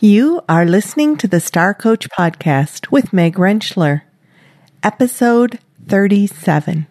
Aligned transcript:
You 0.00 0.42
are 0.46 0.66
listening 0.66 1.16
to 1.16 1.26
the 1.26 1.40
Star 1.40 1.72
Coach 1.72 2.10
Podcast 2.10 2.90
with 2.90 3.14
Meg 3.14 3.36
Rentschler, 3.36 4.02
episode 4.82 5.58
37. 5.88 6.86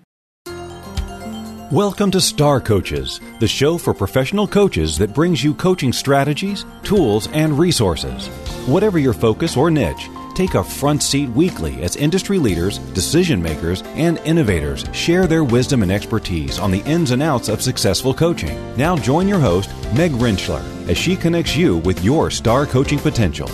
Welcome 1.72 2.10
to 2.10 2.20
Star 2.20 2.60
Coaches, 2.60 3.22
the 3.40 3.48
show 3.48 3.78
for 3.78 3.94
professional 3.94 4.48
coaches 4.48 4.98
that 4.98 5.14
brings 5.14 5.44
you 5.44 5.54
coaching 5.54 5.94
strategies, 5.94 6.66
tools, 6.82 7.28
and 7.28 7.60
resources. 7.60 8.28
Whatever 8.66 8.98
your 8.98 9.14
focus 9.14 9.56
or 9.56 9.70
niche, 9.70 10.10
take 10.36 10.56
a 10.56 10.64
front 10.64 11.02
seat 11.02 11.30
weekly 11.30 11.82
as 11.82 11.96
industry 11.96 12.38
leaders, 12.38 12.80
decision 12.94 13.42
makers, 13.42 13.82
and 13.96 14.18
innovators 14.20 14.86
share 14.92 15.28
their 15.28 15.44
wisdom 15.44 15.82
and 15.82 15.92
expertise 15.92 16.60
on 16.60 16.72
the 16.72 16.84
ins 16.84 17.12
and 17.12 17.24
outs 17.24 17.50
of 17.50 17.62
successful 17.62 18.14
coaching. 18.14 18.58
Now 18.76 18.98
join 18.98 19.28
your 19.28 19.40
host, 19.40 19.70
Meg 19.96 20.12
Rentschler, 20.12 20.64
as 20.90 20.98
she 20.98 21.16
connects 21.16 21.56
you 21.56 21.78
with 21.78 22.04
your 22.04 22.30
star 22.30 22.66
coaching 22.66 23.00
potential. 23.00 23.50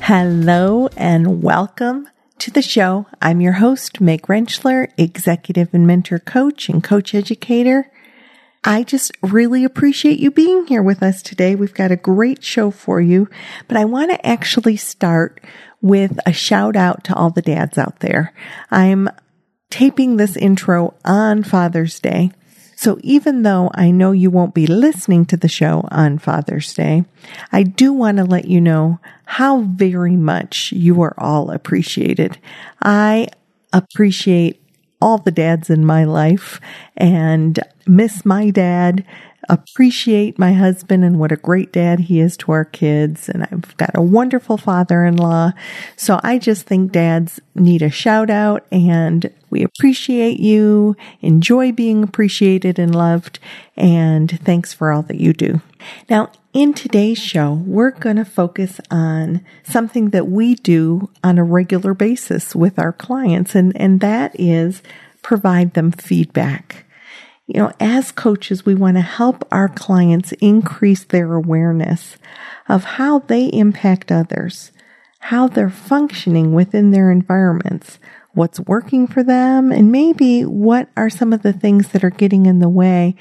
Hello 0.00 0.88
and 0.96 1.42
welcome 1.42 2.08
to 2.40 2.50
the 2.50 2.62
show. 2.62 3.06
I'm 3.22 3.40
your 3.40 3.52
host, 3.52 4.00
Meg 4.00 4.22
Rentschler, 4.22 4.88
executive 4.96 5.72
and 5.72 5.86
mentor 5.86 6.18
coach 6.18 6.68
and 6.68 6.82
coach 6.82 7.14
educator. 7.14 7.92
I 8.62 8.82
just 8.82 9.12
really 9.22 9.64
appreciate 9.64 10.18
you 10.18 10.30
being 10.30 10.66
here 10.66 10.82
with 10.82 11.02
us 11.02 11.22
today. 11.22 11.54
We've 11.54 11.72
got 11.72 11.90
a 11.90 11.96
great 11.96 12.44
show 12.44 12.70
for 12.70 13.00
you, 13.00 13.28
but 13.68 13.78
I 13.78 13.86
want 13.86 14.10
to 14.10 14.26
actually 14.26 14.76
start 14.76 15.40
with 15.80 16.18
a 16.26 16.32
shout 16.32 16.76
out 16.76 17.04
to 17.04 17.14
all 17.14 17.30
the 17.30 17.40
dads 17.40 17.78
out 17.78 18.00
there. 18.00 18.34
I'm 18.70 19.08
taping 19.70 20.16
this 20.16 20.36
intro 20.36 20.94
on 21.06 21.42
Father's 21.42 21.98
Day. 22.00 22.32
So 22.76 22.98
even 23.02 23.42
though 23.42 23.70
I 23.74 23.90
know 23.90 24.12
you 24.12 24.30
won't 24.30 24.54
be 24.54 24.66
listening 24.66 25.24
to 25.26 25.36
the 25.36 25.48
show 25.48 25.86
on 25.90 26.18
Father's 26.18 26.72
Day, 26.74 27.04
I 27.52 27.62
do 27.62 27.92
want 27.92 28.18
to 28.18 28.24
let 28.24 28.46
you 28.46 28.60
know 28.60 29.00
how 29.24 29.60
very 29.60 30.16
much 30.16 30.72
you 30.72 31.00
are 31.02 31.14
all 31.16 31.50
appreciated. 31.50 32.38
I 32.82 33.28
appreciate 33.72 34.59
all 35.00 35.18
the 35.18 35.30
dads 35.30 35.70
in 35.70 35.84
my 35.84 36.04
life 36.04 36.60
and 36.96 37.58
miss 37.86 38.24
my 38.24 38.50
dad 38.50 39.04
appreciate 39.50 40.38
my 40.38 40.52
husband 40.52 41.04
and 41.04 41.18
what 41.18 41.32
a 41.32 41.36
great 41.36 41.72
dad 41.72 41.98
he 41.98 42.20
is 42.20 42.36
to 42.36 42.52
our 42.52 42.64
kids. 42.64 43.28
And 43.28 43.42
I've 43.42 43.76
got 43.76 43.90
a 43.94 44.02
wonderful 44.02 44.56
father 44.56 45.04
in 45.04 45.16
law. 45.16 45.52
So 45.96 46.20
I 46.22 46.38
just 46.38 46.66
think 46.66 46.92
dads 46.92 47.40
need 47.56 47.82
a 47.82 47.90
shout 47.90 48.30
out 48.30 48.64
and 48.70 49.30
we 49.50 49.64
appreciate 49.64 50.38
you, 50.38 50.96
enjoy 51.20 51.72
being 51.72 52.04
appreciated 52.04 52.78
and 52.78 52.94
loved, 52.94 53.40
and 53.76 54.38
thanks 54.44 54.72
for 54.72 54.92
all 54.92 55.02
that 55.02 55.20
you 55.20 55.32
do. 55.32 55.60
Now, 56.08 56.30
in 56.52 56.74
today's 56.74 57.18
show, 57.18 57.52
we're 57.64 57.92
going 57.92 58.16
to 58.16 58.24
focus 58.24 58.80
on 58.90 59.44
something 59.62 60.10
that 60.10 60.26
we 60.26 60.56
do 60.56 61.10
on 61.22 61.38
a 61.38 61.44
regular 61.44 61.94
basis 61.94 62.56
with 62.56 62.78
our 62.78 62.92
clients, 62.92 63.54
and, 63.54 63.72
and 63.76 64.00
that 64.00 64.38
is 64.38 64.82
provide 65.22 65.74
them 65.74 65.92
feedback. 65.92 66.84
You 67.46 67.60
know, 67.60 67.72
as 67.78 68.12
coaches, 68.12 68.66
we 68.66 68.74
want 68.74 68.96
to 68.96 69.02
help 69.02 69.46
our 69.52 69.68
clients 69.68 70.32
increase 70.40 71.04
their 71.04 71.34
awareness 71.34 72.16
of 72.68 72.84
how 72.84 73.20
they 73.20 73.46
impact 73.46 74.10
others, 74.10 74.72
how 75.20 75.46
they're 75.46 75.70
functioning 75.70 76.52
within 76.52 76.90
their 76.90 77.10
environments, 77.10 77.98
what's 78.32 78.60
working 78.60 79.06
for 79.06 79.22
them, 79.22 79.72
and 79.72 79.90
maybe 79.90 80.44
what 80.44 80.88
are 80.96 81.10
some 81.10 81.32
of 81.32 81.42
the 81.42 81.52
things 81.52 81.88
that 81.88 82.04
are 82.04 82.10
getting 82.10 82.46
in 82.46 82.60
the 82.60 82.68
way, 82.68 83.16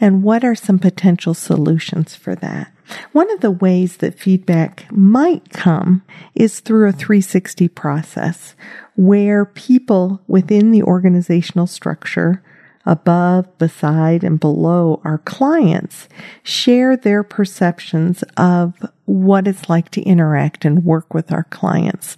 and 0.00 0.22
what 0.22 0.44
are 0.44 0.54
some 0.54 0.78
potential 0.78 1.34
solutions 1.34 2.14
for 2.14 2.34
that. 2.36 2.72
One 3.12 3.30
of 3.30 3.40
the 3.40 3.50
ways 3.50 3.98
that 3.98 4.18
feedback 4.18 4.90
might 4.90 5.50
come 5.50 6.02
is 6.34 6.60
through 6.60 6.88
a 6.88 6.92
360 6.92 7.68
process 7.68 8.54
where 8.96 9.44
people 9.44 10.20
within 10.26 10.72
the 10.72 10.82
organizational 10.82 11.66
structure 11.66 12.42
above, 12.86 13.58
beside, 13.58 14.24
and 14.24 14.40
below 14.40 15.00
our 15.04 15.18
clients 15.18 16.08
share 16.42 16.96
their 16.96 17.22
perceptions 17.22 18.24
of 18.36 18.74
what 19.04 19.46
it's 19.46 19.68
like 19.68 19.90
to 19.90 20.02
interact 20.02 20.64
and 20.64 20.84
work 20.84 21.12
with 21.12 21.30
our 21.30 21.44
clients 21.44 22.16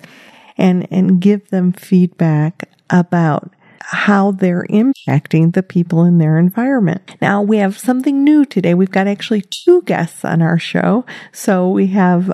and, 0.56 0.86
and 0.90 1.20
give 1.20 1.50
them 1.50 1.72
feedback 1.72 2.70
about 2.88 3.52
how 3.84 4.32
they're 4.32 4.66
impacting 4.70 5.54
the 5.54 5.62
people 5.62 6.04
in 6.04 6.18
their 6.18 6.38
environment. 6.38 7.16
Now 7.20 7.42
we 7.42 7.58
have 7.58 7.78
something 7.78 8.24
new 8.24 8.44
today. 8.44 8.74
We've 8.74 8.90
got 8.90 9.06
actually 9.06 9.42
two 9.42 9.82
guests 9.82 10.24
on 10.24 10.42
our 10.42 10.58
show. 10.58 11.04
So 11.32 11.68
we 11.68 11.88
have 11.88 12.32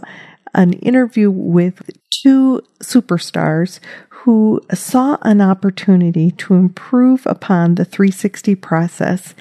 an 0.55 0.75
interview 0.75 1.31
with 1.31 1.91
two 2.11 2.63
superstars 2.83 3.81
who 4.09 4.61
saw 4.75 5.17
an 5.23 5.41
opportunity 5.41 6.31
to 6.33 6.55
improve 6.55 7.27
upon 7.27 7.77
the 7.77 7.85
360 7.85 8.55
process. 8.57 9.35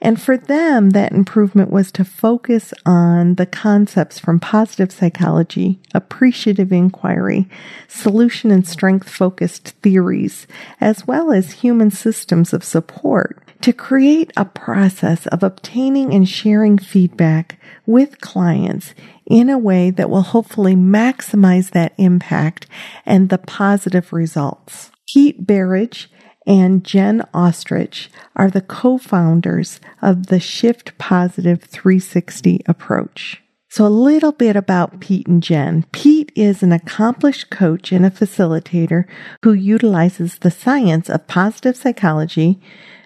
And 0.00 0.20
for 0.20 0.36
them, 0.36 0.90
that 0.90 1.12
improvement 1.12 1.70
was 1.70 1.90
to 1.92 2.04
focus 2.04 2.74
on 2.84 3.36
the 3.36 3.46
concepts 3.46 4.18
from 4.18 4.38
positive 4.38 4.92
psychology, 4.92 5.80
appreciative 5.94 6.72
inquiry, 6.72 7.48
solution 7.88 8.50
and 8.50 8.66
strength 8.66 9.08
focused 9.08 9.70
theories, 9.82 10.46
as 10.80 11.06
well 11.06 11.32
as 11.32 11.52
human 11.52 11.90
systems 11.90 12.52
of 12.52 12.62
support 12.62 13.42
to 13.62 13.72
create 13.72 14.32
a 14.36 14.44
process 14.44 15.26
of 15.28 15.42
obtaining 15.42 16.12
and 16.12 16.28
sharing 16.28 16.78
feedback 16.78 17.58
with 17.86 18.20
clients 18.20 18.94
in 19.24 19.48
a 19.48 19.58
way 19.58 19.90
that 19.90 20.10
will 20.10 20.22
hopefully 20.22 20.76
maximize 20.76 21.70
that 21.70 21.94
impact 21.96 22.66
and 23.04 23.28
the 23.28 23.38
positive 23.38 24.12
results. 24.12 24.90
Pete 25.08 25.46
Berridge 25.46 26.10
and 26.46 26.84
Jen 26.84 27.26
Ostrich 27.34 28.10
are 28.36 28.50
the 28.50 28.60
co-founders 28.60 29.80
of 30.00 30.26
the 30.28 30.40
Shift 30.40 30.96
Positive 30.98 31.62
360 31.62 32.62
approach. 32.66 33.42
So 33.68 33.86
a 33.86 33.88
little 33.88 34.32
bit 34.32 34.56
about 34.56 35.00
Pete 35.00 35.26
and 35.26 35.42
Jen. 35.42 35.84
Pete 35.92 36.32
is 36.34 36.62
an 36.62 36.72
accomplished 36.72 37.50
coach 37.50 37.92
and 37.92 38.06
a 38.06 38.10
facilitator 38.10 39.04
who 39.42 39.52
utilizes 39.52 40.38
the 40.38 40.50
science 40.50 41.10
of 41.10 41.26
positive 41.26 41.76
psychology 41.76 42.60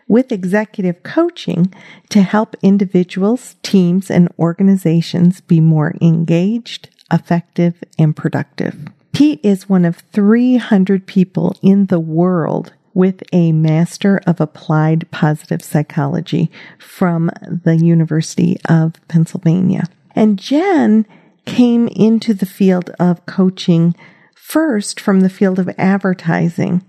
with 0.06 0.30
executive 0.30 1.02
coaching 1.02 1.72
to 2.10 2.22
help 2.22 2.56
individuals, 2.62 3.56
teams, 3.62 4.10
and 4.10 4.28
organizations 4.38 5.40
be 5.40 5.60
more 5.60 5.94
engaged, 6.00 6.88
effective, 7.12 7.82
and 7.98 8.14
productive. 8.14 8.76
Pete 9.12 9.40
is 9.42 9.68
one 9.68 9.84
of 9.84 9.96
300 10.12 11.06
people 11.06 11.56
in 11.62 11.86
the 11.86 12.00
world 12.00 12.72
with 12.94 13.22
a 13.32 13.52
Master 13.52 14.20
of 14.26 14.40
Applied 14.40 15.10
Positive 15.10 15.62
Psychology 15.62 16.50
from 16.78 17.30
the 17.64 17.76
University 17.76 18.56
of 18.68 18.94
Pennsylvania. 19.08 19.84
And 20.14 20.38
Jen 20.38 21.06
came 21.44 21.88
into 21.88 22.34
the 22.34 22.46
field 22.46 22.90
of 22.98 23.24
coaching 23.26 23.94
first 24.34 24.98
from 24.98 25.20
the 25.20 25.30
field 25.30 25.58
of 25.58 25.70
advertising 25.78 26.82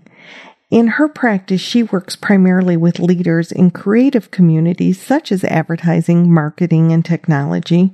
in 0.72 0.86
her 0.86 1.06
practice, 1.06 1.60
she 1.60 1.82
works 1.82 2.16
primarily 2.16 2.78
with 2.78 2.98
leaders 2.98 3.52
in 3.52 3.72
creative 3.72 4.30
communities 4.30 4.98
such 4.98 5.30
as 5.30 5.44
advertising, 5.44 6.32
marketing, 6.32 6.92
and 6.92 7.04
technology. 7.04 7.92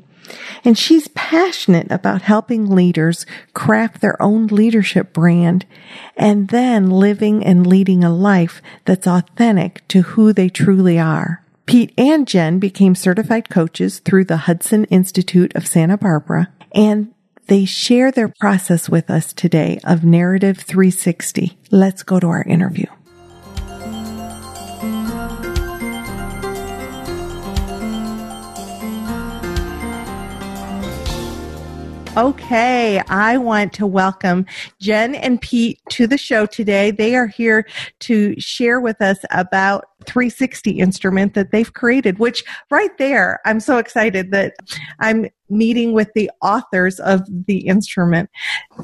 And 0.65 0.77
she's 0.77 1.09
passionate 1.09 1.91
about 1.91 2.23
helping 2.23 2.67
leaders 2.67 3.27
craft 3.55 4.01
their 4.01 4.21
own 4.23 4.47
leadership 4.49 5.13
brand 5.13 5.67
and 6.17 6.49
then 6.49 6.91
living 6.91 7.45
and 7.45 7.67
leading 7.67 8.05
a 8.05 8.15
life 8.15 8.61
that's 8.85 9.07
authentic 9.07 9.87
to 9.89 10.03
who 10.03 10.33
they 10.33 10.49
truly 10.49 10.99
are. 10.99 11.45
Pete 11.67 11.93
and 11.99 12.27
Jen 12.27 12.59
became 12.59 12.95
certified 12.95 13.51
coaches 13.51 13.99
through 13.99 14.25
the 14.25 14.39
Hudson 14.39 14.85
Institute 14.87 15.55
of 15.55 15.67
Santa 15.67 15.99
Barbara 15.99 16.49
and 16.73 17.13
they 17.49 17.65
share 17.65 18.11
their 18.11 18.29
process 18.29 18.91
with 18.91 19.11
us 19.11 19.33
today 19.33 19.81
of 19.83 20.05
Narrative 20.05 20.59
360. 20.59 21.59
Let's 21.71 22.03
go 22.03 22.21
to 22.21 22.27
our 22.27 22.43
interview. 22.43 22.87
Okay, 32.19 33.01
I 33.09 33.39
want 33.39 33.73
to 33.75 33.87
welcome 33.87 34.45
Jen 34.81 35.15
and 35.15 35.41
Pete 35.41 35.79
to 35.91 36.09
the 36.09 36.19
show 36.19 36.47
today. 36.47 36.91
They 36.91 37.15
are 37.15 37.29
here 37.29 37.65
to 38.01 38.35
share 38.41 38.81
with 38.81 39.01
us 39.01 39.19
about 39.31 39.85
360 40.05 40.81
instrument 40.81 41.35
that 41.35 41.53
they've 41.53 41.73
created, 41.73 42.19
which 42.19 42.43
right 42.73 42.91
there, 42.99 43.39
I'm 43.45 43.61
so 43.61 43.79
excited 43.79 44.33
that 44.33 44.55
I'm 44.99 45.27
meeting 45.49 45.93
with 45.93 46.13
the 46.17 46.29
authors 46.43 46.99
of 46.99 47.23
the 47.47 47.59
instrument. 47.69 48.31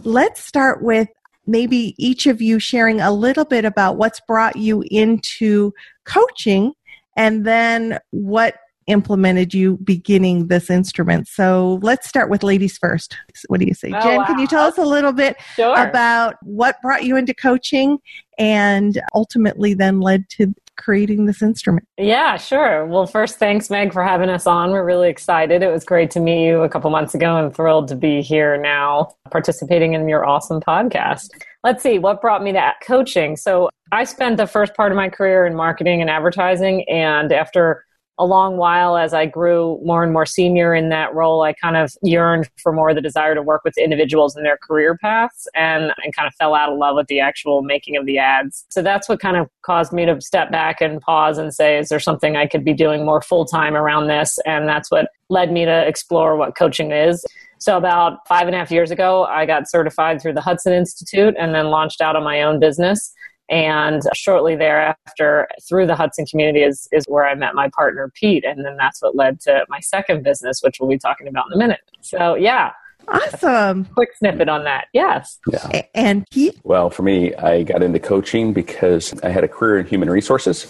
Let's 0.04 0.40
start 0.44 0.84
with 0.84 1.08
maybe 1.44 1.96
each 1.98 2.28
of 2.28 2.40
you 2.40 2.60
sharing 2.60 3.00
a 3.00 3.10
little 3.10 3.44
bit 3.44 3.64
about 3.64 3.96
what's 3.96 4.20
brought 4.28 4.54
you 4.54 4.84
into 4.92 5.72
coaching 6.04 6.72
and 7.16 7.44
then 7.44 7.98
what 8.10 8.54
implemented 8.86 9.54
you 9.54 9.78
beginning 9.84 10.48
this 10.48 10.70
instrument. 10.70 11.28
So 11.28 11.78
let's 11.82 12.08
start 12.08 12.30
with 12.30 12.42
ladies 12.42 12.76
first. 12.78 13.16
What 13.48 13.60
do 13.60 13.66
you 13.66 13.74
say? 13.74 13.90
Oh, 13.94 14.00
Jen, 14.00 14.16
wow. 14.18 14.26
can 14.26 14.38
you 14.38 14.46
tell 14.46 14.66
us 14.66 14.78
a 14.78 14.84
little 14.84 15.12
bit 15.12 15.36
Sure. 15.54 15.74
about 15.76 16.36
what 16.42 16.80
brought 16.82 17.04
you 17.04 17.16
into 17.16 17.34
coaching 17.34 17.98
and 18.38 19.00
ultimately 19.14 19.74
then 19.74 20.00
led 20.00 20.28
to 20.30 20.54
creating 20.76 21.26
this 21.26 21.40
instrument? 21.40 21.86
Yeah, 21.96 22.36
sure. 22.36 22.84
Well, 22.84 23.06
first, 23.06 23.38
thanks, 23.38 23.70
Meg, 23.70 23.92
for 23.92 24.02
having 24.02 24.28
us 24.28 24.44
on. 24.46 24.72
We're 24.72 24.84
really 24.84 25.08
excited. 25.08 25.62
It 25.62 25.70
was 25.70 25.84
great 25.84 26.10
to 26.12 26.20
meet 26.20 26.44
you 26.46 26.62
a 26.62 26.68
couple 26.68 26.90
months 26.90 27.14
ago 27.14 27.36
and 27.36 27.54
thrilled 27.54 27.86
to 27.88 27.94
be 27.94 28.22
here 28.22 28.56
now 28.56 29.14
participating 29.30 29.94
in 29.94 30.08
your 30.08 30.26
awesome 30.26 30.60
podcast. 30.60 31.28
Let's 31.62 31.82
see, 31.82 31.98
what 32.00 32.20
brought 32.20 32.42
me 32.42 32.52
to 32.52 32.72
coaching? 32.84 33.36
So, 33.36 33.70
I 33.92 34.02
spent 34.02 34.38
the 34.38 34.48
first 34.48 34.74
part 34.74 34.90
of 34.90 34.96
my 34.96 35.08
career 35.08 35.46
in 35.46 35.54
marketing 35.54 36.00
and 36.00 36.10
advertising, 36.10 36.82
and 36.88 37.30
after 37.32 37.84
a 38.18 38.24
long 38.24 38.56
while 38.56 38.96
as 38.96 39.12
I 39.12 39.26
grew 39.26 39.80
more 39.84 40.04
and 40.04 40.12
more 40.12 40.26
senior 40.26 40.74
in 40.74 40.88
that 40.90 41.12
role, 41.14 41.42
I 41.42 41.52
kind 41.52 41.76
of 41.76 41.92
yearned 42.02 42.48
for 42.62 42.72
more 42.72 42.94
the 42.94 43.00
desire 43.00 43.34
to 43.34 43.42
work 43.42 43.62
with 43.64 43.76
individuals 43.76 44.36
in 44.36 44.44
their 44.44 44.56
career 44.56 44.96
paths 44.96 45.48
and, 45.54 45.92
and 46.04 46.14
kind 46.14 46.28
of 46.28 46.34
fell 46.34 46.54
out 46.54 46.70
of 46.70 46.78
love 46.78 46.94
with 46.94 47.08
the 47.08 47.18
actual 47.18 47.62
making 47.62 47.96
of 47.96 48.06
the 48.06 48.18
ads. 48.18 48.66
So 48.70 48.82
that's 48.82 49.08
what 49.08 49.18
kind 49.18 49.36
of 49.36 49.48
caused 49.62 49.92
me 49.92 50.06
to 50.06 50.20
step 50.20 50.52
back 50.52 50.80
and 50.80 51.00
pause 51.00 51.38
and 51.38 51.52
say, 51.52 51.76
is 51.76 51.88
there 51.88 51.98
something 51.98 52.36
I 52.36 52.46
could 52.46 52.64
be 52.64 52.72
doing 52.72 53.04
more 53.04 53.20
full 53.20 53.46
time 53.46 53.74
around 53.74 54.06
this? 54.06 54.38
And 54.46 54.68
that's 54.68 54.90
what 54.92 55.08
led 55.28 55.50
me 55.50 55.64
to 55.64 55.86
explore 55.86 56.36
what 56.36 56.56
coaching 56.56 56.92
is. 56.92 57.24
So 57.58 57.76
about 57.76 58.18
five 58.28 58.46
and 58.46 58.54
a 58.54 58.58
half 58.58 58.70
years 58.70 58.90
ago, 58.90 59.24
I 59.24 59.46
got 59.46 59.70
certified 59.70 60.20
through 60.20 60.34
the 60.34 60.40
Hudson 60.40 60.72
Institute 60.72 61.34
and 61.38 61.54
then 61.54 61.66
launched 61.66 62.00
out 62.00 62.14
on 62.14 62.22
my 62.22 62.42
own 62.42 62.60
business. 62.60 63.12
And 63.50 64.02
shortly 64.14 64.56
thereafter, 64.56 65.48
through 65.68 65.86
the 65.86 65.94
Hudson 65.94 66.24
community, 66.26 66.62
is, 66.62 66.88
is 66.92 67.04
where 67.06 67.26
I 67.26 67.34
met 67.34 67.54
my 67.54 67.68
partner, 67.76 68.10
Pete. 68.14 68.44
And 68.44 68.64
then 68.64 68.76
that's 68.76 69.02
what 69.02 69.14
led 69.14 69.40
to 69.42 69.66
my 69.68 69.80
second 69.80 70.22
business, 70.22 70.60
which 70.62 70.78
we'll 70.80 70.88
be 70.88 70.98
talking 70.98 71.28
about 71.28 71.46
in 71.48 71.54
a 71.54 71.58
minute. 71.58 71.80
So, 72.00 72.34
yeah, 72.34 72.72
Awesome. 73.08 73.84
quick 73.86 74.10
snippet 74.16 74.48
on 74.48 74.64
that. 74.64 74.86
Yes. 74.92 75.38
Yeah. 75.50 75.82
And 75.94 76.28
Pete, 76.30 76.58
Well, 76.64 76.90
for 76.90 77.02
me, 77.02 77.34
I 77.34 77.62
got 77.62 77.82
into 77.82 77.98
coaching 77.98 78.52
because 78.52 79.14
I 79.22 79.28
had 79.28 79.44
a 79.44 79.48
career 79.48 79.78
in 79.78 79.86
human 79.86 80.10
resources 80.10 80.66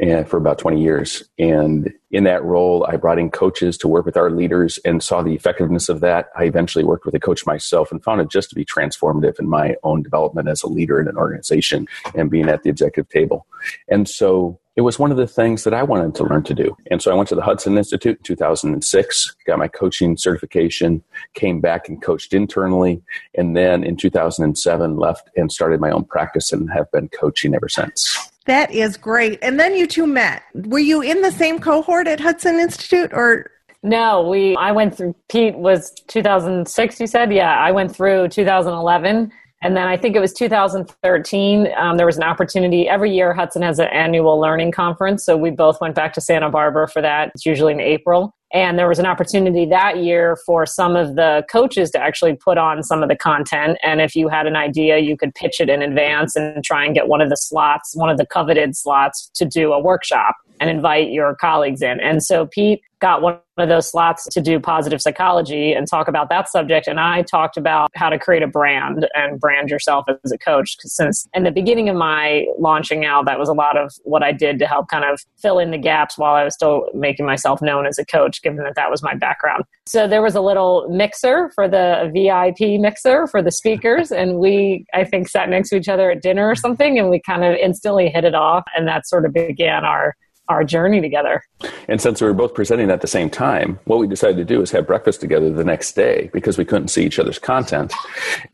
and 0.00 0.28
for 0.28 0.36
about 0.36 0.58
20 0.58 0.82
years. 0.82 1.22
And 1.38 1.92
in 2.10 2.24
that 2.24 2.42
role, 2.42 2.86
I 2.88 2.96
brought 2.96 3.18
in 3.18 3.30
coaches 3.30 3.76
to 3.78 3.88
work 3.88 4.06
with 4.06 4.16
our 4.16 4.30
leaders 4.30 4.78
and 4.84 5.02
saw 5.02 5.22
the 5.22 5.34
effectiveness 5.34 5.88
of 5.88 6.00
that. 6.00 6.28
I 6.36 6.44
eventually 6.44 6.84
worked 6.84 7.04
with 7.04 7.14
a 7.14 7.20
coach 7.20 7.44
myself 7.46 7.92
and 7.92 8.02
found 8.02 8.20
it 8.20 8.30
just 8.30 8.48
to 8.50 8.54
be 8.54 8.64
transformative 8.64 9.38
in 9.38 9.48
my 9.48 9.76
own 9.82 10.02
development 10.02 10.48
as 10.48 10.62
a 10.62 10.68
leader 10.68 11.00
in 11.00 11.08
an 11.08 11.16
organization 11.16 11.86
and 12.14 12.30
being 12.30 12.48
at 12.48 12.62
the 12.62 12.70
executive 12.70 13.08
table. 13.10 13.46
And 13.88 14.08
so 14.08 14.58
it 14.78 14.82
was 14.82 14.96
one 14.96 15.10
of 15.10 15.16
the 15.16 15.26
things 15.26 15.64
that 15.64 15.74
I 15.74 15.82
wanted 15.82 16.14
to 16.14 16.22
learn 16.22 16.44
to 16.44 16.54
do. 16.54 16.76
And 16.88 17.02
so 17.02 17.10
I 17.10 17.14
went 17.14 17.28
to 17.30 17.34
the 17.34 17.42
Hudson 17.42 17.76
Institute 17.76 18.18
in 18.18 18.22
2006, 18.22 19.34
got 19.44 19.58
my 19.58 19.66
coaching 19.66 20.16
certification, 20.16 21.02
came 21.34 21.60
back 21.60 21.88
and 21.88 22.00
coached 22.00 22.32
internally. 22.32 23.02
And 23.34 23.56
then 23.56 23.82
in 23.82 23.96
2007, 23.96 24.96
left 24.96 25.30
and 25.36 25.50
started 25.50 25.80
my 25.80 25.90
own 25.90 26.04
practice 26.04 26.52
and 26.52 26.70
have 26.70 26.88
been 26.92 27.08
coaching 27.08 27.56
ever 27.56 27.68
since. 27.68 28.30
that 28.46 28.70
is 28.70 28.96
great. 28.96 29.40
And 29.42 29.58
then 29.58 29.74
you 29.74 29.88
two 29.88 30.06
met. 30.06 30.44
Were 30.54 30.78
you 30.78 31.02
in 31.02 31.22
the 31.22 31.32
same 31.32 31.58
cohort 31.58 32.06
at 32.06 32.20
Hudson 32.20 32.60
Institute 32.60 33.10
or? 33.12 33.50
No, 33.82 34.28
we, 34.28 34.54
I 34.54 34.70
went 34.70 34.96
through, 34.96 35.16
Pete 35.28 35.56
was 35.56 35.90
2006, 36.06 37.00
you 37.00 37.08
said? 37.08 37.32
Yeah, 37.32 37.58
I 37.58 37.72
went 37.72 37.94
through 37.94 38.28
2011. 38.28 39.32
And 39.62 39.76
then 39.76 39.88
I 39.88 39.96
think 39.96 40.14
it 40.14 40.20
was 40.20 40.32
2013. 40.32 41.68
Um, 41.76 41.96
there 41.96 42.06
was 42.06 42.16
an 42.16 42.22
opportunity. 42.22 42.88
Every 42.88 43.12
year, 43.12 43.34
Hudson 43.34 43.62
has 43.62 43.80
an 43.80 43.88
annual 43.88 44.40
learning 44.40 44.70
conference. 44.70 45.24
So 45.24 45.36
we 45.36 45.50
both 45.50 45.80
went 45.80 45.96
back 45.96 46.12
to 46.12 46.20
Santa 46.20 46.48
Barbara 46.48 46.88
for 46.88 47.02
that. 47.02 47.32
It's 47.34 47.44
usually 47.44 47.72
in 47.72 47.80
April. 47.80 48.34
And 48.52 48.78
there 48.78 48.88
was 48.88 48.98
an 48.98 49.04
opportunity 49.04 49.66
that 49.66 49.98
year 49.98 50.38
for 50.46 50.64
some 50.64 50.96
of 50.96 51.16
the 51.16 51.44
coaches 51.50 51.90
to 51.90 52.00
actually 52.00 52.34
put 52.34 52.56
on 52.56 52.82
some 52.82 53.02
of 53.02 53.08
the 53.08 53.16
content. 53.16 53.78
And 53.82 54.00
if 54.00 54.16
you 54.16 54.28
had 54.28 54.46
an 54.46 54.56
idea, 54.56 54.98
you 54.98 55.18
could 55.18 55.34
pitch 55.34 55.60
it 55.60 55.68
in 55.68 55.82
advance 55.82 56.34
and 56.34 56.64
try 56.64 56.84
and 56.84 56.94
get 56.94 57.08
one 57.08 57.20
of 57.20 57.28
the 57.28 57.36
slots, 57.36 57.94
one 57.94 58.08
of 58.08 58.16
the 58.16 58.24
coveted 58.24 58.74
slots 58.74 59.30
to 59.34 59.44
do 59.44 59.72
a 59.72 59.80
workshop 59.80 60.36
and 60.60 60.70
invite 60.70 61.10
your 61.10 61.34
colleagues 61.34 61.82
in. 61.82 62.00
And 62.00 62.22
so 62.22 62.46
Pete 62.46 62.80
got 63.00 63.22
one 63.22 63.38
of 63.56 63.68
those 63.68 63.90
slots 63.90 64.26
to 64.28 64.40
do 64.40 64.60
positive 64.60 65.00
psychology 65.00 65.72
and 65.72 65.86
talk 65.88 66.08
about 66.08 66.28
that 66.30 66.48
subject. 66.48 66.86
And 66.86 67.00
I 67.00 67.22
talked 67.22 67.56
about 67.56 67.90
how 67.94 68.08
to 68.08 68.18
create 68.18 68.42
a 68.42 68.46
brand 68.46 69.08
and 69.14 69.40
brand 69.40 69.68
yourself 69.70 70.06
as 70.24 70.32
a 70.32 70.38
coach. 70.38 70.76
Since 70.80 71.26
in 71.34 71.42
the 71.42 71.50
beginning 71.50 71.88
of 71.88 71.96
my 71.96 72.46
launching 72.58 73.04
out, 73.04 73.26
that 73.26 73.38
was 73.38 73.48
a 73.48 73.52
lot 73.52 73.76
of 73.76 73.92
what 74.04 74.22
I 74.22 74.32
did 74.32 74.58
to 74.60 74.66
help 74.66 74.88
kind 74.88 75.04
of 75.04 75.20
fill 75.40 75.58
in 75.58 75.70
the 75.70 75.78
gaps 75.78 76.18
while 76.18 76.34
I 76.34 76.44
was 76.44 76.54
still 76.54 76.88
making 76.94 77.26
myself 77.26 77.60
known 77.60 77.86
as 77.86 77.98
a 77.98 78.04
coach, 78.04 78.42
given 78.42 78.64
that 78.64 78.74
that 78.76 78.90
was 78.90 79.02
my 79.02 79.14
background. 79.14 79.64
So 79.86 80.06
there 80.06 80.22
was 80.22 80.34
a 80.34 80.40
little 80.40 80.88
mixer 80.90 81.50
for 81.54 81.68
the 81.68 82.10
VIP 82.12 82.80
mixer 82.80 83.26
for 83.26 83.42
the 83.42 83.50
speakers. 83.50 84.12
And 84.12 84.38
we, 84.38 84.86
I 84.94 85.04
think, 85.04 85.28
sat 85.28 85.48
next 85.48 85.70
to 85.70 85.76
each 85.76 85.88
other 85.88 86.10
at 86.10 86.22
dinner 86.22 86.48
or 86.48 86.54
something. 86.54 86.98
And 86.98 87.10
we 87.10 87.20
kind 87.20 87.44
of 87.44 87.54
instantly 87.54 88.08
hit 88.08 88.24
it 88.24 88.34
off. 88.34 88.64
And 88.76 88.86
that 88.86 89.06
sort 89.06 89.24
of 89.24 89.32
began 89.32 89.84
our 89.84 90.14
our 90.48 90.64
journey 90.64 91.00
together. 91.00 91.42
And 91.88 92.00
since 92.00 92.20
we 92.20 92.26
were 92.26 92.34
both 92.34 92.54
presenting 92.54 92.90
at 92.90 93.00
the 93.00 93.06
same 93.06 93.30
time, 93.30 93.78
what 93.84 93.98
we 93.98 94.06
decided 94.06 94.36
to 94.36 94.44
do 94.44 94.60
is 94.60 94.70
have 94.70 94.86
breakfast 94.86 95.20
together 95.20 95.50
the 95.50 95.64
next 95.64 95.92
day 95.92 96.30
because 96.32 96.58
we 96.58 96.64
couldn't 96.64 96.88
see 96.88 97.04
each 97.04 97.18
other's 97.18 97.38
content 97.38 97.92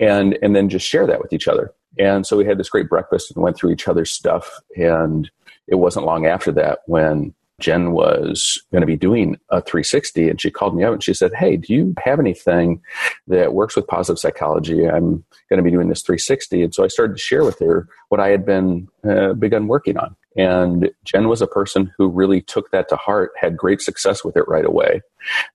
and, 0.00 0.38
and 0.43 0.55
then 0.55 0.69
just 0.69 0.87
share 0.87 1.06
that 1.06 1.20
with 1.20 1.32
each 1.32 1.49
other. 1.49 1.73
And 1.99 2.26
so 2.26 2.37
we 2.37 2.44
had 2.44 2.58
this 2.58 2.69
great 2.69 2.88
breakfast 2.88 3.32
and 3.35 3.43
went 3.43 3.56
through 3.56 3.70
each 3.70 3.88
other's 3.88 4.11
stuff. 4.11 4.61
And 4.76 5.31
it 5.69 5.76
wasn't 5.76 6.06
long 6.06 6.26
after 6.26 6.52
that 6.52 6.81
when 6.87 7.35
Jen 7.61 7.93
was 7.93 8.61
going 8.73 8.81
to 8.81 8.87
be 8.87 8.97
doing 8.97 9.38
a 9.50 9.61
360 9.61 10.29
and 10.29 10.40
she 10.40 10.50
called 10.50 10.76
me 10.76 10.82
up 10.82 10.93
and 10.93 11.02
she 11.02 11.14
said, 11.14 11.32
Hey, 11.35 11.56
do 11.56 11.73
you 11.73 11.94
have 12.05 12.19
anything 12.19 12.82
that 13.29 13.55
works 13.55 13.76
with 13.76 13.87
positive 13.87 14.19
psychology? 14.19 14.88
I'm 14.88 15.25
going 15.49 15.58
to 15.58 15.62
be 15.62 15.70
doing 15.70 15.88
this 15.88 16.02
360. 16.02 16.64
And 16.64 16.75
so 16.75 16.85
I 16.85 16.88
started 16.88 17.14
to 17.14 17.23
share 17.23 17.44
with 17.44 17.58
her 17.61 17.88
what 18.08 18.20
I 18.20 18.29
had 18.29 18.44
been 18.44 18.88
uh, 19.08 19.35
begun 19.35 19.69
working 19.69 19.97
on. 19.97 20.17
And 20.37 20.91
Jen 21.05 21.29
was 21.29 21.43
a 21.43 21.47
person 21.47 21.93
who 21.97 22.09
really 22.09 22.41
took 22.41 22.71
that 22.71 22.89
to 22.89 22.97
heart, 22.97 23.33
had 23.39 23.57
great 23.57 23.81
success 23.81 24.25
with 24.25 24.37
it 24.37 24.49
right 24.49 24.65
away. 24.65 25.03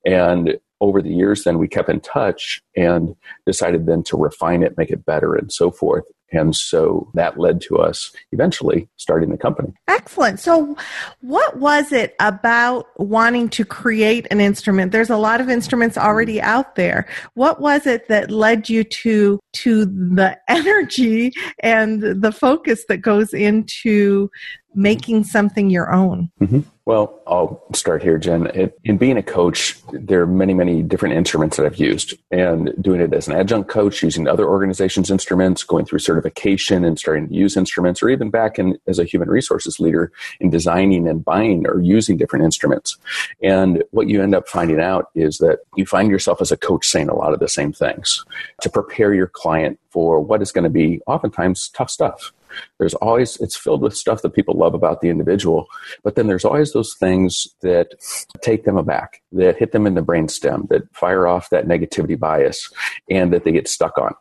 And 0.06 0.58
over 0.81 1.02
the 1.02 1.14
years, 1.14 1.44
then 1.44 1.58
we 1.58 1.68
kept 1.68 1.90
in 1.90 2.00
touch 2.00 2.62
and 2.76 3.16
decided 3.46 3.86
then 3.86 4.04
to 4.04 4.18
refine 4.18 4.64
it, 4.64 4.78
make 4.78 4.90
it 4.90 5.06
better, 5.06 5.36
and 5.36 5.52
so 5.52 5.72
forth. 5.72 6.06
And 6.31 6.56
so 6.56 7.10
that 7.16 7.40
led 7.40 7.60
to 7.62 7.78
us 7.78 8.12
eventually 8.31 8.88
starting 8.98 9.31
the 9.31 9.38
company. 9.38 9.74
Excellent. 9.88 10.40
So, 10.40 10.76
what 11.22 11.58
was 11.58 11.92
it 11.92 12.16
about 12.20 12.86
wanting 12.98 13.50
to 13.50 13.66
create 13.66 14.28
an 14.30 14.40
instrument? 14.40 14.92
There's 14.92 15.10
a 15.10 15.18
lot 15.18 15.42
of 15.42 15.50
instruments 15.50 15.98
already 15.98 16.40
out 16.40 16.76
there. 16.76 17.07
What 17.33 17.59
was 17.59 17.88
it 17.88 18.07
that 18.09 18.30
led 18.30 18.69
you 18.69 18.83
to 18.83 19.40
to 19.54 19.86
the 19.86 20.38
energy 20.48 21.31
and 21.64 22.02
the 22.02 22.31
focus 22.31 22.86
that 22.90 22.98
goes 22.98 23.33
into 23.33 24.30
making 24.73 25.23
something 25.23 25.69
your 25.69 25.92
own? 25.92 26.31
Mm-hmm. 26.42 26.61
Well, 26.85 27.21
I'll 27.28 27.64
start 27.76 28.02
here, 28.02 28.18
Jen. 28.18 28.47
It, 28.47 28.80
in 28.83 28.97
being 28.97 29.18
a 29.18 29.21
coach, 29.21 29.78
there 29.92 30.23
are 30.23 30.26
many, 30.26 30.56
many 30.56 30.81
different 30.81 31.14
instruments 31.14 31.56
that 31.57 31.66
I've 31.68 31.78
used, 31.78 32.16
and 32.31 32.73
doing 32.81 32.99
it 32.99 33.14
as 33.14 33.28
an 33.28 33.35
adjunct 33.35 33.69
coach, 33.69 34.02
using 34.02 34.28
other 34.28 34.47
organizations' 34.47 35.11
instruments, 35.11 35.64
going 35.64 35.85
through 35.85 35.99
certification 35.99 36.83
and 36.83 36.97
starting 36.97 37.28
to 37.28 37.33
use 37.35 37.56
instruments, 37.56 38.02
or 38.02 38.09
even 38.09 38.31
back 38.31 38.57
in 38.57 38.76
as 38.88 38.97
a 38.97 39.04
human 39.04 39.30
resources 39.30 39.80
leader 39.80 40.11
in 40.40 40.49
designing 40.49 41.07
and 41.07 41.23
buying 41.23 41.68
or 41.68 41.80
using 41.80 42.18
different 42.18 42.44
instruments. 42.44 42.97
And 43.44 43.83
what 43.92 44.07
you 44.07 44.23
end 44.23 44.33
up 44.33 44.47
finding 44.47 44.80
out 44.80 45.11
is 45.14 45.38
that 45.38 45.59
you 45.76 45.85
find 45.85 46.09
yourself 46.09 46.42
as 46.42 46.52
a 46.52 46.57
coach 46.57 46.88
saying 46.88 47.09
a 47.09 47.16
lot 47.16 47.33
of 47.33 47.40
the 47.40 47.49
same 47.49 47.71
things 47.71 48.26
to 48.61 48.69
prepare 48.69 49.14
your 49.14 49.28
client 49.28 49.80
for 49.92 50.19
what 50.19 50.42
is 50.42 50.52
going 50.52 50.64
to 50.64 50.71
be 50.71 51.02
oftentimes 51.06 51.69
tough 51.69 51.92
stuff 51.92 52.33
there's 52.77 52.94
always 52.95 53.37
it's 53.37 53.57
filled 53.57 53.81
with 53.81 53.95
stuff 53.95 54.21
that 54.21 54.33
people 54.33 54.56
love 54.56 54.73
about 54.73 55.01
the 55.01 55.09
individual 55.09 55.68
but 56.03 56.15
then 56.15 56.27
there's 56.27 56.45
always 56.45 56.73
those 56.73 56.95
things 56.99 57.47
that 57.61 57.94
take 58.41 58.63
them 58.65 58.77
aback 58.77 59.21
that 59.31 59.57
hit 59.57 59.71
them 59.71 59.87
in 59.87 59.95
the 59.95 60.01
brainstem 60.01 60.68
that 60.69 60.83
fire 60.94 61.27
off 61.27 61.49
that 61.49 61.68
negativity 61.68 62.18
bias 62.18 62.71
and 63.09 63.33
that 63.33 63.44
they 63.44 63.51
get 63.51 63.68
stuck 63.68 63.97
on. 63.97 64.13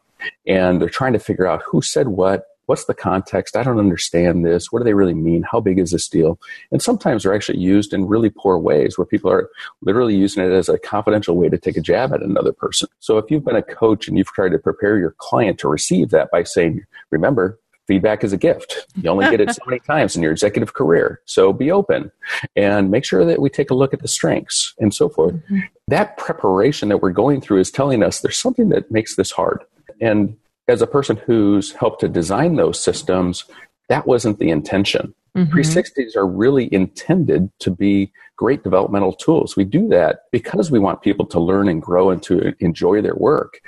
And 0.47 0.81
they're 0.81 0.89
trying 0.89 1.13
to 1.13 1.19
figure 1.19 1.47
out 1.47 1.63
who 1.67 1.83
said 1.83 2.09
what 2.09 2.45
what's 2.67 2.85
the 2.85 2.93
context 2.93 3.57
i 3.57 3.63
don't 3.63 3.79
understand 3.79 4.45
this 4.45 4.71
what 4.71 4.81
do 4.81 4.85
they 4.85 4.93
really 4.93 5.15
mean 5.15 5.43
how 5.43 5.59
big 5.59 5.79
is 5.79 5.91
this 5.91 6.07
deal? 6.07 6.39
And 6.71 6.83
sometimes 6.83 7.23
they're 7.23 7.35
actually 7.35 7.61
used 7.61 7.95
in 7.95 8.07
really 8.07 8.29
poor 8.29 8.59
ways 8.59 8.99
where 8.99 9.07
people 9.07 9.31
are 9.31 9.49
literally 9.81 10.15
using 10.15 10.45
it 10.45 10.53
as 10.53 10.69
a 10.69 10.79
confidential 10.79 11.35
way 11.35 11.49
to 11.49 11.57
take 11.57 11.79
a 11.79 11.81
jab 11.81 12.13
at 12.13 12.23
another 12.23 12.53
person. 12.53 12.89
So 13.01 13.17
if 13.17 13.31
you've 13.31 13.45
been 13.45 13.57
a 13.57 13.63
coach 13.63 14.07
and 14.07 14.19
you've 14.19 14.33
tried 14.33 14.51
to 14.51 14.59
prepare 14.59 14.99
your 14.99 15.15
client 15.17 15.59
to 15.61 15.69
receive 15.69 16.11
that 16.11 16.31
by 16.31 16.43
saying 16.43 16.85
remember 17.11 17.59
feedback 17.89 18.23
is 18.23 18.33
a 18.33 18.37
gift. 18.37 18.87
You 19.03 19.11
only 19.11 19.29
get 19.29 19.41
it 19.41 19.51
so 19.51 19.63
many 19.67 19.81
times 19.87 20.15
in 20.15 20.23
your 20.23 20.31
executive 20.31 20.75
career. 20.75 21.21
So 21.25 21.53
be 21.53 21.73
open 21.73 22.13
and 22.55 22.91
make 22.91 23.05
sure 23.05 23.25
that 23.25 23.41
we 23.41 23.51
take 23.51 23.71
a 23.71 23.75
look 23.75 23.93
at 23.93 24.03
the 24.03 24.09
strengths 24.09 24.75
and 24.79 24.95
so 24.95 25.09
forth. 25.09 25.35
Mm-hmm. 25.35 25.61
That 25.89 26.19
preparation 26.19 26.91
that 26.91 26.99
we're 26.99 27.11
going 27.11 27.41
through 27.41 27.61
is 27.61 27.71
telling 27.71 28.03
us 28.03 28.21
there's 28.21 28.37
something 28.39 28.69
that 28.69 28.91
makes 28.93 29.17
this 29.17 29.33
hard. 29.33 29.65
And 30.01 30.37
as 30.69 30.83
a 30.83 30.87
person 30.87 31.17
who's 31.17 31.73
helped 31.73 32.01
to 32.01 32.09
design 32.09 32.57
those 32.57 32.79
systems, 32.79 33.45
that 33.89 34.07
wasn't 34.07 34.39
the 34.39 34.51
intention. 34.51 35.15
Mm-hmm. 35.39 35.57
360s 35.57 36.17
are 36.17 36.27
really 36.27 36.73
intended 36.73 37.51
to 37.61 37.71
be 37.71 38.11
great 38.37 38.63
developmental 38.63 39.13
tools. 39.13 39.57
We 39.57 39.65
do 39.65 39.89
that 39.89 40.23
because 40.33 40.71
we 40.71 40.79
want 40.79 41.03
people 41.03 41.27
to 41.27 41.41
learn 41.41 41.69
and 41.69 41.83
grow 41.83 42.11
and 42.11 42.23
to 42.25 42.55
enjoy 42.61 43.03
their 43.03 43.17
work. 43.17 43.61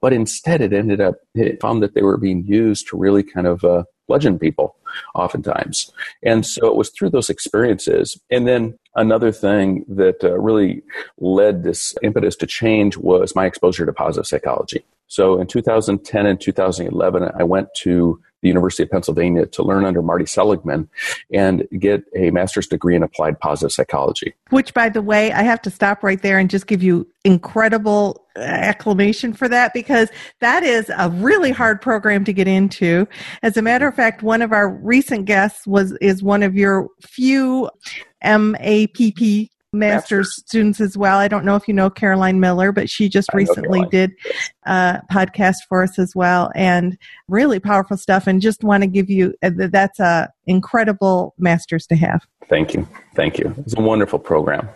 But 0.00 0.12
instead, 0.12 0.60
it 0.60 0.72
ended 0.72 1.00
up, 1.00 1.16
it 1.34 1.60
found 1.60 1.82
that 1.82 1.94
they 1.94 2.02
were 2.02 2.18
being 2.18 2.44
used 2.44 2.88
to 2.88 2.96
really 2.96 3.22
kind 3.22 3.46
of 3.46 3.64
uh, 3.64 3.84
bludgeon 4.06 4.38
people 4.38 4.76
oftentimes. 5.14 5.92
And 6.22 6.44
so 6.44 6.66
it 6.66 6.76
was 6.76 6.90
through 6.90 7.10
those 7.10 7.30
experiences. 7.30 8.18
And 8.30 8.48
then 8.48 8.78
another 8.96 9.32
thing 9.32 9.84
that 9.88 10.24
uh, 10.24 10.38
really 10.38 10.82
led 11.18 11.62
this 11.62 11.94
impetus 12.02 12.36
to 12.36 12.46
change 12.46 12.96
was 12.96 13.34
my 13.34 13.46
exposure 13.46 13.86
to 13.86 13.92
positive 13.92 14.26
psychology. 14.26 14.84
So 15.08 15.40
in 15.40 15.46
2010 15.46 16.26
and 16.26 16.40
2011, 16.40 17.30
I 17.34 17.44
went 17.44 17.68
to 17.76 18.20
the 18.42 18.48
University 18.48 18.82
of 18.84 18.90
Pennsylvania 18.90 19.46
to 19.46 19.62
learn 19.62 19.84
under 19.84 20.02
Marty 20.02 20.26
Seligman 20.26 20.88
and 21.32 21.66
get 21.78 22.04
a 22.14 22.30
master's 22.30 22.66
degree 22.66 22.94
in 22.94 23.02
applied 23.02 23.38
positive 23.40 23.72
psychology. 23.72 24.34
Which, 24.50 24.74
by 24.74 24.88
the 24.88 25.02
way, 25.02 25.32
I 25.32 25.42
have 25.42 25.60
to 25.62 25.70
stop 25.70 26.02
right 26.02 26.20
there 26.20 26.38
and 26.38 26.48
just 26.48 26.66
give 26.66 26.82
you 26.82 27.06
incredible 27.24 28.24
uh, 28.36 28.40
acclamation 28.40 29.32
for 29.32 29.48
that 29.48 29.74
because 29.74 30.08
that 30.40 30.62
is 30.62 30.90
a 30.96 31.10
really 31.10 31.50
hard 31.50 31.80
program 31.80 32.24
to 32.24 32.32
get 32.32 32.46
into. 32.46 33.06
As 33.42 33.56
a 33.56 33.62
matter 33.62 33.88
of 33.88 33.94
fact, 33.94 34.22
one 34.22 34.42
of 34.42 34.52
our 34.52 34.68
recent 34.68 35.24
guests 35.24 35.66
was 35.66 35.92
is 36.00 36.22
one 36.22 36.42
of 36.42 36.54
your 36.54 36.88
few 37.02 37.68
MAPP 38.24 39.48
master's 39.72 40.34
students 40.34 40.80
as 40.80 40.96
well. 40.96 41.18
I 41.18 41.28
don't 41.28 41.44
know 41.44 41.56
if 41.56 41.68
you 41.68 41.74
know 41.74 41.90
Caroline 41.90 42.40
Miller, 42.40 42.72
but 42.72 42.88
she 42.88 43.08
just 43.08 43.28
recently 43.34 43.84
did 43.90 44.12
a 44.64 45.00
podcast 45.10 45.56
for 45.68 45.82
us 45.82 45.98
as 45.98 46.14
well, 46.14 46.50
and 46.54 46.96
really 47.28 47.60
powerful 47.60 47.96
stuff. 47.96 48.26
And 48.26 48.40
just 48.40 48.64
want 48.64 48.82
to 48.82 48.86
give 48.86 49.10
you 49.10 49.34
uh, 49.42 49.50
that's 49.54 50.00
a 50.00 50.30
incredible 50.46 51.34
master's 51.38 51.86
to 51.88 51.96
have. 51.96 52.26
Thank 52.48 52.72
you, 52.72 52.88
thank 53.14 53.38
you. 53.38 53.54
It's 53.58 53.76
a 53.76 53.80
wonderful 53.80 54.18
program, 54.18 54.68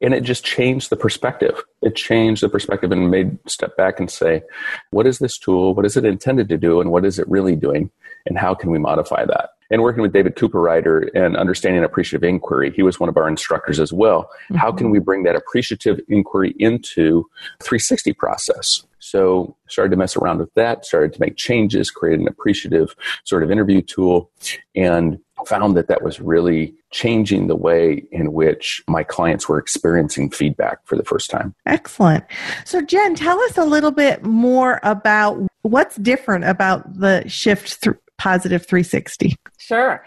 and 0.00 0.14
it 0.14 0.22
just 0.22 0.44
changed 0.44 0.90
the 0.90 0.96
perspective. 0.96 1.62
It 1.82 1.94
changed 1.94 2.42
the 2.42 2.48
perspective 2.48 2.90
and 2.90 3.10
made 3.10 3.38
step 3.46 3.76
back 3.76 4.00
and 4.00 4.10
say, 4.10 4.42
what 4.90 5.06
is 5.06 5.18
this 5.18 5.38
tool? 5.38 5.74
What 5.74 5.84
is 5.84 5.96
it 5.96 6.06
intended 6.06 6.48
to 6.48 6.56
do, 6.56 6.80
and 6.80 6.90
what 6.90 7.04
is 7.04 7.18
it 7.18 7.28
really 7.28 7.54
doing? 7.54 7.90
And 8.24 8.38
how 8.38 8.54
can 8.54 8.70
we 8.70 8.78
modify 8.78 9.24
that? 9.26 9.50
And 9.70 9.82
working 9.82 10.02
with 10.02 10.12
David 10.12 10.34
Cooperrider 10.34 11.10
and 11.14 11.36
understanding 11.36 11.84
appreciative 11.84 12.26
inquiry. 12.26 12.72
He 12.74 12.82
was 12.82 12.98
one 12.98 13.08
of 13.08 13.16
our 13.16 13.28
instructors 13.28 13.78
as 13.78 13.92
well. 13.92 14.30
Mm-hmm. 14.44 14.56
How 14.56 14.72
can 14.72 14.90
we 14.90 14.98
bring 14.98 15.24
that 15.24 15.36
appreciative 15.36 16.00
inquiry 16.08 16.54
into 16.58 17.28
360 17.60 18.14
process? 18.14 18.84
So 18.98 19.56
started 19.68 19.90
to 19.90 19.96
mess 19.96 20.16
around 20.16 20.38
with 20.38 20.52
that, 20.54 20.84
started 20.84 21.12
to 21.14 21.20
make 21.20 21.36
changes, 21.36 21.90
created 21.90 22.20
an 22.20 22.28
appreciative 22.28 22.94
sort 23.24 23.42
of 23.42 23.50
interview 23.50 23.80
tool, 23.80 24.30
and 24.74 25.18
found 25.46 25.76
that 25.76 25.88
that 25.88 26.02
was 26.02 26.20
really 26.20 26.74
changing 26.90 27.46
the 27.46 27.56
way 27.56 28.04
in 28.10 28.32
which 28.32 28.82
my 28.88 29.02
clients 29.02 29.48
were 29.48 29.58
experiencing 29.58 30.30
feedback 30.30 30.78
for 30.84 30.96
the 30.96 31.04
first 31.04 31.30
time. 31.30 31.54
Excellent. 31.64 32.24
So 32.64 32.80
Jen, 32.82 33.14
tell 33.14 33.38
us 33.40 33.56
a 33.56 33.64
little 33.64 33.92
bit 33.92 34.24
more 34.24 34.80
about 34.82 35.46
what's 35.62 35.96
different 35.96 36.44
about 36.44 36.98
the 36.98 37.26
shift 37.28 37.74
through 37.76 37.98
positive 38.18 38.66
360 38.66 39.36
Sure. 39.68 40.02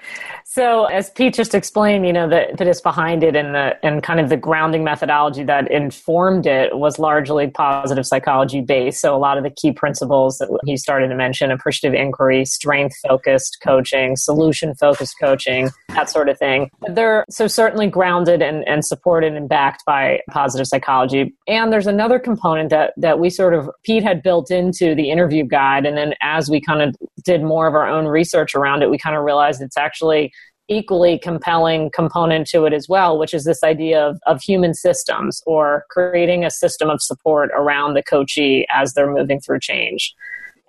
So 0.46 0.86
as 0.86 1.12
Pete 1.12 1.36
just 1.36 1.54
explained, 1.54 2.08
you 2.08 2.14
know, 2.14 2.28
the 2.28 2.50
impetus 2.50 2.82
behind 2.82 3.24
it 3.24 3.36
and 3.36 3.54
the 3.54 3.78
and 3.86 4.02
kind 4.02 4.20
of 4.20 4.30
the 4.30 4.38
grounding 4.38 4.84
methodology 4.84 5.44
that 5.44 5.70
informed 5.70 6.48
it 6.48 6.78
was 6.78 6.98
largely 6.98 7.48
positive 7.48 8.08
psychology 8.08 8.62
based. 8.62 9.02
So 9.02 9.16
a 9.16 9.20
lot 9.20 9.38
of 9.38 9.44
the 9.44 9.52
key 9.52 9.72
principles 9.72 10.40
that 10.40 10.50
he 10.66 10.78
started 10.78 11.10
to 11.10 11.16
mention, 11.16 11.52
appreciative 11.52 11.94
inquiry, 11.94 12.44
strength 12.44 12.96
focused 13.08 13.60
coaching, 13.62 14.16
solution 14.16 14.74
focused 14.74 15.16
coaching, 15.20 15.70
that 15.90 16.10
sort 16.10 16.28
of 16.28 16.40
thing. 16.40 16.72
They're 16.88 17.24
so 17.30 17.46
certainly 17.46 17.88
grounded 17.88 18.42
and, 18.42 18.68
and 18.68 18.84
supported 18.84 19.34
and 19.34 19.48
backed 19.48 19.86
by 19.86 20.22
positive 20.32 20.66
psychology. 20.66 21.36
And 21.48 21.72
there's 21.72 21.88
another 21.88 22.18
component 22.18 22.72
that 22.72 22.94
that 22.98 23.20
we 23.20 23.30
sort 23.30 23.54
of 23.54 23.70
Pete 23.84 24.02
had 24.02 24.24
built 24.24 24.50
into 24.50 24.96
the 24.96 25.12
interview 25.12 25.44
guide. 25.46 25.86
And 25.86 25.96
then 25.96 26.16
as 26.24 26.50
we 26.50 26.62
kind 26.62 26.82
of 26.82 26.96
did 27.24 27.44
more 27.44 27.68
of 27.68 27.76
our 27.76 27.88
own 27.88 28.06
research 28.06 28.56
around 28.56 28.84
it, 28.84 28.90
we 28.90 28.98
kind 28.98 29.16
of 29.16 29.24
realized 29.24 29.62
it's 29.62 29.78
actually 29.78 30.32
equally 30.68 31.20
compelling 31.20 31.92
component 31.94 32.48
to 32.48 32.66
it 32.66 32.74
as 32.74 32.88
well, 32.88 33.20
which 33.20 33.34
is 33.34 33.44
this 33.44 33.64
idea 33.64 34.02
of, 34.08 34.18
of 34.26 34.42
human 34.42 34.74
systems 34.74 35.42
or 35.46 35.86
creating 35.90 36.46
a 36.46 36.52
system 36.52 36.90
of 36.90 37.02
support 37.02 37.50
around 37.54 37.94
the 37.94 38.04
coachee 38.04 38.66
as 38.74 38.94
they're 38.94 39.12
moving 39.12 39.40
through 39.42 39.60
change. 39.60 40.16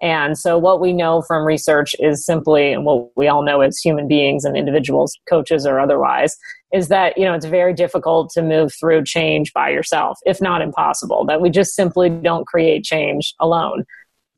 And 0.03 0.37
so, 0.37 0.59
what 0.59 0.81
we 0.81 0.93
know 0.93 1.23
from 1.23 1.47
research 1.47 1.95
is 2.01 2.27
simply, 2.27 2.73
and 2.73 2.85
what 2.85 3.17
we 3.17 3.29
all 3.29 3.45
know 3.45 3.61
as 3.61 3.79
human 3.79 4.09
beings 4.09 4.45
and 4.45 4.57
individuals, 4.57 5.17
coaches 5.29 5.65
or 5.65 5.79
otherwise, 5.79 6.37
is 6.73 6.89
that 6.89 7.17
you 7.17 7.25
know 7.25 7.35
it's 7.35 7.47
very 7.47 7.73
difficult 7.73 8.31
to 8.31 8.43
move 8.43 8.73
through 8.75 9.05
change 9.05 9.53
by 9.53 9.71
yourself, 9.71 10.19
if 10.27 10.43
not 10.43 10.61
impossible. 10.61 11.25
That 11.25 11.41
we 11.41 11.51
just 11.51 11.77
simply 11.77 12.11
don't 12.11 12.49
create 12.49 12.83
change 12.83 13.33
alone. 13.39 13.85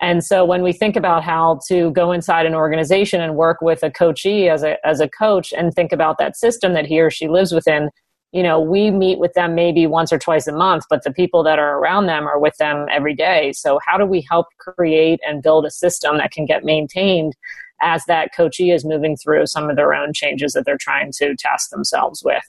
And 0.04 0.22
so 0.22 0.44
when 0.44 0.62
we 0.62 0.74
think 0.74 0.96
about 0.96 1.24
how 1.24 1.60
to 1.68 1.90
go 1.92 2.12
inside 2.12 2.44
an 2.44 2.54
organization 2.54 3.22
and 3.22 3.36
work 3.36 3.62
with 3.62 3.82
a 3.82 3.90
coachee 3.90 4.50
as 4.50 4.62
a 4.62 4.76
as 4.86 5.00
a 5.00 5.08
coach 5.08 5.50
and 5.56 5.72
think 5.72 5.92
about 5.92 6.18
that 6.18 6.36
system 6.36 6.74
that 6.74 6.84
he 6.84 7.00
or 7.00 7.10
she 7.10 7.26
lives 7.26 7.52
within, 7.52 7.88
you 8.30 8.42
know, 8.42 8.60
we 8.60 8.90
meet 8.90 9.18
with 9.18 9.32
them 9.32 9.54
maybe 9.54 9.86
once 9.86 10.12
or 10.12 10.18
twice 10.18 10.46
a 10.46 10.52
month, 10.52 10.84
but 10.90 11.04
the 11.04 11.10
people 11.10 11.42
that 11.44 11.58
are 11.58 11.78
around 11.78 12.04
them 12.04 12.28
are 12.28 12.38
with 12.38 12.54
them 12.58 12.86
every 12.92 13.14
day. 13.14 13.52
So 13.54 13.78
how 13.86 13.96
do 13.96 14.04
we 14.04 14.22
help 14.28 14.48
create 14.58 15.20
and 15.26 15.42
build 15.42 15.64
a 15.64 15.70
system 15.70 16.18
that 16.18 16.32
can 16.32 16.44
get 16.44 16.64
maintained 16.64 17.34
as 17.80 18.04
that 18.04 18.28
coachee 18.36 18.72
is 18.72 18.84
moving 18.84 19.16
through 19.16 19.46
some 19.46 19.70
of 19.70 19.76
their 19.76 19.94
own 19.94 20.12
changes 20.12 20.52
that 20.52 20.66
they're 20.66 20.76
trying 20.76 21.12
to 21.12 21.34
task 21.34 21.70
themselves 21.70 22.22
with? 22.22 22.44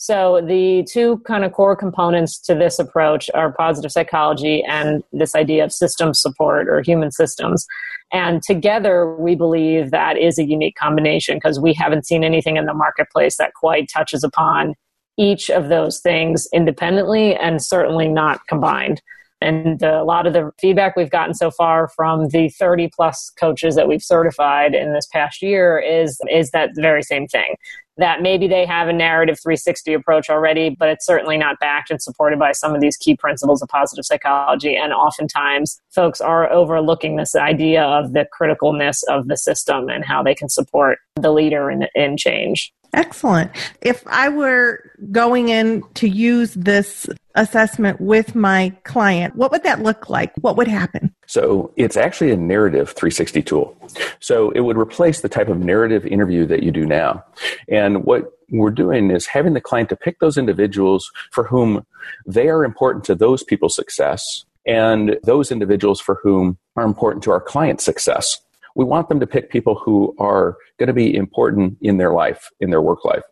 So 0.00 0.40
the 0.40 0.86
two 0.88 1.18
kind 1.26 1.44
of 1.44 1.52
core 1.52 1.74
components 1.74 2.38
to 2.42 2.54
this 2.54 2.78
approach 2.78 3.28
are 3.34 3.52
positive 3.52 3.90
psychology 3.90 4.62
and 4.62 5.02
this 5.12 5.34
idea 5.34 5.64
of 5.64 5.72
system 5.72 6.14
support 6.14 6.68
or 6.68 6.82
human 6.82 7.10
systems. 7.10 7.66
And 8.12 8.40
together, 8.40 9.12
we 9.16 9.34
believe 9.34 9.90
that 9.90 10.16
is 10.16 10.38
a 10.38 10.46
unique 10.46 10.76
combination 10.76 11.36
because 11.36 11.58
we 11.58 11.74
haven't 11.74 12.06
seen 12.06 12.22
anything 12.22 12.56
in 12.56 12.66
the 12.66 12.74
marketplace 12.74 13.38
that 13.38 13.54
quite 13.54 13.90
touches 13.92 14.22
upon 14.22 14.76
each 15.18 15.50
of 15.50 15.68
those 15.68 15.98
things 15.98 16.46
independently 16.52 17.34
and 17.34 17.60
certainly 17.60 18.06
not 18.06 18.38
combined. 18.48 19.02
And 19.40 19.82
a 19.82 20.02
lot 20.04 20.26
of 20.26 20.32
the 20.32 20.50
feedback 20.60 20.96
we've 20.96 21.10
gotten 21.10 21.34
so 21.34 21.50
far 21.50 21.88
from 21.88 22.28
the 22.28 22.48
30 22.50 22.90
plus 22.94 23.30
coaches 23.38 23.76
that 23.76 23.88
we've 23.88 24.02
certified 24.02 24.74
in 24.74 24.92
this 24.92 25.06
past 25.12 25.42
year 25.42 25.78
is, 25.78 26.20
is 26.30 26.50
that 26.50 26.70
very 26.76 27.02
same 27.02 27.26
thing. 27.28 27.54
That 27.98 28.22
maybe 28.22 28.48
they 28.48 28.64
have 28.64 28.88
a 28.88 28.92
narrative 28.92 29.38
360 29.40 29.92
approach 29.92 30.30
already, 30.30 30.70
but 30.70 30.88
it's 30.88 31.04
certainly 31.04 31.36
not 31.36 31.58
backed 31.60 31.90
and 31.90 32.00
supported 32.00 32.38
by 32.38 32.52
some 32.52 32.74
of 32.74 32.80
these 32.80 32.96
key 32.96 33.16
principles 33.16 33.60
of 33.60 33.68
positive 33.68 34.04
psychology. 34.04 34.76
And 34.76 34.92
oftentimes, 34.92 35.80
folks 35.94 36.20
are 36.20 36.50
overlooking 36.50 37.16
this 37.16 37.34
idea 37.34 37.82
of 37.82 38.12
the 38.12 38.26
criticalness 38.40 39.02
of 39.08 39.28
the 39.28 39.36
system 39.36 39.88
and 39.88 40.04
how 40.04 40.22
they 40.22 40.34
can 40.34 40.48
support 40.48 40.98
the 41.16 41.32
leader 41.32 41.70
in, 41.70 41.88
in 41.94 42.16
change. 42.16 42.72
Excellent. 42.94 43.50
If 43.82 44.02
I 44.06 44.28
were 44.28 44.82
going 45.12 45.50
in 45.50 45.82
to 45.94 46.08
use 46.08 46.54
this 46.54 47.06
assessment 47.34 48.00
with 48.00 48.34
my 48.34 48.70
client, 48.84 49.36
what 49.36 49.50
would 49.52 49.62
that 49.64 49.82
look 49.82 50.08
like? 50.08 50.32
What 50.40 50.56
would 50.56 50.68
happen? 50.68 51.14
So 51.26 51.72
it's 51.76 51.96
actually 51.96 52.32
a 52.32 52.36
narrative 52.36 52.90
360 52.90 53.42
tool. 53.42 53.76
So 54.20 54.50
it 54.50 54.60
would 54.60 54.78
replace 54.78 55.20
the 55.20 55.28
type 55.28 55.48
of 55.48 55.58
narrative 55.58 56.06
interview 56.06 56.46
that 56.46 56.62
you 56.62 56.70
do 56.70 56.86
now. 56.86 57.24
And 57.68 58.04
what 58.04 58.32
we're 58.50 58.70
doing 58.70 59.10
is 59.10 59.26
having 59.26 59.52
the 59.52 59.60
client 59.60 59.90
to 59.90 59.96
pick 59.96 60.20
those 60.20 60.38
individuals 60.38 61.10
for 61.30 61.44
whom 61.44 61.84
they 62.26 62.48
are 62.48 62.64
important 62.64 63.04
to 63.04 63.14
those 63.14 63.44
people's 63.44 63.76
success 63.76 64.44
and 64.66 65.18
those 65.22 65.52
individuals 65.52 66.00
for 66.00 66.18
whom 66.22 66.58
are 66.76 66.84
important 66.84 67.22
to 67.24 67.30
our 67.30 67.40
client's 67.40 67.84
success 67.84 68.40
we 68.78 68.84
want 68.84 69.08
them 69.08 69.18
to 69.18 69.26
pick 69.26 69.50
people 69.50 69.74
who 69.74 70.14
are 70.18 70.56
going 70.78 70.86
to 70.86 70.94
be 70.94 71.14
important 71.14 71.76
in 71.82 71.98
their 71.98 72.14
life, 72.14 72.48
in 72.60 72.70
their 72.70 72.80
work 72.80 73.04
life, 73.04 73.24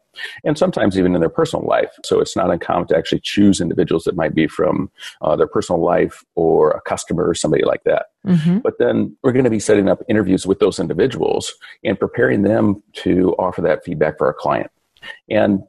and 0.44 0.58
sometimes 0.58 0.98
even 0.98 1.14
in 1.14 1.20
their 1.20 1.30
personal 1.30 1.64
life. 1.64 1.90
So 2.04 2.18
it's 2.20 2.34
not 2.34 2.50
uncommon 2.50 2.88
to 2.88 2.96
actually 2.96 3.20
choose 3.22 3.60
individuals 3.60 4.02
that 4.04 4.16
might 4.16 4.34
be 4.34 4.48
from 4.48 4.90
uh, 5.22 5.36
their 5.36 5.46
personal 5.46 5.80
life 5.80 6.24
or 6.34 6.72
a 6.72 6.80
customer 6.80 7.28
or 7.28 7.34
somebody 7.34 7.64
like 7.64 7.84
that. 7.84 8.06
Mm-hmm. 8.26 8.58
But 8.58 8.78
then 8.80 9.16
we're 9.22 9.30
going 9.30 9.44
to 9.44 9.50
be 9.50 9.60
setting 9.60 9.88
up 9.88 10.02
interviews 10.08 10.48
with 10.48 10.58
those 10.58 10.80
individuals 10.80 11.54
and 11.84 11.98
preparing 11.98 12.42
them 12.42 12.82
to 13.04 13.32
offer 13.38 13.62
that 13.62 13.84
feedback 13.84 14.18
for 14.18 14.26
our 14.26 14.34
client. 14.34 14.72
And 15.30 15.62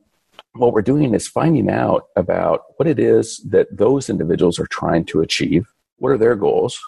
what 0.54 0.74
we're 0.74 0.82
doing 0.82 1.14
is 1.14 1.28
finding 1.28 1.70
out 1.70 2.08
about 2.16 2.64
what 2.78 2.88
it 2.88 2.98
is 2.98 3.38
that 3.48 3.68
those 3.72 4.10
individuals 4.10 4.58
are 4.58 4.66
trying 4.66 5.06
to 5.06 5.22
achieve. 5.22 5.68
What 5.98 6.10
are 6.10 6.18
their 6.18 6.36
goals? 6.36 6.80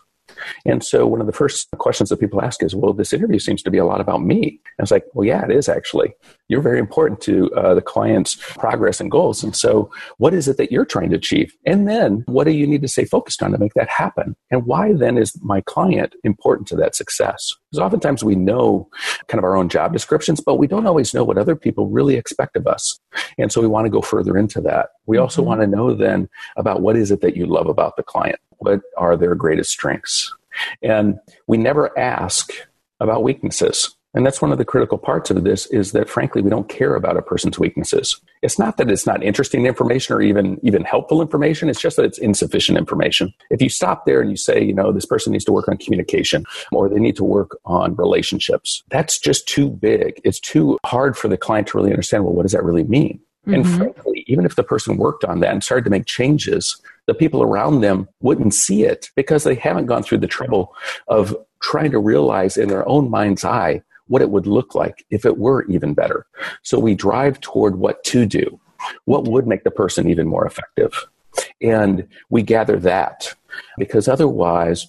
And 0.65 0.83
so 0.83 1.05
one 1.05 1.21
of 1.21 1.27
the 1.27 1.33
first 1.33 1.69
questions 1.77 2.09
that 2.09 2.19
people 2.19 2.41
ask 2.41 2.63
is, 2.63 2.75
well, 2.75 2.93
this 2.93 3.13
interview 3.13 3.39
seems 3.39 3.61
to 3.63 3.71
be 3.71 3.77
a 3.77 3.85
lot 3.85 4.01
about 4.01 4.21
me. 4.21 4.59
And 4.77 4.85
it's 4.85 4.91
like, 4.91 5.05
well, 5.13 5.25
yeah, 5.25 5.43
it 5.45 5.51
is 5.51 5.69
actually. 5.69 6.13
You're 6.47 6.61
very 6.61 6.79
important 6.79 7.21
to 7.21 7.53
uh, 7.53 7.73
the 7.75 7.81
client's 7.81 8.35
progress 8.35 8.99
and 8.99 9.11
goals. 9.11 9.43
And 9.43 9.55
so 9.55 9.91
what 10.17 10.33
is 10.33 10.47
it 10.47 10.57
that 10.57 10.71
you're 10.71 10.85
trying 10.85 11.09
to 11.11 11.15
achieve? 11.15 11.55
And 11.65 11.87
then 11.87 12.23
what 12.27 12.45
do 12.45 12.51
you 12.51 12.65
need 12.65 12.81
to 12.81 12.87
stay 12.87 13.05
focused 13.05 13.43
on 13.43 13.51
to 13.51 13.57
make 13.57 13.73
that 13.75 13.89
happen? 13.89 14.35
And 14.51 14.65
why 14.65 14.93
then 14.93 15.17
is 15.17 15.33
my 15.41 15.61
client 15.61 16.15
important 16.23 16.67
to 16.69 16.75
that 16.77 16.95
success? 16.95 17.53
Because 17.69 17.83
oftentimes 17.83 18.23
we 18.23 18.35
know 18.35 18.89
kind 19.27 19.37
of 19.37 19.43
our 19.43 19.55
own 19.55 19.69
job 19.69 19.93
descriptions, 19.93 20.41
but 20.41 20.55
we 20.55 20.67
don't 20.67 20.87
always 20.87 21.13
know 21.13 21.23
what 21.23 21.37
other 21.37 21.55
people 21.55 21.87
really 21.87 22.15
expect 22.15 22.55
of 22.55 22.65
us. 22.65 22.99
And 23.37 23.51
so 23.51 23.61
we 23.61 23.67
want 23.67 23.85
to 23.85 23.91
go 23.91 24.01
further 24.01 24.37
into 24.37 24.61
that. 24.61 24.89
We 25.09 25.17
also 25.17 25.41
mm-hmm. 25.41 25.49
want 25.49 25.61
to 25.61 25.67
know 25.67 25.95
then 25.95 26.29
about 26.55 26.81
what 26.81 26.95
is 26.95 27.09
it 27.09 27.21
that 27.21 27.35
you 27.35 27.47
love 27.47 27.67
about 27.67 27.97
the 27.97 28.03
client? 28.03 28.39
What 28.59 28.81
are 28.95 29.17
their 29.17 29.33
greatest 29.33 29.71
strengths? 29.71 30.31
And 30.83 31.19
we 31.47 31.57
never 31.57 31.97
ask 31.97 32.51
about 32.99 33.23
weaknesses. 33.23 33.95
And 34.13 34.25
that's 34.25 34.41
one 34.41 34.51
of 34.51 34.57
the 34.59 34.65
critical 34.65 34.97
parts 34.97 35.31
of 35.31 35.43
this 35.43 35.65
is 35.67 35.93
that 35.93 36.09
frankly 36.09 36.41
we 36.41 36.49
don't 36.49 36.69
care 36.69 36.95
about 36.95 37.17
a 37.17 37.21
person's 37.23 37.57
weaknesses. 37.57 38.19
It's 38.41 38.59
not 38.59 38.77
that 38.77 38.89
it's 38.91 39.05
not 39.05 39.23
interesting 39.23 39.65
information 39.65 40.15
or 40.15 40.21
even 40.21 40.59
even 40.63 40.83
helpful 40.83 41.21
information, 41.21 41.69
it's 41.69 41.81
just 41.81 41.97
that 41.97 42.05
it's 42.05 42.17
insufficient 42.17 42.77
information. 42.77 43.33
If 43.49 43.61
you 43.61 43.69
stop 43.69 44.05
there 44.05 44.21
and 44.21 44.29
you 44.29 44.37
say, 44.37 44.63
you 44.63 44.73
know, 44.73 44.91
this 44.91 45.05
person 45.05 45.31
needs 45.31 45.45
to 45.45 45.51
work 45.51 45.67
on 45.67 45.77
communication 45.77 46.43
or 46.71 46.89
they 46.89 46.99
need 46.99 47.15
to 47.17 47.23
work 47.23 47.57
on 47.65 47.95
relationships, 47.95 48.83
that's 48.89 49.19
just 49.19 49.47
too 49.47 49.69
big. 49.69 50.21
It's 50.23 50.39
too 50.39 50.77
hard 50.85 51.15
for 51.15 51.27
the 51.27 51.37
client 51.37 51.67
to 51.67 51.77
really 51.77 51.91
understand, 51.91 52.25
well, 52.25 52.33
what 52.33 52.43
does 52.43 52.53
that 52.53 52.63
really 52.63 52.83
mean? 52.83 53.19
Mm-hmm. 53.49 53.55
And 53.55 53.77
frankly, 53.77 54.23
even 54.27 54.45
if 54.45 54.55
the 54.55 54.63
person 54.63 54.97
worked 54.97 55.25
on 55.25 55.39
that 55.39 55.51
and 55.51 55.63
started 55.63 55.85
to 55.85 55.89
make 55.89 56.05
changes, 56.05 56.81
the 57.07 57.13
people 57.13 57.41
around 57.41 57.81
them 57.81 58.07
wouldn't 58.21 58.53
see 58.53 58.83
it 58.83 59.09
because 59.15 59.43
they 59.43 59.55
haven't 59.55 59.87
gone 59.87 60.03
through 60.03 60.19
the 60.19 60.27
trouble 60.27 60.75
of 61.07 61.35
trying 61.61 61.91
to 61.91 61.99
realize 61.99 62.57
in 62.57 62.69
their 62.69 62.87
own 62.87 63.09
mind's 63.09 63.43
eye 63.43 63.81
what 64.07 64.21
it 64.21 64.29
would 64.29 64.47
look 64.47 64.75
like 64.75 65.05
if 65.09 65.25
it 65.25 65.37
were 65.37 65.63
even 65.65 65.93
better. 65.93 66.25
So 66.63 66.79
we 66.79 66.95
drive 66.95 67.39
toward 67.41 67.77
what 67.77 68.03
to 68.05 68.25
do, 68.25 68.59
what 69.05 69.25
would 69.25 69.47
make 69.47 69.63
the 69.63 69.71
person 69.71 70.09
even 70.09 70.27
more 70.27 70.45
effective. 70.45 71.07
And 71.61 72.07
we 72.29 72.41
gather 72.41 72.77
that 72.79 73.33
because 73.77 74.07
otherwise 74.07 74.87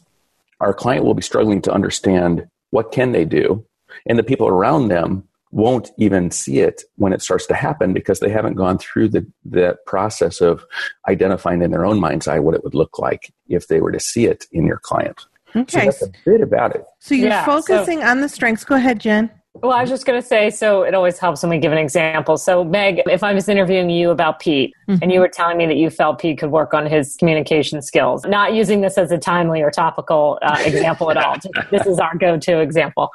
our 0.60 0.74
client 0.74 1.04
will 1.04 1.14
be 1.14 1.22
struggling 1.22 1.62
to 1.62 1.72
understand 1.72 2.46
what 2.70 2.92
can 2.92 3.12
they 3.12 3.24
do 3.24 3.64
and 4.06 4.18
the 4.18 4.22
people 4.22 4.48
around 4.48 4.88
them 4.88 5.24
won't 5.52 5.90
even 5.99 6.30
see 6.30 6.61
it 6.61 6.83
when 6.97 7.12
it 7.12 7.23
starts 7.23 7.47
to 7.47 7.54
happen 7.54 7.92
because 7.92 8.21
they 8.21 8.30
haven't 8.30 8.54
gone 8.54 8.78
through 8.78 9.09
the, 9.09 9.26
the 9.45 9.76
process 9.87 10.40
of 10.40 10.64
identifying 11.09 11.62
in 11.62 11.71
their 11.71 11.85
own 11.85 11.99
mind's 11.99 12.28
eye 12.28 12.38
what 12.38 12.54
it 12.54 12.62
would 12.62 12.75
look 12.75 12.99
like 12.99 13.33
if 13.49 13.66
they 13.66 13.80
were 13.80 13.92
to 13.92 14.00
see 14.00 14.26
it 14.26 14.47
in 14.52 14.66
your 14.66 14.78
client. 14.78 15.26
Okay. 15.57 15.66
So 15.66 15.85
that's 15.85 16.02
a 16.02 16.12
bit 16.25 16.40
about 16.40 16.76
it. 16.76 16.85
So 17.00 17.14
you're 17.14 17.28
yeah, 17.28 17.45
focusing 17.45 18.00
so, 18.00 18.07
on 18.07 18.21
the 18.21 18.28
strengths. 18.28 18.64
Go 18.64 18.76
ahead, 18.76 19.00
Jen. 19.00 19.30
Well, 19.62 19.72
I 19.72 19.80
was 19.80 19.90
just 19.90 20.06
going 20.06 20.20
to 20.20 20.26
say, 20.26 20.50
so 20.50 20.82
it 20.82 20.94
always 20.94 21.18
helps 21.18 21.42
when 21.42 21.50
we 21.50 21.58
give 21.58 21.72
an 21.72 21.78
example. 21.78 22.36
So, 22.36 22.64
Meg, 22.64 23.02
if 23.06 23.22
I 23.22 23.32
was 23.32 23.48
interviewing 23.48 23.90
you 23.90 24.10
about 24.10 24.38
Pete 24.38 24.74
mm-hmm. 24.88 25.02
and 25.02 25.12
you 25.12 25.20
were 25.20 25.28
telling 25.28 25.58
me 25.58 25.66
that 25.66 25.76
you 25.76 25.90
felt 25.90 26.18
Pete 26.18 26.38
could 26.38 26.50
work 26.50 26.74
on 26.74 26.86
his 26.86 27.16
communication 27.16 27.82
skills, 27.82 28.24
not 28.26 28.54
using 28.54 28.80
this 28.80 28.96
as 28.96 29.10
a 29.10 29.18
timely 29.18 29.60
or 29.60 29.70
topical 29.70 30.38
uh, 30.42 30.56
example 30.64 31.10
at 31.10 31.16
all. 31.16 31.36
This 31.70 31.86
is 31.86 31.98
our 31.98 32.16
go 32.16 32.38
to 32.38 32.60
example. 32.60 33.10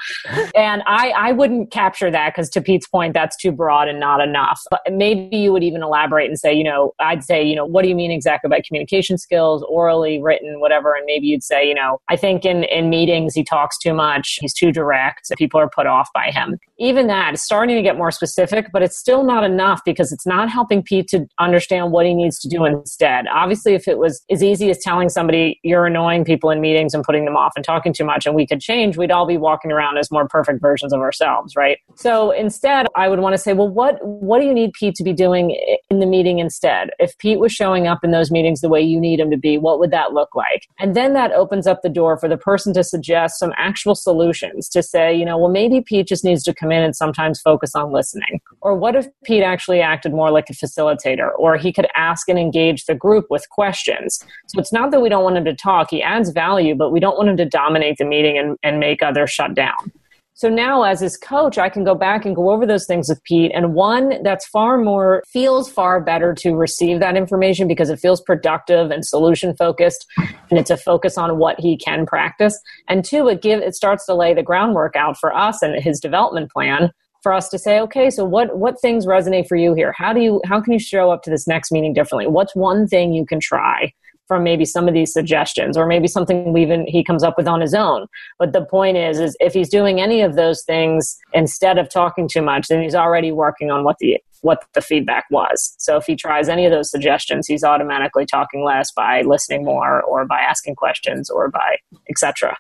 And 0.56 0.82
I, 0.86 1.10
I 1.10 1.32
wouldn't 1.32 1.72
capture 1.72 2.10
that 2.12 2.34
because, 2.34 2.50
to 2.52 2.62
Pete's 2.62 2.88
point, 2.88 3.14
that's 3.14 3.36
too 3.36 3.52
broad 3.52 3.88
and 3.88 4.00
not 4.00 4.22
enough. 4.22 4.62
But 4.70 4.82
maybe 4.92 5.38
you 5.38 5.52
would 5.52 5.64
even 5.64 5.84
elaborate 5.84 6.30
and 6.30 6.40
say, 6.40 6.54
you 6.54 6.64
know, 6.64 6.94
I'd 7.00 7.24
say, 7.24 7.44
you 7.44 7.56
know, 7.56 7.66
what 7.66 7.82
do 7.82 7.90
you 7.90 7.96
mean 7.96 8.12
exactly 8.12 8.50
by 8.50 8.62
communication 8.66 9.18
skills, 9.18 9.64
orally, 9.68 10.22
written, 10.22 10.60
whatever? 10.60 10.96
And 10.96 11.06
maybe 11.06 11.28
you'd 11.28 11.44
say, 11.44 11.68
you 11.68 11.74
know, 11.74 12.00
I 12.08 12.16
think 12.16 12.46
in, 12.46 12.64
in 12.66 12.90
meetings 12.90 13.34
he 13.34 13.44
talks 13.44 13.78
too 13.78 13.94
much, 13.94 14.38
he's 14.40 14.54
too 14.54 14.72
direct, 14.72 15.32
people 15.38 15.60
are 15.60 15.70
put 15.70 15.88
off 15.88 16.10
by 16.14 16.26
by 16.26 16.32
him. 16.36 16.60
Even 16.78 17.08
that 17.08 17.34
is 17.34 17.44
starting 17.44 17.76
to 17.78 17.82
get 17.82 17.98
more 17.98 18.12
specific, 18.12 18.68
but 18.74 18.84
it's 18.84 18.98
still 18.98 19.24
not 19.24 19.44
enough 19.44 19.82
because 19.86 20.12
it's 20.12 20.26
not 20.26 20.50
helping 20.50 20.84
Pete 20.84 21.08
to 21.08 21.26
understand 21.40 21.92
what 21.92 22.06
he 22.06 22.14
needs 22.14 22.40
to 22.40 22.50
do 22.50 22.66
instead. 22.66 23.26
Obviously, 23.28 23.74
if 23.74 23.88
it 23.88 23.98
was 23.98 24.22
as 24.30 24.44
easy 24.44 24.70
as 24.70 24.80
telling 24.80 25.08
somebody 25.08 25.60
you're 25.64 25.86
annoying 25.86 26.26
people 26.26 26.50
in 26.50 26.60
meetings 26.60 26.94
and 26.94 27.04
putting 27.04 27.24
them 27.24 27.38
off 27.38 27.54
and 27.56 27.64
talking 27.64 27.94
too 27.94 28.04
much 28.04 28.26
and 28.26 28.36
we 28.36 28.46
could 28.46 28.60
change, 28.60 28.98
we'd 28.98 29.12
all 29.12 29.26
be 29.26 29.38
walking 29.38 29.72
around 29.72 29.98
as 29.98 30.12
more 30.12 30.28
perfect 30.28 30.62
versions 30.62 30.92
of 30.92 31.00
ourselves, 31.00 31.56
right? 31.56 31.78
So 31.96 32.32
instead, 32.32 32.88
I 32.96 33.08
would 33.08 33.20
want 33.20 33.34
to 33.34 33.38
say, 33.38 33.54
well, 33.54 33.70
what 33.70 33.98
what 34.06 34.40
do 34.40 34.46
you 34.46 34.54
need 34.54 34.74
Pete 34.74 34.96
to 34.96 35.04
be 35.04 35.14
doing 35.14 35.58
in 35.90 36.00
the 36.00 36.06
meeting 36.06 36.40
instead? 36.40 36.90
If 37.00 37.18
Pete 37.20 37.40
was 37.40 37.54
showing 37.54 37.88
up 37.88 38.04
in 38.04 38.12
those 38.12 38.32
meetings 38.32 38.60
the 38.60 38.70
way 38.70 38.82
you 38.82 39.00
need 39.00 39.20
him 39.20 39.32
to 39.32 39.38
be, 39.38 39.58
what 39.58 39.80
would 39.80 39.92
that 39.92 40.12
look 40.12 40.36
like? 40.36 40.68
And 40.80 40.96
then 40.96 41.14
that 41.14 41.32
opens 41.32 41.68
up 41.68 41.82
the 41.82 41.90
door 41.90 42.18
for 42.18 42.28
the 42.28 42.38
person 42.38 42.74
to 42.74 42.84
suggest 42.84 43.40
some 43.40 43.54
actual 43.56 43.96
solutions 43.96 44.68
to 44.70 44.84
say, 44.84 45.16
you 45.16 45.24
know, 45.24 45.38
well, 45.38 45.50
maybe 45.50 45.80
Pete 45.80 46.08
just 46.08 46.16
just 46.16 46.25
needs 46.26 46.44
to 46.44 46.54
come 46.54 46.72
in 46.72 46.84
and 46.84 46.96
sometimes 46.96 47.40
focus 47.40 47.76
on 47.76 47.92
listening? 47.92 48.42
Or 48.62 48.76
what 48.76 48.96
if 48.96 49.08
Pete 49.24 49.44
actually 49.44 49.82
acted 49.82 50.12
more 50.12 50.32
like 50.32 50.50
a 50.50 50.54
facilitator, 50.54 51.30
or 51.38 51.56
he 51.56 51.72
could 51.72 51.88
ask 51.96 52.28
and 52.28 52.38
engage 52.38 52.86
the 52.86 52.96
group 52.96 53.28
with 53.30 53.48
questions? 53.50 54.20
So 54.48 54.60
it's 54.60 54.74
not 54.74 54.92
that 54.92 55.02
we 55.02 55.10
don't 55.10 55.24
want 55.24 55.38
him 55.38 55.46
to 55.46 55.56
talk, 55.56 55.92
he 55.92 56.04
adds 56.04 56.32
value, 56.32 56.76
but 56.76 56.92
we 56.92 57.00
don't 57.00 57.18
want 57.18 57.30
him 57.30 57.38
to 57.38 57.46
dominate 57.46 57.98
the 57.98 58.06
meeting 58.06 58.38
and, 58.38 58.58
and 58.64 58.80
make 58.80 59.02
others 59.02 59.32
shut 59.32 59.54
down. 59.54 59.92
So 60.38 60.50
now, 60.50 60.84
as 60.84 61.00
his 61.00 61.16
coach, 61.16 61.58
I 61.58 61.70
can 61.70 61.86
go 61.86 61.96
back 61.96 62.26
and 62.26 62.36
go 62.36 62.50
over 62.50 62.66
those 62.66 62.86
things 62.86 63.08
with 63.08 63.24
Pete. 63.24 63.54
And 63.56 63.74
one 63.74 64.22
that's 64.22 64.46
far 64.46 64.78
more, 64.78 65.24
feels 65.26 65.72
far 65.72 66.02
better 66.02 66.34
to 66.40 66.56
receive 66.56 67.00
that 67.00 67.16
information 67.16 67.70
because 67.70 67.90
it 67.90 68.02
feels 68.02 68.20
productive 68.20 68.92
and 68.92 69.06
solution 69.06 69.56
focused. 69.56 70.06
And 70.18 70.60
it's 70.60 70.70
a 70.70 70.76
focus 70.76 71.18
on 71.18 71.38
what 71.38 71.58
he 71.62 71.78
can 71.78 72.06
practice. 72.06 72.60
And 72.90 73.06
two, 73.06 73.30
it 73.30 73.42
give, 73.42 73.62
it 73.62 73.76
starts 73.76 74.06
to 74.08 74.14
lay 74.14 74.34
the 74.34 74.44
groundwork 74.44 74.98
out 74.98 75.18
for 75.18 75.34
us 75.34 75.62
and 75.62 75.82
his 75.82 76.02
development 76.02 76.52
plan 76.52 76.92
for 77.24 77.32
us 77.32 77.48
to 77.50 77.58
say, 77.58 77.80
okay, 77.80 78.10
so 78.10 78.26
what, 78.26 78.58
what 78.58 78.80
things 78.82 79.06
resonate 79.06 79.48
for 79.48 79.56
you 79.56 79.74
here? 79.74 79.94
How 79.98 80.12
do 80.12 80.20
you, 80.20 80.42
how 80.46 80.60
can 80.60 80.74
you 80.74 80.80
show 80.80 81.12
up 81.12 81.24
to 81.24 81.30
this 81.30 81.48
next 81.48 81.72
meeting 81.72 81.94
differently? 81.94 82.28
What's 82.28 82.56
one 82.58 82.88
thing 82.88 83.14
you 83.14 83.26
can 83.26 83.40
try? 83.40 83.94
From 84.28 84.44
maybe 84.44 84.66
some 84.66 84.88
of 84.88 84.94
these 84.94 85.14
suggestions 85.14 85.78
or 85.78 85.86
maybe 85.86 86.08
something 86.08 86.56
even 86.58 86.86
he 86.88 87.04
comes 87.04 87.24
up 87.24 87.38
with 87.38 87.48
on 87.48 87.62
his 87.62 87.74
own. 87.74 88.08
But 88.40 88.54
the 88.54 88.66
point 88.66 88.98
is 88.98 89.20
is 89.20 89.36
if 89.40 89.54
he's 89.54 89.70
doing 89.70 90.02
any 90.02 90.22
of 90.22 90.36
those 90.36 90.64
things 90.64 91.18
instead 91.34 91.78
of 91.78 91.90
talking 91.90 92.28
too 92.28 92.42
much 92.42 92.68
then 92.68 92.82
he's 92.82 92.96
already 92.96 93.32
working 93.32 93.72
on 93.72 93.84
what 93.84 93.98
the 94.00 94.18
what 94.42 94.64
the 94.74 94.82
feedback 94.82 95.26
was. 95.32 95.74
So 95.80 95.98
if 95.98 96.06
he 96.06 96.16
tries 96.16 96.50
any 96.50 96.66
of 96.66 96.72
those 96.72 96.92
suggestions 96.92 97.48
he's 97.48 97.64
automatically 97.64 98.26
talking 98.26 98.64
less 98.64 98.92
by 98.92 99.22
listening 99.22 99.64
more 99.64 100.02
or 100.04 100.26
by 100.26 100.40
asking 100.40 100.76
questions 100.76 101.30
or 101.30 101.50
by 101.50 101.78
etc 102.10 102.56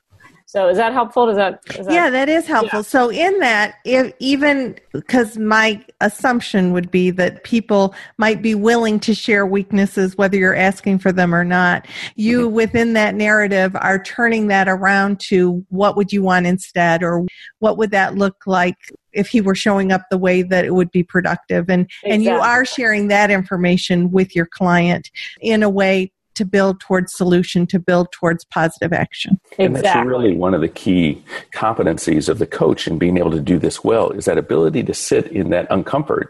so 0.55 0.69
is 0.69 0.77
that 0.77 0.93
helpful? 0.93 1.25
Does 1.25 1.35
that, 1.35 1.59
is 1.77 1.85
that 1.85 1.93
Yeah, 1.93 2.09
that 2.09 2.29
is 2.29 2.47
helpful. 2.47 2.79
Yeah. 2.79 2.83
So 2.83 3.11
in 3.11 3.39
that, 3.39 3.75
if 3.83 4.13
even 4.19 4.79
because 4.93 5.37
my 5.37 5.83
assumption 5.99 6.71
would 6.71 6.89
be 6.89 7.11
that 7.11 7.43
people 7.43 7.93
might 8.17 8.41
be 8.41 8.55
willing 8.55 8.97
to 9.01 9.13
share 9.13 9.45
weaknesses 9.45 10.17
whether 10.17 10.37
you're 10.37 10.55
asking 10.55 10.99
for 10.99 11.11
them 11.11 11.35
or 11.35 11.43
not. 11.43 11.85
You 12.15 12.45
mm-hmm. 12.45 12.55
within 12.55 12.93
that 12.93 13.15
narrative 13.15 13.75
are 13.75 14.01
turning 14.01 14.47
that 14.47 14.69
around 14.69 15.19
to 15.27 15.65
what 15.67 15.97
would 15.97 16.13
you 16.13 16.21
want 16.23 16.45
instead 16.45 17.03
or 17.03 17.25
what 17.59 17.77
would 17.77 17.91
that 17.91 18.15
look 18.15 18.43
like 18.45 18.77
if 19.11 19.27
he 19.27 19.41
were 19.41 19.55
showing 19.55 19.91
up 19.91 20.03
the 20.09 20.17
way 20.17 20.41
that 20.41 20.63
it 20.63 20.73
would 20.73 20.91
be 20.91 21.03
productive 21.03 21.69
and 21.69 21.85
exactly. 21.85 22.11
and 22.11 22.23
you 22.23 22.31
are 22.31 22.65
sharing 22.65 23.07
that 23.07 23.31
information 23.31 24.11
with 24.11 24.35
your 24.35 24.45
client 24.45 25.09
in 25.41 25.63
a 25.63 25.69
way 25.69 26.11
to 26.35 26.45
build 26.45 26.79
towards 26.79 27.13
solution, 27.13 27.65
to 27.67 27.79
build 27.79 28.11
towards 28.11 28.45
positive 28.45 28.93
action. 28.93 29.39
Exactly. 29.51 29.65
And 29.65 29.75
that's 29.75 30.07
really 30.07 30.35
one 30.35 30.53
of 30.53 30.61
the 30.61 30.67
key 30.67 31.23
competencies 31.53 32.29
of 32.29 32.39
the 32.39 32.47
coach 32.47 32.87
in 32.87 32.97
being 32.97 33.17
able 33.17 33.31
to 33.31 33.41
do 33.41 33.57
this 33.57 33.83
well 33.83 34.11
is 34.11 34.25
that 34.25 34.37
ability 34.37 34.83
to 34.83 34.93
sit 34.93 35.27
in 35.27 35.49
that 35.49 35.69
uncomfort 35.69 36.27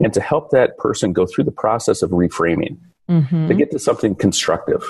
and 0.00 0.12
to 0.12 0.20
help 0.20 0.50
that 0.50 0.76
person 0.78 1.12
go 1.12 1.26
through 1.26 1.44
the 1.44 1.52
process 1.52 2.02
of 2.02 2.10
reframing 2.10 2.76
mm-hmm. 3.08 3.48
to 3.48 3.54
get 3.54 3.70
to 3.70 3.78
something 3.78 4.14
constructive. 4.14 4.82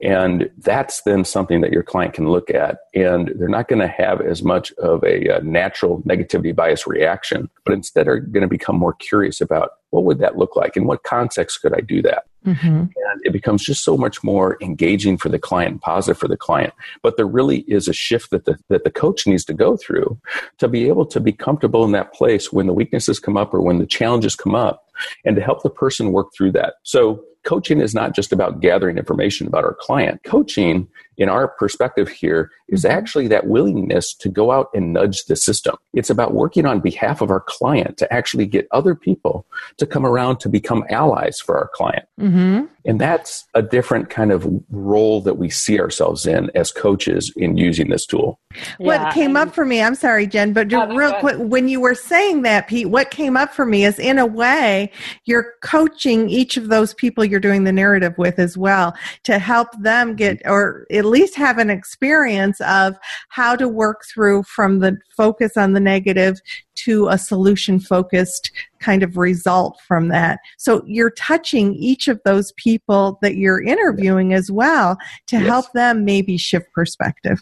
And 0.00 0.50
that's 0.58 1.02
then 1.02 1.24
something 1.24 1.60
that 1.60 1.72
your 1.72 1.82
client 1.82 2.14
can 2.14 2.28
look 2.28 2.50
at. 2.50 2.78
And 2.94 3.32
they're 3.36 3.48
not 3.48 3.68
going 3.68 3.80
to 3.80 3.88
have 3.88 4.20
as 4.20 4.42
much 4.42 4.72
of 4.72 5.02
a, 5.04 5.10
a, 5.10 5.36
uh, 5.36 5.40
natural 5.40 6.02
negativity 6.02 6.54
bias 6.54 6.86
reaction, 6.86 7.50
but 7.64 7.74
instead 7.74 8.08
are 8.08 8.20
going 8.20 8.42
to 8.42 8.48
become 8.48 8.76
more 8.76 8.94
curious 8.94 9.40
about 9.40 9.72
what 9.90 10.04
would 10.04 10.18
that 10.20 10.36
look 10.36 10.56
like? 10.56 10.76
In 10.76 10.86
what 10.86 11.02
context 11.02 11.60
could 11.60 11.74
I 11.74 11.80
do 11.80 12.00
that? 12.02 12.24
Mm-hmm. 12.46 12.68
And 12.68 13.20
it 13.24 13.32
becomes 13.32 13.64
just 13.64 13.84
so 13.84 13.96
much 13.98 14.22
more 14.24 14.56
engaging 14.62 15.18
for 15.18 15.28
the 15.28 15.38
client 15.38 15.72
and 15.72 15.80
positive 15.80 16.18
for 16.18 16.28
the 16.28 16.36
client. 16.36 16.72
But 17.02 17.16
there 17.16 17.26
really 17.26 17.58
is 17.68 17.88
a 17.88 17.92
shift 17.92 18.30
that 18.30 18.44
the, 18.44 18.56
that 18.68 18.84
the 18.84 18.90
coach 18.90 19.26
needs 19.26 19.44
to 19.46 19.52
go 19.52 19.76
through 19.76 20.18
to 20.58 20.68
be 20.68 20.88
able 20.88 21.06
to 21.06 21.20
be 21.20 21.32
comfortable 21.32 21.84
in 21.84 21.92
that 21.92 22.14
place 22.14 22.52
when 22.52 22.66
the 22.66 22.72
weaknesses 22.72 23.18
come 23.18 23.36
up 23.36 23.52
or 23.52 23.60
when 23.60 23.78
the 23.78 23.86
challenges 23.86 24.36
come 24.36 24.54
up 24.54 24.88
and 25.24 25.36
to 25.36 25.42
help 25.42 25.62
the 25.62 25.70
person 25.70 26.12
work 26.12 26.28
through 26.34 26.52
that. 26.52 26.74
So 26.82 27.22
coaching 27.44 27.80
is 27.80 27.94
not 27.94 28.14
just 28.14 28.32
about 28.32 28.60
gathering 28.60 28.98
information 28.98 29.46
about 29.46 29.64
our 29.64 29.74
client. 29.74 30.22
Coaching, 30.24 30.88
in 31.16 31.28
our 31.28 31.48
perspective 31.48 32.08
here, 32.08 32.50
is 32.68 32.84
mm-hmm. 32.84 32.96
actually 32.96 33.28
that 33.28 33.46
willingness 33.46 34.14
to 34.14 34.28
go 34.28 34.50
out 34.50 34.68
and 34.74 34.92
nudge 34.92 35.24
the 35.24 35.36
system. 35.36 35.76
It's 35.94 36.10
about 36.10 36.34
working 36.34 36.66
on 36.66 36.80
behalf 36.80 37.20
of 37.20 37.30
our 37.30 37.40
client 37.40 37.96
to 37.98 38.12
actually 38.12 38.46
get 38.46 38.68
other 38.70 38.94
people 38.94 39.46
to 39.78 39.86
come 39.86 40.04
around 40.04 40.38
to 40.40 40.48
become 40.48 40.84
allies 40.90 41.40
for 41.40 41.56
our 41.58 41.70
client. 41.74 42.06
Mm-hmm. 42.20 42.66
And 42.84 43.00
that's 43.00 43.44
a 43.54 43.62
different 43.62 44.10
kind 44.10 44.32
of 44.32 44.48
role 44.70 45.20
that 45.22 45.34
we 45.34 45.50
see 45.50 45.78
ourselves 45.78 46.26
in 46.26 46.50
as 46.54 46.72
coaches 46.72 47.32
in 47.36 47.56
using 47.56 47.90
this 47.90 48.06
tool. 48.06 48.40
Yeah, 48.52 48.86
what 48.86 49.14
came 49.14 49.36
up 49.36 49.54
for 49.54 49.64
me, 49.64 49.80
I'm 49.80 49.94
sorry, 49.94 50.26
Jen, 50.26 50.52
but 50.52 50.68
just 50.68 50.90
oh, 50.90 50.96
real 50.96 51.12
quick, 51.14 51.36
when 51.38 51.68
you 51.68 51.80
were 51.80 51.94
saying 51.94 52.42
that, 52.42 52.68
Pete, 52.68 52.88
what 52.88 53.10
came 53.10 53.36
up 53.36 53.52
for 53.52 53.64
me 53.64 53.84
is 53.84 53.98
in 53.98 54.18
a 54.18 54.26
way, 54.26 54.90
you're 55.24 55.54
coaching 55.62 56.28
each 56.28 56.56
of 56.56 56.68
those 56.68 56.94
people 56.94 57.24
you're 57.24 57.38
doing 57.38 57.64
the 57.64 57.72
narrative 57.72 58.14
with 58.18 58.38
as 58.38 58.56
well 58.56 58.94
to 59.24 59.38
help 59.38 59.68
them 59.80 60.16
get, 60.16 60.38
mm-hmm. 60.38 60.50
or 60.50 60.86
at 60.90 61.04
least 61.04 61.36
have 61.36 61.58
an 61.58 61.70
experience 61.70 62.60
of 62.62 62.96
how 63.28 63.54
to 63.54 63.68
work 63.68 64.02
through 64.12 64.42
from 64.44 64.80
the 64.80 64.96
focus 65.16 65.56
on 65.56 65.72
the 65.72 65.80
negative 65.80 66.40
to 66.76 67.08
a 67.08 67.18
solution 67.18 67.80
focused 67.80 68.50
kind 68.78 69.02
of 69.02 69.16
result 69.16 69.78
from 69.86 70.08
that. 70.08 70.38
So 70.58 70.82
you're 70.86 71.10
touching 71.10 71.74
each 71.74 72.08
of 72.08 72.20
those 72.24 72.52
people 72.52 73.18
that 73.22 73.36
you're 73.36 73.62
interviewing 73.62 74.32
as 74.32 74.50
well 74.50 74.96
to 75.26 75.36
yes. 75.36 75.46
help 75.46 75.72
them 75.72 76.04
maybe 76.04 76.36
shift 76.36 76.72
perspective. 76.72 77.40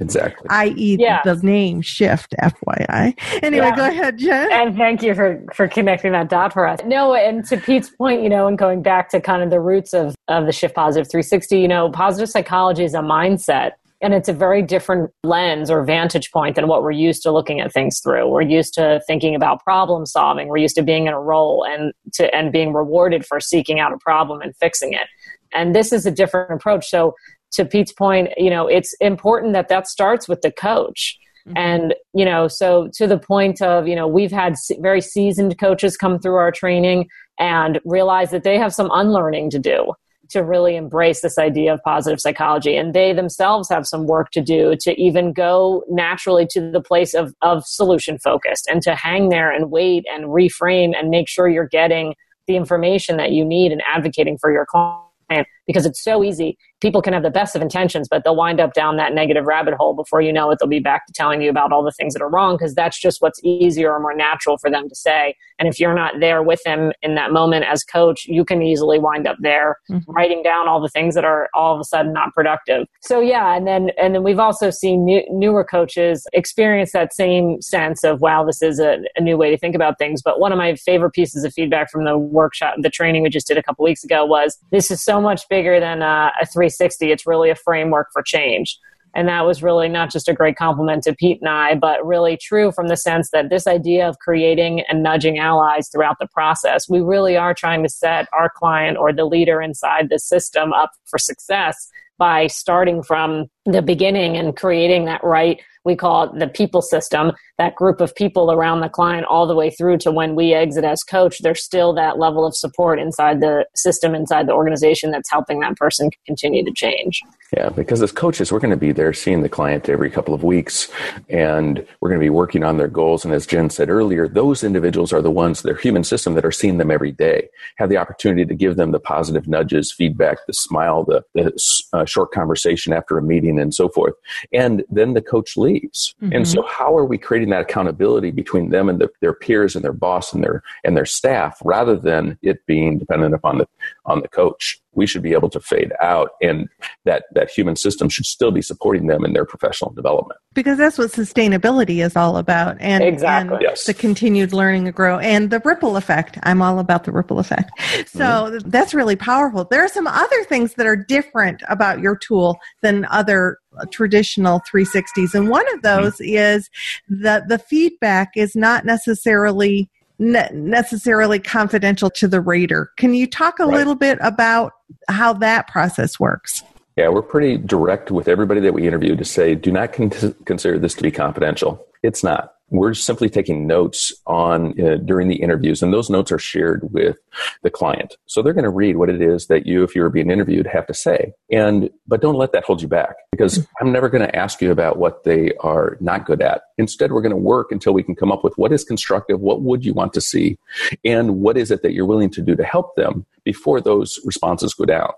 Exactly. 0.00 0.46
I.e., 0.50 0.96
yeah. 1.00 1.22
the 1.24 1.36
name 1.36 1.80
shift, 1.80 2.34
FYI. 2.42 3.14
Anyway, 3.42 3.66
yeah. 3.66 3.76
go 3.76 3.86
ahead, 3.86 4.18
Jen. 4.18 4.52
And 4.52 4.76
thank 4.76 5.02
you 5.02 5.14
for, 5.14 5.42
for 5.54 5.68
connecting 5.68 6.12
that 6.12 6.28
dot 6.28 6.52
for 6.52 6.66
us. 6.66 6.80
No, 6.84 7.14
and 7.14 7.44
to 7.46 7.56
Pete's 7.56 7.90
point, 7.90 8.22
you 8.22 8.28
know, 8.28 8.46
and 8.46 8.58
going 8.58 8.82
back 8.82 9.08
to 9.10 9.20
kind 9.20 9.42
of 9.42 9.50
the 9.50 9.60
roots 9.60 9.94
of, 9.94 10.14
of 10.28 10.46
the 10.46 10.52
Shift 10.52 10.74
Positive 10.74 11.10
360, 11.10 11.58
you 11.58 11.68
know, 11.68 11.90
positive 11.90 12.28
psychology 12.28 12.84
is 12.84 12.94
a 12.94 12.98
mindset 12.98 13.72
and 14.02 14.12
it's 14.12 14.28
a 14.28 14.32
very 14.32 14.62
different 14.62 15.10
lens 15.24 15.70
or 15.70 15.82
vantage 15.82 16.30
point 16.30 16.56
than 16.56 16.68
what 16.68 16.82
we're 16.82 16.90
used 16.90 17.22
to 17.22 17.32
looking 17.32 17.60
at 17.60 17.72
things 17.72 18.00
through. 18.00 18.28
We're 18.28 18.42
used 18.42 18.74
to 18.74 19.00
thinking 19.06 19.34
about 19.34 19.64
problem 19.64 20.04
solving. 20.04 20.48
We're 20.48 20.58
used 20.58 20.76
to 20.76 20.82
being 20.82 21.06
in 21.06 21.14
a 21.14 21.20
role 21.20 21.64
and 21.64 21.92
to 22.14 22.34
and 22.34 22.52
being 22.52 22.74
rewarded 22.74 23.24
for 23.24 23.40
seeking 23.40 23.80
out 23.80 23.92
a 23.92 23.98
problem 23.98 24.42
and 24.42 24.54
fixing 24.56 24.92
it. 24.92 25.06
And 25.54 25.74
this 25.74 25.92
is 25.92 26.04
a 26.04 26.10
different 26.10 26.52
approach. 26.52 26.86
So 26.88 27.14
to 27.52 27.64
Pete's 27.64 27.92
point, 27.92 28.30
you 28.36 28.50
know, 28.50 28.66
it's 28.66 28.92
important 29.00 29.54
that 29.54 29.68
that 29.68 29.88
starts 29.88 30.28
with 30.28 30.42
the 30.42 30.52
coach. 30.52 31.18
Mm-hmm. 31.46 31.56
And, 31.56 31.94
you 32.12 32.24
know, 32.24 32.48
so 32.48 32.90
to 32.94 33.06
the 33.06 33.18
point 33.18 33.62
of, 33.62 33.88
you 33.88 33.94
know, 33.94 34.08
we've 34.08 34.32
had 34.32 34.56
very 34.80 35.00
seasoned 35.00 35.58
coaches 35.58 35.96
come 35.96 36.18
through 36.18 36.34
our 36.34 36.50
training 36.50 37.08
and 37.38 37.80
realize 37.84 38.30
that 38.30 38.42
they 38.42 38.58
have 38.58 38.74
some 38.74 38.90
unlearning 38.92 39.50
to 39.50 39.58
do 39.58 39.92
to 40.30 40.40
really 40.40 40.76
embrace 40.76 41.20
this 41.20 41.38
idea 41.38 41.72
of 41.72 41.82
positive 41.82 42.20
psychology. 42.20 42.76
And 42.76 42.94
they 42.94 43.12
themselves 43.12 43.68
have 43.68 43.86
some 43.86 44.06
work 44.06 44.30
to 44.32 44.40
do 44.40 44.76
to 44.80 45.00
even 45.00 45.32
go 45.32 45.84
naturally 45.88 46.46
to 46.50 46.70
the 46.70 46.80
place 46.80 47.14
of, 47.14 47.34
of 47.42 47.64
solution 47.66 48.18
focused 48.18 48.66
and 48.68 48.82
to 48.82 48.94
hang 48.94 49.28
there 49.28 49.50
and 49.50 49.70
wait 49.70 50.04
and 50.12 50.26
reframe 50.26 50.94
and 50.98 51.10
make 51.10 51.28
sure 51.28 51.48
you're 51.48 51.68
getting 51.68 52.14
the 52.46 52.56
information 52.56 53.16
that 53.16 53.32
you 53.32 53.44
need 53.44 53.72
and 53.72 53.82
advocating 53.92 54.38
for 54.38 54.52
your 54.52 54.66
client 54.66 55.46
because 55.66 55.86
it's 55.86 56.02
so 56.02 56.22
easy. 56.22 56.56
People 56.80 57.02
can 57.02 57.12
have 57.12 57.22
the 57.22 57.30
best 57.30 57.56
of 57.56 57.62
intentions, 57.62 58.06
but 58.08 58.22
they'll 58.22 58.36
wind 58.36 58.60
up 58.60 58.74
down 58.74 58.96
that 58.96 59.14
negative 59.14 59.46
rabbit 59.46 59.74
hole 59.74 59.94
before 59.94 60.20
you 60.20 60.32
know 60.32 60.50
it. 60.50 60.58
They'll 60.58 60.68
be 60.68 60.78
back 60.78 61.06
to 61.06 61.12
telling 61.12 61.42
you 61.42 61.50
about 61.50 61.72
all 61.72 61.82
the 61.82 61.92
things 61.92 62.12
that 62.14 62.22
are 62.22 62.28
wrong 62.28 62.56
because 62.56 62.74
that's 62.74 63.00
just 63.00 63.20
what's 63.20 63.40
easier 63.42 63.92
or 63.92 64.00
more 64.00 64.14
natural 64.14 64.58
for 64.58 64.70
them 64.70 64.88
to 64.88 64.94
say. 64.94 65.34
And 65.58 65.68
if 65.68 65.80
you're 65.80 65.94
not 65.94 66.20
there 66.20 66.42
with 66.42 66.62
them 66.64 66.92
in 67.02 67.14
that 67.14 67.32
moment 67.32 67.64
as 67.64 67.82
coach, 67.82 68.26
you 68.26 68.44
can 68.44 68.62
easily 68.62 68.98
wind 68.98 69.26
up 69.26 69.36
there 69.40 69.76
mm-hmm. 69.90 70.10
writing 70.12 70.42
down 70.42 70.68
all 70.68 70.80
the 70.80 70.88
things 70.88 71.14
that 71.14 71.24
are 71.24 71.48
all 71.54 71.74
of 71.74 71.80
a 71.80 71.84
sudden 71.84 72.12
not 72.12 72.34
productive. 72.34 72.86
So 73.00 73.20
yeah, 73.20 73.56
and 73.56 73.66
then 73.66 73.90
and 74.00 74.14
then 74.14 74.22
we've 74.22 74.38
also 74.38 74.70
seen 74.70 75.04
new, 75.04 75.22
newer 75.30 75.64
coaches 75.64 76.26
experience 76.32 76.92
that 76.92 77.14
same 77.14 77.60
sense 77.62 78.04
of 78.04 78.20
wow, 78.20 78.44
this 78.44 78.60
is 78.62 78.78
a, 78.78 78.98
a 79.16 79.20
new 79.20 79.36
way 79.36 79.50
to 79.50 79.56
think 79.56 79.74
about 79.74 79.98
things. 79.98 80.20
But 80.22 80.40
one 80.40 80.52
of 80.52 80.58
my 80.58 80.74
favorite 80.74 81.12
pieces 81.12 81.42
of 81.42 81.54
feedback 81.54 81.90
from 81.90 82.04
the 82.04 82.18
workshop, 82.18 82.74
the 82.82 82.90
training 82.90 83.22
we 83.22 83.30
just 83.30 83.46
did 83.46 83.56
a 83.56 83.62
couple 83.62 83.84
weeks 83.84 84.04
ago 84.04 84.26
was 84.26 84.58
this 84.70 84.90
is 84.90 85.02
so 85.02 85.20
much 85.20 85.48
bigger 85.48 85.55
than 85.62 86.02
uh, 86.02 86.30
a, 86.40 86.42
a 86.42 86.46
360. 86.46 87.10
It's 87.10 87.26
really 87.26 87.50
a 87.50 87.54
framework 87.54 88.08
for 88.12 88.22
change. 88.22 88.78
And 89.16 89.28
that 89.28 89.46
was 89.46 89.62
really 89.62 89.88
not 89.88 90.10
just 90.10 90.28
a 90.28 90.34
great 90.34 90.56
compliment 90.56 91.02
to 91.04 91.14
Pete 91.14 91.38
and 91.40 91.48
I, 91.48 91.74
but 91.74 92.04
really 92.06 92.36
true 92.36 92.70
from 92.70 92.88
the 92.88 92.98
sense 92.98 93.30
that 93.30 93.48
this 93.48 93.66
idea 93.66 94.06
of 94.06 94.18
creating 94.18 94.82
and 94.90 95.02
nudging 95.02 95.38
allies 95.38 95.88
throughout 95.88 96.18
the 96.20 96.28
process, 96.28 96.86
we 96.86 97.00
really 97.00 97.34
are 97.34 97.54
trying 97.54 97.82
to 97.82 97.88
set 97.88 98.28
our 98.34 98.50
client 98.54 98.98
or 98.98 99.14
the 99.14 99.24
leader 99.24 99.62
inside 99.62 100.08
the 100.10 100.18
system 100.18 100.74
up 100.74 100.90
for 101.06 101.18
success 101.18 101.88
by 102.18 102.46
starting 102.46 103.02
from 103.02 103.46
the 103.66 103.82
beginning 103.82 104.36
and 104.36 104.56
creating 104.56 105.04
that 105.04 105.22
right 105.22 105.60
we 105.86 105.94
call 105.94 106.24
it 106.24 106.38
the 106.38 106.48
people 106.48 106.82
system 106.82 107.32
that 107.58 107.74
group 107.74 108.00
of 108.00 108.14
people 108.14 108.52
around 108.52 108.80
the 108.80 108.88
client 108.88 109.24
all 109.30 109.46
the 109.46 109.54
way 109.54 109.70
through 109.70 109.96
to 109.96 110.12
when 110.12 110.34
we 110.34 110.52
exit 110.52 110.84
as 110.84 111.02
coach 111.02 111.38
there's 111.38 111.64
still 111.64 111.94
that 111.94 112.18
level 112.18 112.44
of 112.44 112.54
support 112.54 112.98
inside 112.98 113.40
the 113.40 113.64
system 113.74 114.14
inside 114.14 114.46
the 114.46 114.52
organization 114.52 115.10
that's 115.10 115.30
helping 115.30 115.60
that 115.60 115.76
person 115.76 116.10
continue 116.26 116.64
to 116.64 116.72
change. 116.72 117.22
Yeah 117.56 117.70
because 117.70 118.02
as 118.02 118.12
coaches 118.12 118.52
we're 118.52 118.58
going 118.58 118.72
to 118.72 118.76
be 118.76 118.92
there 118.92 119.12
seeing 119.12 119.42
the 119.42 119.48
client 119.48 119.88
every 119.88 120.10
couple 120.10 120.34
of 120.34 120.42
weeks 120.42 120.90
and 121.28 121.86
we're 122.00 122.10
going 122.10 122.20
to 122.20 122.24
be 122.24 122.30
working 122.30 122.64
on 122.64 122.76
their 122.76 122.88
goals. 122.88 123.24
And 123.24 123.32
as 123.32 123.46
jen 123.46 123.70
said 123.70 123.88
earlier 123.88 124.28
those 124.28 124.64
individuals 124.64 125.12
are 125.12 125.22
the 125.22 125.30
ones 125.30 125.62
their 125.62 125.76
human 125.76 126.04
system 126.04 126.34
that 126.34 126.44
are 126.44 126.52
seeing 126.52 126.78
them 126.78 126.90
every 126.90 127.12
day 127.12 127.48
have 127.76 127.88
the 127.88 127.96
opportunity 127.96 128.44
to 128.44 128.54
give 128.54 128.76
them 128.76 128.90
the 128.90 129.00
positive 129.00 129.46
nudges 129.46 129.94
feedback 129.96 130.38
the 130.46 130.52
smile 130.52 131.04
the, 131.04 131.22
the 131.34 131.52
uh, 131.92 132.04
short 132.04 132.32
conversation 132.32 132.92
after 132.92 133.16
a 133.16 133.22
meeting 133.22 133.55
and 133.58 133.74
so 133.74 133.88
forth 133.88 134.14
and 134.52 134.84
then 134.90 135.14
the 135.14 135.22
coach 135.22 135.56
leaves. 135.56 136.14
Mm-hmm. 136.22 136.32
And 136.32 136.48
so 136.48 136.62
how 136.66 136.96
are 136.96 137.04
we 137.04 137.18
creating 137.18 137.50
that 137.50 137.62
accountability 137.62 138.30
between 138.30 138.70
them 138.70 138.88
and 138.88 139.00
the, 139.00 139.08
their 139.20 139.34
peers 139.34 139.74
and 139.74 139.84
their 139.84 139.92
boss 139.92 140.32
and 140.32 140.42
their 140.42 140.62
and 140.84 140.96
their 140.96 141.06
staff 141.06 141.58
rather 141.64 141.96
than 141.96 142.38
it 142.42 142.64
being 142.66 142.98
dependent 142.98 143.34
upon 143.34 143.58
the 143.58 143.68
on 144.04 144.20
the 144.20 144.28
coach? 144.28 144.80
We 144.96 145.06
should 145.06 145.22
be 145.22 145.32
able 145.32 145.50
to 145.50 145.60
fade 145.60 145.92
out 146.00 146.30
and 146.40 146.68
that 147.04 147.24
that 147.34 147.50
human 147.50 147.76
system 147.76 148.08
should 148.08 148.26
still 148.26 148.50
be 148.50 148.62
supporting 148.62 149.06
them 149.06 149.24
in 149.24 149.32
their 149.32 149.44
professional 149.44 149.92
development. 149.92 150.40
Because 150.54 150.78
that's 150.78 150.98
what 150.98 151.12
sustainability 151.12 152.04
is 152.04 152.16
all 152.16 152.38
about. 152.38 152.76
And, 152.80 153.04
exactly. 153.04 153.54
and 153.54 153.62
yes. 153.62 153.84
the 153.84 153.94
continued 153.94 154.52
learning 154.52 154.86
and 154.86 154.94
grow 154.94 155.18
and 155.18 155.50
the 155.50 155.60
ripple 155.64 155.96
effect. 155.96 156.38
I'm 156.42 156.62
all 156.62 156.78
about 156.78 157.04
the 157.04 157.12
ripple 157.12 157.38
effect. 157.38 157.70
So 158.06 158.24
mm-hmm. 158.24 158.68
that's 158.70 158.94
really 158.94 159.16
powerful. 159.16 159.64
There 159.64 159.84
are 159.84 159.88
some 159.88 160.06
other 160.06 160.44
things 160.44 160.74
that 160.74 160.86
are 160.86 160.96
different 160.96 161.62
about 161.68 162.00
your 162.00 162.16
tool 162.16 162.58
than 162.82 163.04
other 163.06 163.58
traditional 163.90 164.62
360s. 164.72 165.34
And 165.34 165.48
one 165.48 165.64
of 165.74 165.82
those 165.82 166.14
mm-hmm. 166.14 166.36
is 166.36 166.70
that 167.08 167.48
the 167.48 167.58
feedback 167.58 168.30
is 168.36 168.56
not 168.56 168.84
necessarily 168.84 169.90
ne- 170.18 170.50
necessarily 170.52 171.38
confidential 171.38 172.10
to 172.10 172.28
the 172.28 172.40
rater. 172.40 172.92
Can 172.96 173.14
you 173.14 173.26
talk 173.26 173.58
a 173.58 173.66
right. 173.66 173.76
little 173.76 173.94
bit 173.94 174.18
about 174.20 174.72
how 175.08 175.32
that 175.34 175.68
process 175.68 176.18
works? 176.18 176.62
Yeah, 176.96 177.08
we're 177.08 177.22
pretty 177.22 177.58
direct 177.58 178.10
with 178.10 178.26
everybody 178.26 178.60
that 178.60 178.72
we 178.72 178.86
interview 178.86 179.16
to 179.16 179.24
say, 179.24 179.54
do 179.54 179.70
not 179.70 179.92
con- 179.92 180.10
consider 180.44 180.78
this 180.78 180.94
to 180.94 181.02
be 181.02 181.10
confidential. 181.10 181.84
It's 182.02 182.24
not 182.24 182.55
we're 182.70 182.94
simply 182.94 183.28
taking 183.28 183.66
notes 183.66 184.12
on 184.26 184.80
uh, 184.80 184.96
during 184.96 185.28
the 185.28 185.36
interviews 185.36 185.82
and 185.82 185.92
those 185.92 186.10
notes 186.10 186.32
are 186.32 186.38
shared 186.38 186.92
with 186.92 187.16
the 187.62 187.70
client. 187.70 188.16
So 188.26 188.42
they're 188.42 188.52
going 188.52 188.64
to 188.64 188.70
read 188.70 188.96
what 188.96 189.08
it 189.08 189.22
is 189.22 189.46
that 189.46 189.66
you 189.66 189.84
if 189.84 189.94
you 189.94 190.02
were 190.02 190.10
being 190.10 190.30
interviewed 190.30 190.66
have 190.66 190.86
to 190.86 190.94
say. 190.94 191.32
And 191.50 191.90
but 192.06 192.20
don't 192.20 192.34
let 192.34 192.52
that 192.52 192.64
hold 192.64 192.82
you 192.82 192.88
back 192.88 193.16
because 193.30 193.66
i'm 193.80 193.92
never 193.92 194.08
going 194.08 194.22
to 194.22 194.36
ask 194.36 194.60
you 194.60 194.70
about 194.70 194.98
what 194.98 195.24
they 195.24 195.52
are 195.60 195.96
not 196.00 196.26
good 196.26 196.42
at. 196.42 196.62
Instead 196.78 197.12
we're 197.12 197.22
going 197.22 197.30
to 197.30 197.36
work 197.36 197.70
until 197.70 197.92
we 197.92 198.02
can 198.02 198.14
come 198.16 198.32
up 198.32 198.42
with 198.42 198.56
what 198.56 198.72
is 198.72 198.84
constructive 198.84 199.40
what 199.40 199.62
would 199.62 199.84
you 199.84 199.92
want 199.92 200.12
to 200.12 200.20
see 200.20 200.58
and 201.04 201.36
what 201.36 201.56
is 201.56 201.70
it 201.70 201.82
that 201.82 201.92
you're 201.92 202.06
willing 202.06 202.30
to 202.30 202.42
do 202.42 202.56
to 202.56 202.64
help 202.64 202.96
them 202.96 203.24
before 203.44 203.80
those 203.80 204.18
responses 204.24 204.74
go 204.74 204.84
down 204.84 205.10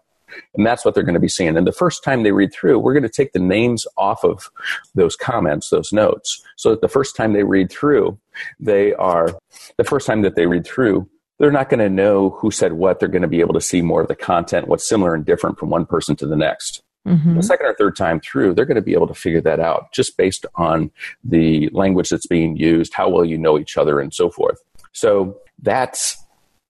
and 0.54 0.66
that's 0.66 0.84
what 0.84 0.94
they're 0.94 1.02
going 1.02 1.14
to 1.14 1.20
be 1.20 1.28
seeing. 1.28 1.56
And 1.56 1.66
the 1.66 1.72
first 1.72 2.02
time 2.04 2.22
they 2.22 2.32
read 2.32 2.52
through, 2.52 2.78
we're 2.78 2.92
going 2.92 3.02
to 3.02 3.08
take 3.08 3.32
the 3.32 3.38
names 3.38 3.86
off 3.96 4.24
of 4.24 4.50
those 4.94 5.16
comments, 5.16 5.70
those 5.70 5.92
notes, 5.92 6.42
so 6.56 6.70
that 6.70 6.80
the 6.80 6.88
first 6.88 7.16
time 7.16 7.32
they 7.32 7.44
read 7.44 7.70
through, 7.70 8.18
they 8.60 8.94
are, 8.94 9.38
the 9.76 9.84
first 9.84 10.06
time 10.06 10.22
that 10.22 10.36
they 10.36 10.46
read 10.46 10.66
through, 10.66 11.08
they're 11.38 11.52
not 11.52 11.68
going 11.68 11.80
to 11.80 11.88
know 11.88 12.30
who 12.30 12.50
said 12.50 12.72
what. 12.72 12.98
They're 12.98 13.08
going 13.08 13.22
to 13.22 13.28
be 13.28 13.40
able 13.40 13.54
to 13.54 13.60
see 13.60 13.80
more 13.80 14.02
of 14.02 14.08
the 14.08 14.16
content, 14.16 14.68
what's 14.68 14.88
similar 14.88 15.14
and 15.14 15.24
different 15.24 15.58
from 15.58 15.70
one 15.70 15.86
person 15.86 16.16
to 16.16 16.26
the 16.26 16.36
next. 16.36 16.82
Mm-hmm. 17.06 17.36
The 17.36 17.42
second 17.42 17.66
or 17.66 17.74
third 17.74 17.96
time 17.96 18.20
through, 18.20 18.54
they're 18.54 18.66
going 18.66 18.74
to 18.76 18.82
be 18.82 18.92
able 18.92 19.06
to 19.06 19.14
figure 19.14 19.40
that 19.42 19.60
out 19.60 19.92
just 19.92 20.16
based 20.16 20.44
on 20.56 20.90
the 21.24 21.68
language 21.72 22.10
that's 22.10 22.26
being 22.26 22.56
used, 22.56 22.92
how 22.92 23.08
well 23.08 23.24
you 23.24 23.38
know 23.38 23.58
each 23.58 23.76
other, 23.76 24.00
and 24.00 24.12
so 24.12 24.30
forth. 24.30 24.58
So 24.92 25.38
that's 25.62 26.22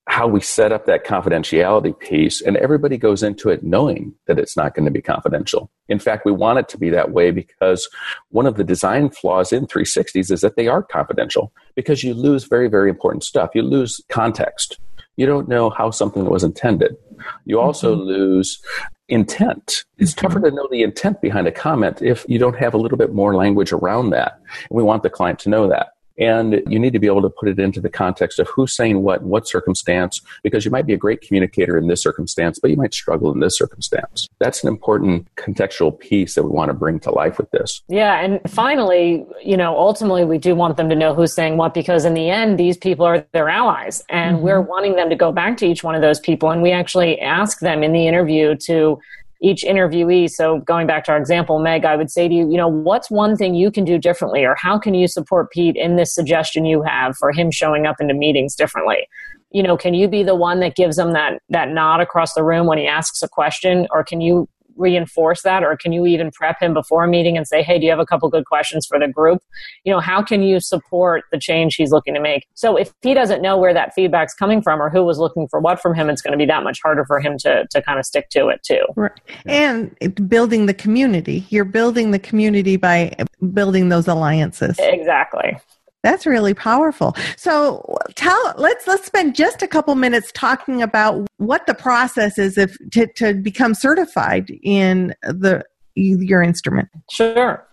how 0.08 0.26
we 0.26 0.40
set 0.40 0.72
up 0.72 0.86
that 0.86 1.04
confidentiality 1.04 1.96
piece 1.98 2.40
and 2.40 2.56
everybody 2.56 2.96
goes 2.96 3.22
into 3.22 3.50
it 3.50 3.62
knowing 3.62 4.14
that 4.26 4.38
it's 4.38 4.56
not 4.56 4.74
going 4.74 4.86
to 4.86 4.90
be 4.90 5.02
confidential. 5.02 5.70
In 5.88 5.98
fact, 5.98 6.24
we 6.24 6.32
want 6.32 6.58
it 6.58 6.68
to 6.70 6.78
be 6.78 6.88
that 6.90 7.12
way 7.12 7.30
because 7.30 7.88
one 8.30 8.46
of 8.46 8.56
the 8.56 8.64
design 8.64 9.10
flaws 9.10 9.52
in 9.52 9.66
360s 9.66 10.30
is 10.30 10.40
that 10.40 10.56
they 10.56 10.66
are 10.66 10.82
confidential 10.82 11.52
because 11.74 12.02
you 12.02 12.14
lose 12.14 12.44
very, 12.44 12.68
very 12.68 12.88
important 12.88 13.22
stuff. 13.22 13.50
You 13.54 13.62
lose 13.62 14.00
context. 14.08 14.78
You 15.16 15.26
don't 15.26 15.48
know 15.48 15.68
how 15.68 15.90
something 15.90 16.24
was 16.24 16.42
intended. 16.42 16.96
You 17.44 17.60
also 17.60 17.94
mm-hmm. 17.94 18.04
lose 18.04 18.62
intent. 19.08 19.84
It's 19.98 20.14
mm-hmm. 20.14 20.26
tougher 20.26 20.40
to 20.40 20.50
know 20.50 20.68
the 20.70 20.82
intent 20.82 21.20
behind 21.20 21.46
a 21.46 21.52
comment 21.52 22.00
if 22.00 22.24
you 22.28 22.38
don't 22.38 22.56
have 22.56 22.72
a 22.72 22.78
little 22.78 22.98
bit 22.98 23.12
more 23.12 23.34
language 23.36 23.72
around 23.72 24.10
that. 24.10 24.40
And 24.70 24.76
we 24.76 24.82
want 24.82 25.02
the 25.02 25.10
client 25.10 25.38
to 25.40 25.50
know 25.50 25.68
that. 25.68 25.88
And 26.18 26.62
you 26.66 26.78
need 26.78 26.92
to 26.92 26.98
be 26.98 27.06
able 27.06 27.22
to 27.22 27.30
put 27.30 27.48
it 27.48 27.58
into 27.58 27.80
the 27.80 27.88
context 27.88 28.38
of 28.38 28.48
who's 28.48 28.74
saying 28.74 29.02
what, 29.02 29.20
in 29.20 29.28
what 29.28 29.46
circumstance, 29.46 30.20
because 30.42 30.64
you 30.64 30.70
might 30.70 30.86
be 30.86 30.92
a 30.92 30.96
great 30.96 31.20
communicator 31.20 31.78
in 31.78 31.86
this 31.86 32.02
circumstance, 32.02 32.58
but 32.58 32.70
you 32.70 32.76
might 32.76 32.92
struggle 32.94 33.32
in 33.32 33.40
this 33.40 33.56
circumstance. 33.56 34.28
That's 34.38 34.62
an 34.62 34.68
important 34.68 35.32
contextual 35.36 35.98
piece 35.98 36.34
that 36.34 36.42
we 36.42 36.50
want 36.50 36.70
to 36.70 36.74
bring 36.74 37.00
to 37.00 37.10
life 37.10 37.38
with 37.38 37.50
this. 37.50 37.82
Yeah. 37.88 38.20
And 38.20 38.40
finally, 38.50 39.24
you 39.42 39.56
know, 39.56 39.76
ultimately, 39.76 40.24
we 40.24 40.38
do 40.38 40.54
want 40.54 40.76
them 40.76 40.88
to 40.88 40.96
know 40.96 41.14
who's 41.14 41.32
saying 41.32 41.56
what 41.56 41.74
because 41.74 42.04
in 42.04 42.14
the 42.14 42.30
end, 42.30 42.58
these 42.58 42.76
people 42.76 43.04
are 43.04 43.24
their 43.32 43.48
allies. 43.48 44.04
And 44.08 44.36
mm-hmm. 44.36 44.44
we're 44.44 44.60
wanting 44.60 44.96
them 44.96 45.10
to 45.10 45.16
go 45.16 45.32
back 45.32 45.56
to 45.58 45.66
each 45.66 45.84
one 45.84 45.94
of 45.94 46.02
those 46.02 46.20
people. 46.20 46.50
And 46.50 46.62
we 46.62 46.72
actually 46.72 47.20
ask 47.20 47.60
them 47.60 47.82
in 47.82 47.92
the 47.92 48.06
interview 48.06 48.56
to 48.56 48.98
each 49.40 49.62
interviewee. 49.62 50.28
So 50.28 50.58
going 50.60 50.86
back 50.86 51.04
to 51.04 51.12
our 51.12 51.18
example, 51.18 51.58
Meg, 51.58 51.84
I 51.84 51.96
would 51.96 52.10
say 52.10 52.28
to 52.28 52.34
you, 52.34 52.50
you 52.50 52.56
know, 52.56 52.68
what's 52.68 53.10
one 53.10 53.36
thing 53.36 53.54
you 53.54 53.70
can 53.70 53.84
do 53.84 53.98
differently 53.98 54.44
or 54.44 54.56
how 54.56 54.78
can 54.78 54.94
you 54.94 55.06
support 55.06 55.50
Pete 55.50 55.76
in 55.76 55.96
this 55.96 56.14
suggestion 56.14 56.64
you 56.64 56.82
have 56.82 57.16
for 57.16 57.30
him 57.30 57.50
showing 57.50 57.86
up 57.86 57.96
into 58.00 58.14
meetings 58.14 58.54
differently? 58.54 59.08
You 59.50 59.62
know, 59.62 59.76
can 59.76 59.94
you 59.94 60.08
be 60.08 60.22
the 60.22 60.34
one 60.34 60.60
that 60.60 60.74
gives 60.74 60.98
him 60.98 61.12
that 61.12 61.40
that 61.48 61.70
nod 61.70 62.00
across 62.00 62.34
the 62.34 62.42
room 62.42 62.66
when 62.66 62.78
he 62.78 62.86
asks 62.86 63.22
a 63.22 63.28
question 63.28 63.86
or 63.90 64.04
can 64.04 64.20
you 64.20 64.48
reinforce 64.78 65.42
that 65.42 65.62
or 65.62 65.76
can 65.76 65.92
you 65.92 66.06
even 66.06 66.30
prep 66.30 66.60
him 66.60 66.72
before 66.72 67.04
a 67.04 67.08
meeting 67.08 67.36
and 67.36 67.46
say 67.46 67.62
hey 67.62 67.78
do 67.78 67.84
you 67.84 67.90
have 67.90 67.98
a 67.98 68.06
couple 68.06 68.28
good 68.28 68.46
questions 68.46 68.86
for 68.86 68.98
the 68.98 69.08
group? 69.08 69.42
You 69.84 69.92
know 69.92 70.00
how 70.00 70.22
can 70.22 70.42
you 70.42 70.60
support 70.60 71.24
the 71.32 71.38
change 71.38 71.74
he's 71.74 71.90
looking 71.90 72.14
to 72.14 72.20
make? 72.20 72.46
So 72.54 72.76
if 72.76 72.92
he 73.02 73.14
doesn't 73.14 73.42
know 73.42 73.56
where 73.56 73.74
that 73.74 73.94
feedback's 73.94 74.34
coming 74.34 74.62
from 74.62 74.80
or 74.80 74.90
who 74.90 75.04
was 75.04 75.18
looking 75.18 75.48
for 75.48 75.60
what 75.60 75.80
from 75.80 75.94
him 75.94 76.08
it's 76.08 76.22
going 76.22 76.32
to 76.32 76.38
be 76.38 76.46
that 76.46 76.62
much 76.62 76.80
harder 76.82 77.04
for 77.04 77.20
him 77.20 77.36
to 77.38 77.66
to 77.70 77.82
kind 77.82 77.98
of 77.98 78.06
stick 78.06 78.28
to 78.30 78.48
it 78.48 78.62
too. 78.62 78.84
Right. 78.96 79.12
and 79.46 80.28
building 80.28 80.66
the 80.66 80.74
community. 80.74 81.46
You're 81.50 81.64
building 81.64 82.10
the 82.10 82.18
community 82.18 82.76
by 82.76 83.14
building 83.52 83.88
those 83.88 84.08
alliances. 84.08 84.76
Exactly 84.78 85.58
that's 86.02 86.26
really 86.26 86.54
powerful. 86.54 87.16
So 87.36 87.96
tell 88.14 88.54
let's 88.56 88.86
let's 88.86 89.06
spend 89.06 89.34
just 89.34 89.62
a 89.62 89.68
couple 89.68 89.94
minutes 89.94 90.30
talking 90.32 90.82
about 90.82 91.26
what 91.38 91.66
the 91.66 91.74
process 91.74 92.38
is 92.38 92.56
if 92.56 92.76
to, 92.92 93.06
to 93.14 93.34
become 93.34 93.74
certified 93.74 94.50
in 94.62 95.14
the 95.22 95.64
your 95.98 96.42
instrument. 96.42 96.88
Sure. 97.10 97.66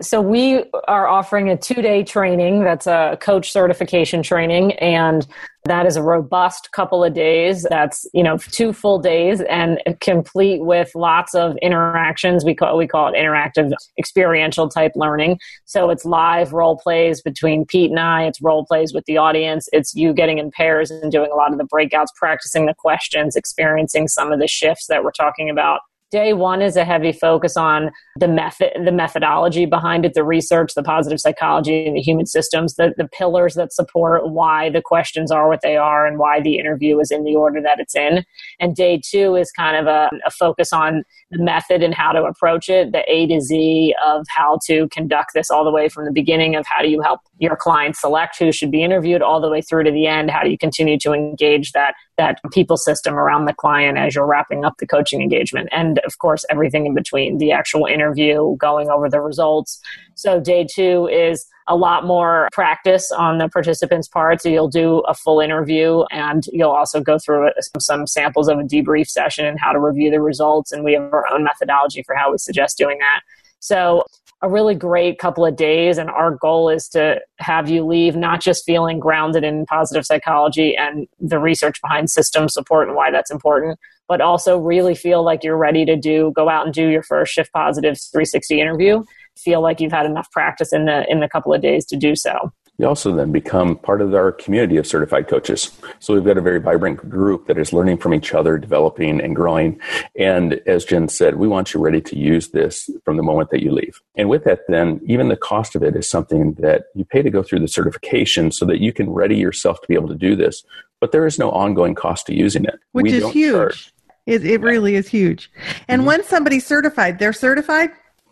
So 0.00 0.20
we 0.20 0.64
are 0.88 1.06
offering 1.06 1.50
a 1.50 1.56
two 1.56 1.82
day 1.82 2.04
training 2.04 2.64
that's 2.64 2.86
a 2.86 3.18
coach 3.20 3.52
certification 3.52 4.22
training 4.22 4.72
and 4.74 5.26
that 5.64 5.84
is 5.84 5.96
a 5.96 6.02
robust 6.02 6.72
couple 6.72 7.04
of 7.04 7.12
days. 7.12 7.66
That's, 7.68 8.06
you 8.14 8.22
know, 8.22 8.38
two 8.38 8.72
full 8.72 8.98
days 8.98 9.42
and 9.42 9.78
complete 10.00 10.62
with 10.62 10.94
lots 10.94 11.34
of 11.34 11.56
interactions. 11.60 12.46
We 12.46 12.54
call, 12.54 12.78
we 12.78 12.86
call 12.86 13.08
it 13.08 13.16
interactive 13.16 13.70
experiential 13.98 14.70
type 14.70 14.92
learning. 14.94 15.38
So 15.66 15.90
it's 15.90 16.06
live 16.06 16.54
role 16.54 16.78
plays 16.78 17.20
between 17.20 17.66
Pete 17.66 17.90
and 17.90 18.00
I. 18.00 18.24
It's 18.24 18.40
role 18.40 18.64
plays 18.64 18.94
with 18.94 19.04
the 19.04 19.18
audience. 19.18 19.68
It's 19.72 19.94
you 19.94 20.14
getting 20.14 20.38
in 20.38 20.50
pairs 20.50 20.90
and 20.90 21.12
doing 21.12 21.30
a 21.30 21.36
lot 21.36 21.52
of 21.52 21.58
the 21.58 21.66
breakouts, 21.66 22.08
practicing 22.16 22.64
the 22.64 22.74
questions, 22.74 23.36
experiencing 23.36 24.08
some 24.08 24.32
of 24.32 24.40
the 24.40 24.48
shifts 24.48 24.86
that 24.86 25.04
we're 25.04 25.12
talking 25.12 25.50
about 25.50 25.80
day 26.10 26.32
one 26.32 26.62
is 26.62 26.76
a 26.76 26.84
heavy 26.84 27.12
focus 27.12 27.56
on 27.56 27.90
the 28.18 28.28
method 28.28 28.70
the 28.84 28.92
methodology 28.92 29.66
behind 29.66 30.04
it 30.04 30.14
the 30.14 30.24
research 30.24 30.74
the 30.74 30.82
positive 30.82 31.20
psychology 31.20 31.86
and 31.86 31.96
the 31.96 32.00
human 32.00 32.26
systems 32.26 32.74
the, 32.74 32.92
the 32.96 33.08
pillars 33.08 33.54
that 33.54 33.72
support 33.72 34.28
why 34.28 34.70
the 34.70 34.82
questions 34.82 35.30
are 35.30 35.48
what 35.48 35.60
they 35.62 35.76
are 35.76 36.06
and 36.06 36.18
why 36.18 36.40
the 36.40 36.58
interview 36.58 36.98
is 37.00 37.10
in 37.10 37.24
the 37.24 37.34
order 37.34 37.60
that 37.60 37.80
it's 37.80 37.94
in. 37.94 38.24
And 38.58 38.74
day 38.74 39.00
two 39.04 39.36
is 39.36 39.50
kind 39.50 39.76
of 39.76 39.86
a, 39.86 40.10
a 40.26 40.30
focus 40.30 40.72
on 40.72 41.04
the 41.30 41.42
method 41.42 41.82
and 41.82 41.94
how 41.94 42.12
to 42.12 42.22
approach 42.24 42.68
it 42.68 42.92
the 42.92 43.04
a 43.10 43.26
to 43.28 43.40
z 43.40 43.94
of 44.04 44.26
how 44.28 44.58
to 44.66 44.88
conduct 44.88 45.30
this 45.34 45.50
all 45.50 45.64
the 45.64 45.70
way 45.70 45.88
from 45.88 46.04
the 46.04 46.12
beginning 46.12 46.56
of 46.56 46.66
how 46.66 46.82
do 46.82 46.88
you 46.88 47.00
help 47.00 47.20
your 47.40 47.56
client 47.56 47.96
select 47.96 48.38
who 48.38 48.52
should 48.52 48.70
be 48.70 48.84
interviewed 48.84 49.22
all 49.22 49.40
the 49.40 49.48
way 49.48 49.62
through 49.62 49.82
to 49.82 49.90
the 49.90 50.06
end. 50.06 50.30
How 50.30 50.42
do 50.42 50.50
you 50.50 50.58
continue 50.58 50.98
to 50.98 51.12
engage 51.12 51.72
that 51.72 51.94
that 52.18 52.38
people 52.52 52.76
system 52.76 53.14
around 53.14 53.46
the 53.46 53.54
client 53.54 53.96
as 53.96 54.14
you're 54.14 54.26
wrapping 54.26 54.64
up 54.64 54.74
the 54.78 54.86
coaching 54.86 55.22
engagement? 55.22 55.70
And 55.72 55.98
of 56.00 56.18
course 56.18 56.44
everything 56.50 56.84
in 56.84 56.94
between 56.94 57.38
the 57.38 57.50
actual 57.50 57.86
interview 57.86 58.56
going 58.58 58.90
over 58.90 59.08
the 59.08 59.22
results. 59.22 59.80
So 60.14 60.38
day 60.38 60.66
two 60.70 61.08
is 61.08 61.46
a 61.66 61.76
lot 61.76 62.04
more 62.04 62.48
practice 62.52 63.10
on 63.10 63.38
the 63.38 63.48
participants 63.48 64.06
part. 64.06 64.42
So 64.42 64.50
you'll 64.50 64.68
do 64.68 64.98
a 65.00 65.14
full 65.14 65.40
interview 65.40 66.02
and 66.10 66.44
you'll 66.52 66.72
also 66.72 67.00
go 67.00 67.18
through 67.18 67.52
some 67.78 68.06
samples 68.06 68.48
of 68.48 68.58
a 68.58 68.64
debrief 68.64 69.08
session 69.08 69.46
and 69.46 69.58
how 69.58 69.72
to 69.72 69.80
review 69.80 70.10
the 70.10 70.20
results. 70.20 70.72
And 70.72 70.84
we 70.84 70.92
have 70.92 71.10
our 71.14 71.32
own 71.32 71.42
methodology 71.42 72.02
for 72.02 72.14
how 72.14 72.32
we 72.32 72.38
suggest 72.38 72.76
doing 72.76 72.98
that. 72.98 73.20
So 73.60 74.04
a 74.42 74.48
really 74.48 74.74
great 74.74 75.18
couple 75.18 75.44
of 75.44 75.56
days. 75.56 75.98
And 75.98 76.10
our 76.10 76.32
goal 76.32 76.68
is 76.68 76.88
to 76.90 77.20
have 77.38 77.68
you 77.68 77.84
leave 77.84 78.16
not 78.16 78.40
just 78.40 78.64
feeling 78.64 78.98
grounded 78.98 79.44
in 79.44 79.66
positive 79.66 80.06
psychology 80.06 80.76
and 80.76 81.06
the 81.18 81.38
research 81.38 81.80
behind 81.82 82.10
system 82.10 82.48
support 82.48 82.88
and 82.88 82.96
why 82.96 83.10
that's 83.10 83.30
important, 83.30 83.78
but 84.08 84.20
also 84.20 84.58
really 84.58 84.94
feel 84.94 85.22
like 85.22 85.44
you're 85.44 85.56
ready 85.56 85.84
to 85.84 85.96
do 85.96 86.32
go 86.34 86.48
out 86.48 86.64
and 86.64 86.74
do 86.74 86.88
your 86.88 87.02
first 87.02 87.32
shift 87.32 87.52
positive 87.52 87.98
360 88.00 88.60
interview. 88.60 89.02
Feel 89.36 89.60
like 89.60 89.80
you've 89.80 89.92
had 89.92 90.06
enough 90.06 90.30
practice 90.30 90.72
in 90.72 90.86
the 90.86 91.10
in 91.10 91.20
the 91.20 91.28
couple 91.28 91.52
of 91.54 91.60
days 91.60 91.84
to 91.86 91.96
do 91.96 92.16
so 92.16 92.52
we 92.80 92.86
also 92.86 93.14
then 93.14 93.30
become 93.30 93.76
part 93.76 94.00
of 94.00 94.14
our 94.14 94.32
community 94.32 94.78
of 94.78 94.86
certified 94.86 95.28
coaches. 95.28 95.70
So 95.98 96.14
we've 96.14 96.24
got 96.24 96.38
a 96.38 96.40
very 96.40 96.58
vibrant 96.58 97.10
group 97.10 97.46
that 97.46 97.58
is 97.58 97.74
learning 97.74 97.98
from 97.98 98.14
each 98.14 98.32
other, 98.32 98.56
developing 98.56 99.20
and 99.20 99.36
growing. 99.36 99.78
And 100.18 100.62
as 100.66 100.86
Jen 100.86 101.08
said, 101.08 101.36
we 101.36 101.46
want 101.46 101.74
you 101.74 101.80
ready 101.80 102.00
to 102.00 102.16
use 102.16 102.48
this 102.48 102.88
from 103.04 103.18
the 103.18 103.22
moment 103.22 103.50
that 103.50 103.62
you 103.62 103.70
leave. 103.70 104.00
And 104.16 104.30
with 104.30 104.44
that, 104.44 104.60
then 104.68 104.98
even 105.04 105.28
the 105.28 105.36
cost 105.36 105.76
of 105.76 105.82
it 105.82 105.94
is 105.94 106.08
something 106.08 106.54
that 106.54 106.84
you 106.94 107.04
pay 107.04 107.20
to 107.20 107.28
go 107.28 107.42
through 107.42 107.60
the 107.60 107.68
certification 107.68 108.50
so 108.50 108.64
that 108.64 108.80
you 108.80 108.94
can 108.94 109.10
ready 109.10 109.36
yourself 109.36 109.82
to 109.82 109.86
be 109.86 109.94
able 109.94 110.08
to 110.08 110.14
do 110.14 110.34
this. 110.34 110.64
But 111.00 111.12
there 111.12 111.26
is 111.26 111.38
no 111.38 111.50
ongoing 111.50 111.94
cost 111.94 112.28
to 112.28 112.34
using 112.34 112.64
it. 112.64 112.78
Which 112.92 113.04
we 113.04 113.12
is 113.12 113.30
huge. 113.30 113.52
Charge. 113.52 113.94
It, 114.24 114.46
it 114.46 114.62
really 114.62 114.94
is 114.94 115.06
huge. 115.06 115.52
And 115.86 116.00
mm-hmm. 116.00 116.06
when 116.06 116.24
somebody's 116.24 116.64
certified, 116.64 117.18
they're 117.18 117.34
certified? 117.34 117.90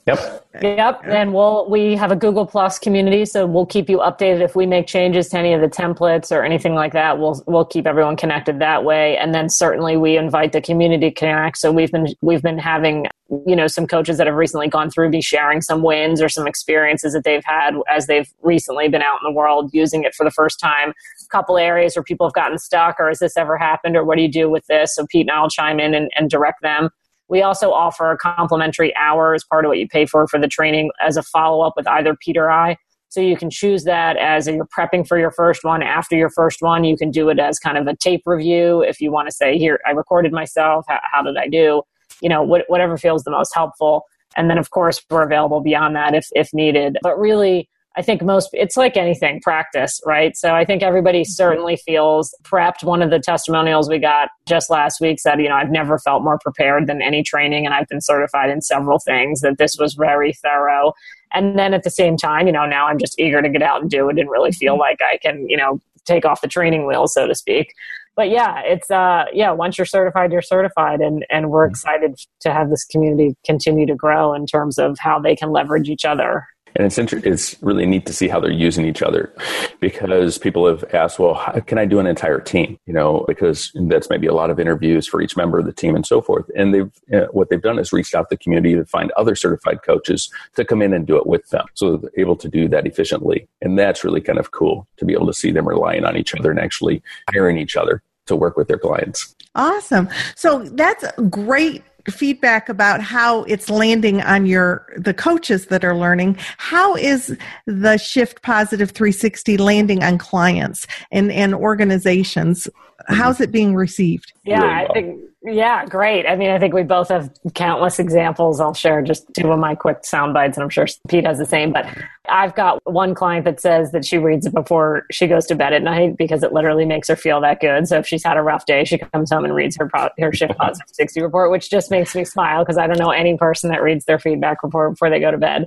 Yep. 0.08 0.46
Yep. 0.62 1.00
And 1.04 1.34
we'll 1.34 1.68
we 1.68 1.94
have 1.94 2.10
a 2.10 2.16
Google 2.16 2.46
Plus 2.46 2.78
community, 2.78 3.26
so 3.26 3.46
we'll 3.46 3.66
keep 3.66 3.90
you 3.90 3.98
updated 3.98 4.40
if 4.40 4.56
we 4.56 4.64
make 4.64 4.86
changes 4.86 5.28
to 5.28 5.38
any 5.38 5.52
of 5.52 5.60
the 5.60 5.68
templates 5.68 6.34
or 6.34 6.42
anything 6.42 6.74
like 6.74 6.94
that. 6.94 7.18
We'll 7.18 7.42
we'll 7.46 7.66
keep 7.66 7.86
everyone 7.86 8.16
connected 8.16 8.58
that 8.60 8.84
way. 8.84 9.18
And 9.18 9.34
then 9.34 9.50
certainly 9.50 9.98
we 9.98 10.16
invite 10.16 10.52
the 10.52 10.62
community 10.62 11.10
to 11.10 11.14
connect. 11.14 11.58
So 11.58 11.70
we've 11.70 11.92
been 11.92 12.08
we've 12.22 12.42
been 12.42 12.58
having 12.58 13.06
you 13.46 13.54
know 13.54 13.66
some 13.66 13.86
coaches 13.86 14.16
that 14.16 14.26
have 14.26 14.36
recently 14.36 14.68
gone 14.68 14.90
through 14.90 15.10
be 15.10 15.20
sharing 15.20 15.60
some 15.60 15.82
wins 15.82 16.22
or 16.22 16.30
some 16.30 16.46
experiences 16.46 17.12
that 17.12 17.24
they've 17.24 17.44
had 17.44 17.74
as 17.90 18.06
they've 18.06 18.32
recently 18.40 18.88
been 18.88 19.02
out 19.02 19.18
in 19.22 19.30
the 19.30 19.36
world 19.36 19.68
using 19.74 20.02
it 20.04 20.14
for 20.14 20.24
the 20.24 20.30
first 20.30 20.58
time 20.58 20.90
a 20.90 21.28
couple 21.30 21.58
areas 21.58 21.94
where 21.94 22.02
people 22.02 22.26
have 22.26 22.32
gotten 22.32 22.58
stuck 22.58 22.96
or 22.98 23.08
has 23.08 23.18
this 23.18 23.36
ever 23.36 23.58
happened 23.58 23.96
or 23.96 24.02
what 24.02 24.16
do 24.16 24.22
you 24.22 24.32
do 24.32 24.48
with 24.48 24.64
this 24.66 24.94
so 24.94 25.06
pete 25.10 25.28
and 25.28 25.30
i'll 25.30 25.50
chime 25.50 25.78
in 25.78 25.92
and, 25.92 26.10
and 26.16 26.30
direct 26.30 26.62
them 26.62 26.88
we 27.28 27.42
also 27.42 27.72
offer 27.72 28.10
a 28.10 28.16
complimentary 28.16 28.94
hour 28.96 29.34
as 29.34 29.44
part 29.44 29.64
of 29.64 29.68
what 29.68 29.78
you 29.78 29.86
pay 29.86 30.06
for 30.06 30.26
for 30.26 30.40
the 30.40 30.48
training 30.48 30.90
as 31.00 31.16
a 31.16 31.22
follow 31.22 31.64
up 31.64 31.74
with 31.76 31.86
either 31.86 32.16
Peter 32.16 32.44
or 32.44 32.50
I. 32.50 32.76
So 33.10 33.20
you 33.20 33.36
can 33.36 33.48
choose 33.48 33.84
that 33.84 34.16
as 34.18 34.46
you're 34.46 34.66
prepping 34.66 35.06
for 35.06 35.18
your 35.18 35.30
first 35.30 35.64
one. 35.64 35.82
After 35.82 36.14
your 36.14 36.28
first 36.28 36.60
one, 36.60 36.84
you 36.84 36.96
can 36.96 37.10
do 37.10 37.30
it 37.30 37.38
as 37.38 37.58
kind 37.58 37.78
of 37.78 37.86
a 37.86 37.96
tape 37.96 38.22
review. 38.26 38.82
If 38.82 39.00
you 39.00 39.10
want 39.10 39.28
to 39.28 39.34
say, 39.34 39.56
here, 39.56 39.80
I 39.86 39.92
recorded 39.92 40.32
myself. 40.32 40.84
How, 40.88 41.00
how 41.02 41.22
did 41.22 41.36
I 41.38 41.48
do? 41.48 41.82
You 42.20 42.28
know, 42.28 42.46
wh- 42.46 42.68
whatever 42.68 42.98
feels 42.98 43.24
the 43.24 43.30
most 43.30 43.54
helpful. 43.54 44.04
And 44.36 44.50
then, 44.50 44.58
of 44.58 44.70
course, 44.70 45.02
we're 45.08 45.22
available 45.22 45.60
beyond 45.60 45.96
that 45.96 46.14
if, 46.14 46.28
if 46.32 46.52
needed. 46.52 46.98
But 47.02 47.18
really, 47.18 47.68
I 47.98 48.02
think 48.02 48.22
most, 48.22 48.50
it's 48.52 48.76
like 48.76 48.96
anything, 48.96 49.40
practice, 49.40 50.00
right? 50.06 50.36
So 50.36 50.54
I 50.54 50.64
think 50.64 50.84
everybody 50.84 51.22
mm-hmm. 51.22 51.32
certainly 51.32 51.76
feels 51.84 52.32
prepped. 52.44 52.84
One 52.84 53.02
of 53.02 53.10
the 53.10 53.18
testimonials 53.18 53.88
we 53.88 53.98
got 53.98 54.28
just 54.46 54.70
last 54.70 55.00
week 55.00 55.18
said, 55.18 55.40
you 55.40 55.48
know, 55.48 55.56
I've 55.56 55.72
never 55.72 55.98
felt 55.98 56.22
more 56.22 56.38
prepared 56.38 56.86
than 56.86 57.02
any 57.02 57.24
training, 57.24 57.66
and 57.66 57.74
I've 57.74 57.88
been 57.88 58.00
certified 58.00 58.50
in 58.50 58.62
several 58.62 59.00
things, 59.00 59.40
that 59.40 59.58
this 59.58 59.76
was 59.80 59.94
very 59.94 60.32
thorough. 60.32 60.92
And 61.34 61.58
then 61.58 61.74
at 61.74 61.82
the 61.82 61.90
same 61.90 62.16
time, 62.16 62.46
you 62.46 62.52
know, 62.52 62.66
now 62.66 62.86
I'm 62.86 62.98
just 62.98 63.18
eager 63.18 63.42
to 63.42 63.48
get 63.48 63.62
out 63.62 63.80
and 63.82 63.90
do 63.90 64.08
it 64.10 64.18
and 64.18 64.30
really 64.30 64.52
feel 64.52 64.74
mm-hmm. 64.74 64.80
like 64.80 65.00
I 65.02 65.18
can, 65.18 65.48
you 65.48 65.56
know, 65.56 65.80
take 66.04 66.24
off 66.24 66.40
the 66.40 66.46
training 66.46 66.86
wheel, 66.86 67.08
so 67.08 67.26
to 67.26 67.34
speak. 67.34 67.74
But 68.14 68.30
yeah, 68.30 68.62
it's 68.64 68.90
uh 68.90 69.26
yeah, 69.32 69.52
once 69.52 69.78
you're 69.78 69.84
certified, 69.84 70.32
you're 70.32 70.42
certified 70.42 71.00
and 71.00 71.24
and 71.30 71.50
we're 71.50 71.66
mm-hmm. 71.66 71.72
excited 71.72 72.16
to 72.40 72.52
have 72.52 72.70
this 72.70 72.84
community 72.84 73.36
continue 73.44 73.86
to 73.86 73.94
grow 73.94 74.34
in 74.34 74.46
terms 74.46 74.78
of 74.78 74.98
how 74.98 75.20
they 75.20 75.36
can 75.36 75.50
leverage 75.50 75.88
each 75.88 76.04
other 76.04 76.46
and 76.76 76.86
it's 76.86 76.98
inter- 76.98 77.20
it's 77.24 77.60
really 77.62 77.86
neat 77.86 78.06
to 78.06 78.12
see 78.12 78.28
how 78.28 78.40
they're 78.40 78.50
using 78.50 78.84
each 78.84 79.02
other 79.02 79.34
because 79.80 80.38
people 80.38 80.66
have 80.66 80.84
asked, 80.94 81.18
well, 81.18 81.34
how 81.34 81.60
can 81.60 81.78
I 81.78 81.84
do 81.84 81.98
an 81.98 82.06
entire 82.06 82.40
team? 82.40 82.78
You 82.86 82.92
know, 82.92 83.24
because 83.26 83.72
that's 83.88 84.10
maybe 84.10 84.26
a 84.26 84.34
lot 84.34 84.50
of 84.50 84.60
interviews 84.60 85.06
for 85.06 85.20
each 85.20 85.36
member 85.36 85.58
of 85.58 85.66
the 85.66 85.72
team 85.72 85.94
and 85.94 86.06
so 86.06 86.20
forth. 86.20 86.46
And 86.56 86.74
they've 86.74 86.90
uh, 87.12 87.26
what 87.32 87.50
they've 87.50 87.62
done 87.62 87.78
is 87.78 87.92
reached 87.92 88.14
out 88.14 88.28
to 88.28 88.36
the 88.36 88.42
community 88.42 88.74
to 88.74 88.84
find 88.84 89.10
other 89.12 89.34
certified 89.34 89.82
coaches 89.84 90.30
to 90.56 90.64
come 90.64 90.82
in 90.82 90.92
and 90.92 91.06
do 91.06 91.16
it 91.16 91.26
with 91.26 91.48
them, 91.50 91.66
so 91.74 91.96
they're 91.96 92.10
able 92.16 92.36
to 92.36 92.48
do 92.48 92.68
that 92.68 92.86
efficiently. 92.86 93.48
And 93.60 93.78
that's 93.78 94.04
really 94.04 94.20
kind 94.20 94.38
of 94.38 94.50
cool 94.50 94.86
to 94.98 95.04
be 95.04 95.12
able 95.12 95.26
to 95.26 95.34
see 95.34 95.50
them 95.50 95.68
relying 95.68 96.04
on 96.04 96.16
each 96.16 96.34
other 96.34 96.50
and 96.50 96.60
actually 96.60 97.02
hiring 97.30 97.58
each 97.58 97.76
other 97.76 98.02
to 98.26 98.36
work 98.36 98.56
with 98.56 98.68
their 98.68 98.78
clients. 98.78 99.34
Awesome. 99.54 100.08
So 100.36 100.62
that's 100.72 101.04
great 101.30 101.82
feedback 102.10 102.68
about 102.68 103.00
how 103.00 103.42
it's 103.44 103.68
landing 103.68 104.22
on 104.22 104.46
your 104.46 104.86
the 104.96 105.14
coaches 105.14 105.66
that 105.66 105.84
are 105.84 105.96
learning. 105.96 106.38
How 106.56 106.96
is 106.96 107.36
the 107.66 107.96
shift 107.98 108.42
positive 108.42 108.90
360 108.92 109.56
landing 109.58 110.02
on 110.02 110.18
clients 110.18 110.86
and 111.10 111.30
and 111.30 111.54
organizations? 111.54 112.68
How's 113.08 113.40
it 113.40 113.52
being 113.52 113.74
received? 113.74 114.32
Yeah 114.44 114.62
i 114.62 114.92
think 114.92 115.20
yeah, 115.50 115.84
great. 115.86 116.26
I 116.26 116.36
mean, 116.36 116.50
I 116.50 116.58
think 116.58 116.74
we 116.74 116.82
both 116.82 117.08
have 117.10 117.30
countless 117.54 117.98
examples. 117.98 118.60
I'll 118.60 118.74
share 118.74 119.02
just 119.02 119.26
two 119.38 119.52
of 119.52 119.58
my 119.58 119.74
quick 119.74 120.04
sound 120.04 120.34
bites, 120.34 120.56
and 120.56 120.64
I'm 120.64 120.70
sure 120.70 120.86
Pete 121.08 121.26
has 121.26 121.38
the 121.38 121.46
same. 121.46 121.72
But 121.72 121.86
I've 122.28 122.54
got 122.54 122.80
one 122.90 123.14
client 123.14 123.44
that 123.44 123.60
says 123.60 123.92
that 123.92 124.04
she 124.04 124.18
reads 124.18 124.46
it 124.46 124.52
before 124.52 125.04
she 125.10 125.26
goes 125.26 125.46
to 125.46 125.54
bed 125.54 125.72
at 125.72 125.82
night 125.82 126.16
because 126.16 126.42
it 126.42 126.52
literally 126.52 126.84
makes 126.84 127.08
her 127.08 127.16
feel 127.16 127.40
that 127.42 127.60
good. 127.60 127.86
So 127.86 127.98
if 127.98 128.06
she's 128.06 128.24
had 128.24 128.36
a 128.36 128.42
rough 128.42 128.66
day, 128.66 128.84
she 128.84 128.98
comes 128.98 129.30
home 129.30 129.44
and 129.44 129.54
reads 129.54 129.76
her 129.76 129.88
pro- 129.88 130.08
her 130.18 130.32
shift 130.32 130.56
positive 130.58 130.88
60 130.90 131.22
report, 131.22 131.50
which 131.50 131.70
just 131.70 131.90
makes 131.90 132.14
me 132.14 132.24
smile 132.24 132.64
because 132.64 132.76
I 132.78 132.86
don't 132.86 132.98
know 132.98 133.10
any 133.10 133.36
person 133.36 133.70
that 133.70 133.82
reads 133.82 134.06
their 134.06 134.18
feedback 134.18 134.62
report 134.62 134.92
before 134.92 135.10
they 135.10 135.20
go 135.20 135.30
to 135.30 135.38
bed. 135.38 135.66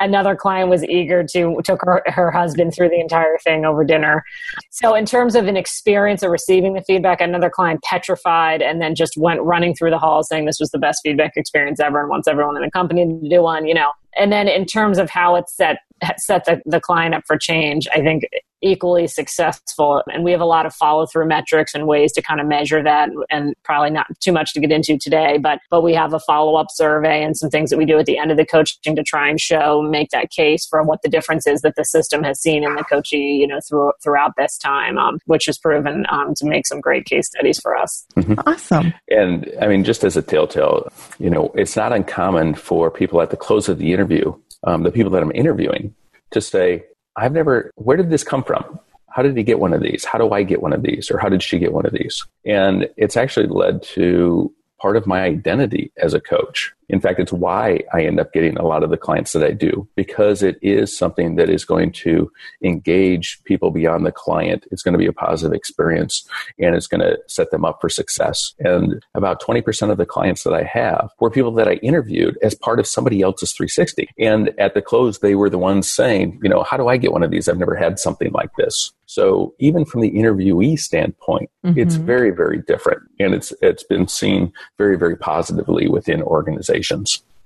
Another 0.00 0.34
client 0.34 0.68
was 0.68 0.84
eager 0.84 1.22
to 1.22 1.60
took 1.62 1.80
her, 1.82 2.02
her 2.06 2.30
husband 2.32 2.74
through 2.74 2.88
the 2.88 2.98
entire 2.98 3.38
thing 3.38 3.64
over 3.64 3.84
dinner. 3.84 4.24
So 4.70 4.94
in 4.94 5.06
terms 5.06 5.36
of 5.36 5.46
an 5.46 5.56
experience 5.56 6.24
of 6.24 6.30
receiving 6.30 6.74
the 6.74 6.82
feedback, 6.82 7.20
another 7.20 7.48
client 7.48 7.82
petrified 7.82 8.62
and 8.62 8.80
then 8.80 8.96
just 8.96 9.12
just 9.12 9.21
went 9.22 9.40
running 9.42 9.74
through 9.74 9.90
the 9.90 9.98
halls 9.98 10.28
saying 10.28 10.46
this 10.46 10.58
was 10.60 10.70
the 10.70 10.78
best 10.78 11.00
feedback 11.02 11.32
experience 11.36 11.80
ever 11.80 12.00
and 12.00 12.10
wants 12.10 12.26
everyone 12.26 12.56
in 12.56 12.62
the 12.62 12.70
company 12.70 13.06
to 13.06 13.28
do 13.28 13.42
one, 13.42 13.66
you 13.66 13.74
know. 13.74 13.92
And 14.16 14.32
then 14.32 14.48
in 14.48 14.66
terms 14.66 14.98
of 14.98 15.08
how 15.08 15.36
it 15.36 15.48
set 15.48 15.78
set 16.18 16.44
the, 16.44 16.60
the 16.66 16.80
client 16.80 17.14
up 17.14 17.22
for 17.26 17.38
change, 17.38 17.86
I 17.94 18.00
think 18.00 18.24
equally 18.62 19.06
successful. 19.06 20.02
And 20.12 20.24
we 20.24 20.32
have 20.32 20.40
a 20.40 20.46
lot 20.46 20.66
of 20.66 20.74
follow 20.74 21.06
through 21.06 21.26
metrics 21.26 21.74
and 21.74 21.86
ways 21.86 22.12
to 22.12 22.22
kind 22.22 22.40
of 22.40 22.46
measure 22.46 22.82
that 22.82 23.10
and 23.30 23.54
probably 23.64 23.90
not 23.90 24.06
too 24.20 24.32
much 24.32 24.52
to 24.54 24.60
get 24.60 24.72
into 24.72 24.96
today, 24.96 25.38
but, 25.38 25.58
but 25.70 25.82
we 25.82 25.94
have 25.94 26.12
a 26.14 26.20
follow 26.20 26.56
up 26.56 26.68
survey 26.70 27.22
and 27.22 27.36
some 27.36 27.50
things 27.50 27.70
that 27.70 27.76
we 27.76 27.84
do 27.84 27.98
at 27.98 28.06
the 28.06 28.18
end 28.18 28.30
of 28.30 28.36
the 28.36 28.46
coaching 28.46 28.94
to 28.96 29.02
try 29.02 29.28
and 29.28 29.40
show, 29.40 29.82
make 29.82 30.10
that 30.10 30.30
case 30.30 30.66
for 30.66 30.82
what 30.82 31.02
the 31.02 31.08
difference 31.08 31.46
is 31.46 31.60
that 31.62 31.74
the 31.76 31.84
system 31.84 32.22
has 32.22 32.40
seen 32.40 32.64
in 32.64 32.74
the 32.76 32.84
coachee, 32.84 33.16
you 33.40 33.46
know, 33.46 33.60
through, 33.68 33.92
throughout 34.02 34.32
this 34.36 34.56
time, 34.56 34.98
um, 34.98 35.18
which 35.26 35.46
has 35.46 35.58
proven 35.58 36.06
um, 36.10 36.34
to 36.34 36.46
make 36.46 36.66
some 36.66 36.80
great 36.80 37.04
case 37.04 37.28
studies 37.28 37.58
for 37.60 37.76
us. 37.76 38.06
Mm-hmm. 38.16 38.34
Awesome. 38.46 38.94
And 39.08 39.50
I 39.60 39.66
mean, 39.66 39.84
just 39.84 40.04
as 40.04 40.16
a 40.16 40.22
telltale, 40.22 40.88
you 41.18 41.30
know, 41.30 41.52
it's 41.54 41.76
not 41.76 41.92
uncommon 41.92 42.54
for 42.54 42.90
people 42.90 43.20
at 43.20 43.30
the 43.30 43.36
close 43.36 43.68
of 43.68 43.78
the 43.78 43.92
interview, 43.92 44.34
um, 44.64 44.84
the 44.84 44.92
people 44.92 45.10
that 45.12 45.22
I'm 45.22 45.32
interviewing, 45.32 45.94
to 46.30 46.40
say, 46.40 46.84
I've 47.16 47.32
never, 47.32 47.70
where 47.76 47.96
did 47.96 48.10
this 48.10 48.24
come 48.24 48.44
from? 48.44 48.78
How 49.08 49.22
did 49.22 49.36
he 49.36 49.42
get 49.42 49.58
one 49.58 49.72
of 49.72 49.82
these? 49.82 50.04
How 50.04 50.18
do 50.18 50.30
I 50.30 50.42
get 50.42 50.62
one 50.62 50.72
of 50.72 50.82
these? 50.82 51.10
Or 51.10 51.18
how 51.18 51.28
did 51.28 51.42
she 51.42 51.58
get 51.58 51.72
one 51.72 51.84
of 51.84 51.92
these? 51.92 52.24
And 52.46 52.88
it's 52.96 53.16
actually 53.16 53.46
led 53.46 53.82
to 53.94 54.52
part 54.80 54.96
of 54.96 55.06
my 55.06 55.22
identity 55.22 55.92
as 55.98 56.14
a 56.14 56.20
coach. 56.20 56.72
In 56.92 57.00
fact, 57.00 57.18
it's 57.18 57.32
why 57.32 57.80
I 57.92 58.04
end 58.04 58.20
up 58.20 58.32
getting 58.32 58.56
a 58.58 58.66
lot 58.66 58.84
of 58.84 58.90
the 58.90 58.98
clients 58.98 59.32
that 59.32 59.42
I 59.42 59.50
do 59.50 59.88
because 59.96 60.42
it 60.42 60.58
is 60.60 60.96
something 60.96 61.36
that 61.36 61.48
is 61.48 61.64
going 61.64 61.90
to 61.92 62.30
engage 62.62 63.42
people 63.44 63.70
beyond 63.70 64.04
the 64.04 64.12
client. 64.12 64.66
It's 64.70 64.82
going 64.82 64.92
to 64.92 64.98
be 64.98 65.06
a 65.06 65.12
positive 65.12 65.54
experience 65.54 66.28
and 66.58 66.76
it's 66.76 66.86
going 66.86 67.00
to 67.00 67.18
set 67.28 67.50
them 67.50 67.64
up 67.64 67.80
for 67.80 67.88
success. 67.88 68.54
And 68.58 69.02
about 69.14 69.40
20% 69.40 69.90
of 69.90 69.96
the 69.96 70.04
clients 70.04 70.44
that 70.44 70.52
I 70.52 70.64
have 70.64 71.10
were 71.18 71.30
people 71.30 71.52
that 71.52 71.66
I 71.66 71.74
interviewed 71.76 72.38
as 72.42 72.54
part 72.54 72.78
of 72.78 72.86
somebody 72.86 73.22
else's 73.22 73.52
360. 73.52 74.10
And 74.18 74.50
at 74.58 74.74
the 74.74 74.82
close, 74.82 75.20
they 75.20 75.34
were 75.34 75.48
the 75.48 75.58
ones 75.58 75.90
saying, 75.90 76.40
you 76.42 76.50
know, 76.50 76.62
how 76.62 76.76
do 76.76 76.88
I 76.88 76.98
get 76.98 77.12
one 77.12 77.22
of 77.22 77.30
these? 77.30 77.48
I've 77.48 77.58
never 77.58 77.74
had 77.74 77.98
something 77.98 78.30
like 78.32 78.50
this. 78.58 78.92
So 79.06 79.54
even 79.58 79.84
from 79.84 80.00
the 80.00 80.10
interviewee 80.10 80.78
standpoint, 80.78 81.50
mm-hmm. 81.64 81.78
it's 81.78 81.96
very, 81.96 82.30
very 82.30 82.62
different. 82.62 83.02
And 83.18 83.34
it's 83.34 83.52
it's 83.60 83.82
been 83.82 84.08
seen 84.08 84.52
very, 84.78 84.96
very 84.96 85.16
positively 85.16 85.86
within 85.86 86.22
organizations. 86.22 86.81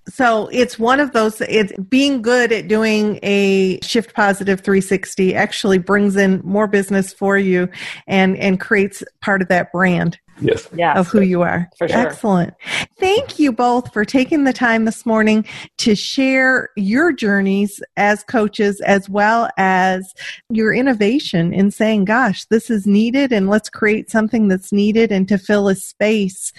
So 0.09 0.49
it's 0.53 0.79
one 0.79 1.01
of 1.01 1.13
those, 1.13 1.41
it's 1.41 1.73
being 1.89 2.23
good 2.23 2.53
at 2.53 2.69
doing 2.69 3.19
a 3.25 3.81
shift 3.81 4.15
positive 4.15 4.61
360 4.61 5.35
actually 5.35 5.79
brings 5.79 6.15
in 6.15 6.41
more 6.45 6.69
business 6.69 7.13
for 7.13 7.37
you 7.37 7.69
and, 8.07 8.37
and 8.37 8.61
creates 8.61 9.03
part 9.21 9.43
of 9.43 9.49
that 9.49 9.73
brand 9.73 10.19
yes. 10.41 10.69
yes. 10.75 10.97
of 10.97 11.09
who 11.09 11.21
you 11.21 11.43
are. 11.43 11.69
For 11.79 11.89
sure. 11.89 11.99
Excellent. 11.99 12.55
Thank 12.99 13.39
you 13.39 13.53
both 13.53 13.93
for 13.93 14.05
taking 14.05 14.45
the 14.45 14.53
time 14.53 14.85
this 14.85 15.05
morning 15.05 15.45
to 15.79 15.95
share 15.95 16.71
your 16.77 17.13
journeys 17.13 17.83
as 17.97 18.25
coaches 18.25 18.81
as 18.83 19.09
well 19.09 19.51
as 19.59 20.15
your 20.49 20.75
innovation 20.75 21.53
in 21.53 21.71
saying, 21.71 22.07
gosh, 22.07 22.45
this 22.47 22.71
is 22.71 22.87
needed 22.87 23.33
and 23.33 23.49
let's 23.49 23.69
create 23.69 24.11
something 24.11 24.49
that's 24.49 24.73
needed 24.73 25.13
and 25.13 25.29
to 25.29 25.39
fill 25.39 25.69
a 25.69 25.75
space 25.75 26.53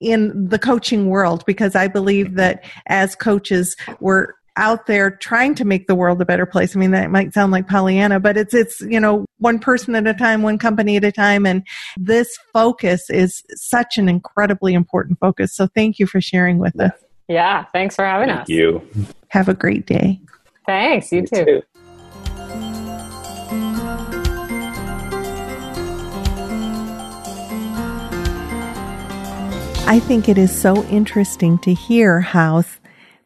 in 0.00 0.48
the 0.48 0.58
coaching 0.58 1.08
world 1.08 1.44
because 1.46 1.74
I 1.74 1.88
believe 1.88 2.34
that 2.34 2.64
as 2.86 3.16
coaches, 3.16 3.76
we're 4.00 4.28
out 4.58 4.86
there 4.86 5.10
trying 5.10 5.54
to 5.54 5.64
make 5.64 5.86
the 5.86 5.94
world 5.94 6.20
a 6.20 6.24
better 6.24 6.44
place. 6.44 6.76
I 6.76 6.80
mean, 6.80 6.90
that 6.90 7.10
might 7.10 7.32
sound 7.32 7.52
like 7.52 7.68
Pollyanna, 7.68 8.20
but 8.20 8.36
it's, 8.36 8.52
it's, 8.52 8.80
you 8.80 9.00
know, 9.00 9.24
one 9.38 9.58
person 9.58 9.94
at 9.94 10.06
a 10.06 10.14
time, 10.14 10.42
one 10.42 10.58
company 10.58 10.96
at 10.96 11.04
a 11.04 11.12
time. 11.12 11.46
And 11.46 11.62
this 11.96 12.36
focus 12.52 13.08
is 13.08 13.44
such 13.54 13.96
an 13.96 14.08
incredibly 14.08 14.74
important 14.74 15.18
focus. 15.20 15.54
So 15.54 15.68
thank 15.68 15.98
you 15.98 16.06
for 16.06 16.20
sharing 16.20 16.58
with 16.58 16.78
us. 16.80 16.92
Yeah. 17.28 17.64
Thanks 17.72 17.94
for 17.94 18.04
having 18.04 18.28
Thank 18.28 18.40
us. 18.42 18.48
you. 18.48 18.82
Have 19.28 19.48
a 19.48 19.54
great 19.54 19.86
day. 19.86 20.20
Thanks. 20.66 21.12
You, 21.12 21.20
you 21.20 21.26
too. 21.26 21.44
too. 21.44 21.62
I 29.90 30.00
think 30.00 30.28
it 30.28 30.36
is 30.36 30.54
so 30.54 30.84
interesting 30.88 31.58
to 31.60 31.72
hear 31.72 32.20
how 32.20 32.62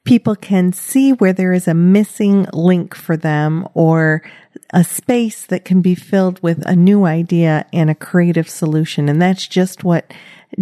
people 0.05 0.35
can 0.35 0.73
see 0.73 1.13
where 1.13 1.33
there 1.33 1.53
is 1.53 1.69
a 1.69 1.75
missing 1.75 2.47
link 2.53 2.95
for 2.95 3.17
them 3.17 3.67
or 3.75 4.23
a 4.71 4.85
space 4.85 5.47
that 5.47 5.65
can 5.65 5.81
be 5.81 5.95
filled 5.95 6.43
with 6.43 6.65
a 6.67 6.75
new 6.75 7.05
idea 7.05 7.67
and 7.73 7.89
a 7.89 7.95
creative 7.95 8.49
solution. 8.49 9.09
And 9.09 9.21
that's 9.21 9.47
just 9.47 9.85
what 9.85 10.13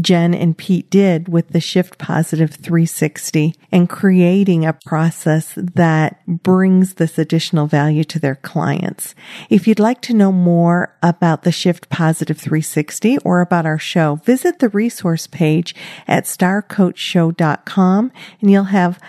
Jen 0.00 0.35
and 0.35 0.57
Pete 0.57 0.88
did 0.90 1.29
with 1.29 1.48
the 1.48 1.61
Shift 1.61 1.98
Positive 1.98 2.50
360 2.50 3.55
and 3.72 3.88
creating 3.88 4.64
a 4.64 4.72
process 4.72 5.55
that 5.57 6.24
brings 6.26 6.94
this 6.94 7.18
additional 7.18 7.66
value 7.66 8.05
to 8.05 8.20
their 8.20 8.37
clients. 8.37 9.14
If 9.48 9.66
you'd 9.66 9.81
like 9.81 10.00
to 10.03 10.14
know 10.14 10.31
more 10.31 10.96
about 11.03 11.42
the 11.42 11.53
Shift 11.53 11.88
Positive 11.88 12.38
360 12.38 13.18
or 13.18 13.40
about 13.40 13.66
our 13.66 13.79
show, 13.79 14.16
visit 14.16 14.61
the 14.61 14.68
resource 14.68 15.26
page 15.26 15.74
at 16.07 16.24
starcoachshow.com 16.24 18.12
and 18.40 18.50
you'll 18.50 18.64
have 18.64 19.00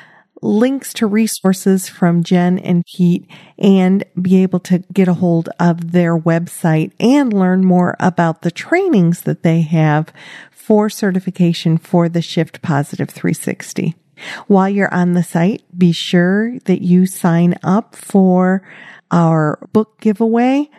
links 0.42 0.94
to 0.96 1.08
resources 1.08 1.88
from 1.88 2.24
Jen 2.24 2.58
and 2.60 2.84
Pete 2.86 3.30
and 3.58 4.04
be 4.20 4.42
able 4.42 4.60
to 4.62 4.80
get 4.92 5.08
a 5.08 5.16
hold 5.16 5.50
of 5.60 5.92
their 5.92 6.18
website 6.18 6.92
and 7.00 7.32
learn 7.32 7.64
more 7.64 7.96
about 8.00 8.42
the 8.42 8.52
trainings 8.52 9.22
that 9.22 9.44
they 9.44 9.62
have 9.62 10.12
for 10.50 10.90
certification 10.90 11.78
for 11.78 12.10
the 12.10 12.22
Shift 12.22 12.62
Positive 12.62 13.10
360. 13.10 13.96
While 14.48 14.70
you're 14.70 14.94
on 14.94 15.14
the 15.14 15.24
site, 15.24 15.64
be 15.78 15.92
sure 15.92 16.60
that 16.66 16.82
you 16.82 17.06
sign 17.06 17.56
up 17.64 17.96
for 17.96 18.62
our 19.12 19.60
book 19.74 20.00
giveaway. 20.00 20.70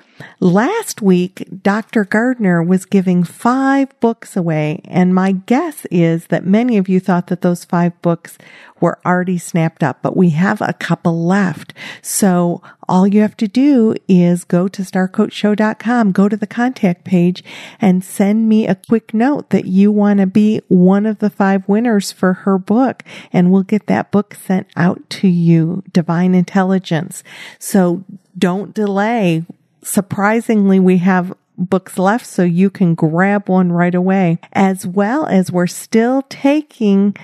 Last 0.40 1.02
week, 1.02 1.48
Dr. 1.62 2.04
Gardner 2.04 2.62
was 2.62 2.84
giving 2.84 3.24
five 3.24 3.88
books 4.00 4.36
away, 4.36 4.80
and 4.84 5.14
my 5.14 5.32
guess 5.32 5.86
is 5.90 6.26
that 6.26 6.44
many 6.44 6.76
of 6.76 6.88
you 6.88 7.00
thought 7.00 7.28
that 7.28 7.42
those 7.42 7.64
five 7.64 8.00
books 8.02 8.38
were 8.80 8.98
already 9.06 9.38
snapped 9.38 9.82
up, 9.82 10.02
but 10.02 10.16
we 10.16 10.30
have 10.30 10.60
a 10.60 10.72
couple 10.72 11.24
left. 11.24 11.72
So 12.02 12.60
all 12.88 13.06
you 13.06 13.20
have 13.20 13.36
to 13.36 13.46
do 13.46 13.94
is 14.08 14.42
go 14.44 14.66
to 14.68 14.82
starcoachshow.com, 14.82 16.12
go 16.12 16.28
to 16.28 16.36
the 16.36 16.48
contact 16.48 17.04
page, 17.04 17.44
and 17.80 18.04
send 18.04 18.48
me 18.48 18.66
a 18.66 18.74
quick 18.74 19.14
note 19.14 19.50
that 19.50 19.66
you 19.66 19.92
want 19.92 20.18
to 20.18 20.26
be 20.26 20.60
one 20.66 21.06
of 21.06 21.20
the 21.20 21.30
five 21.30 21.68
winners 21.68 22.10
for 22.10 22.32
her 22.32 22.58
book, 22.58 23.04
and 23.32 23.52
we'll 23.52 23.62
get 23.62 23.86
that 23.86 24.10
book 24.10 24.34
sent 24.34 24.66
out 24.76 25.08
to 25.10 25.28
you, 25.28 25.84
Divine 25.92 26.34
Intelligence. 26.34 27.22
So 27.60 28.04
don't 28.36 28.74
delay 28.74 29.44
surprisingly, 29.82 30.80
we 30.80 30.98
have 30.98 31.34
books 31.58 31.98
left 31.98 32.26
so 32.26 32.42
you 32.42 32.70
can 32.70 32.94
grab 32.94 33.48
one 33.48 33.72
right 33.72 33.94
away, 33.94 34.38
as 34.52 34.86
well 34.86 35.26
as 35.26 35.52
we're 35.52 35.66
still 35.66 36.22
taking 36.22 37.14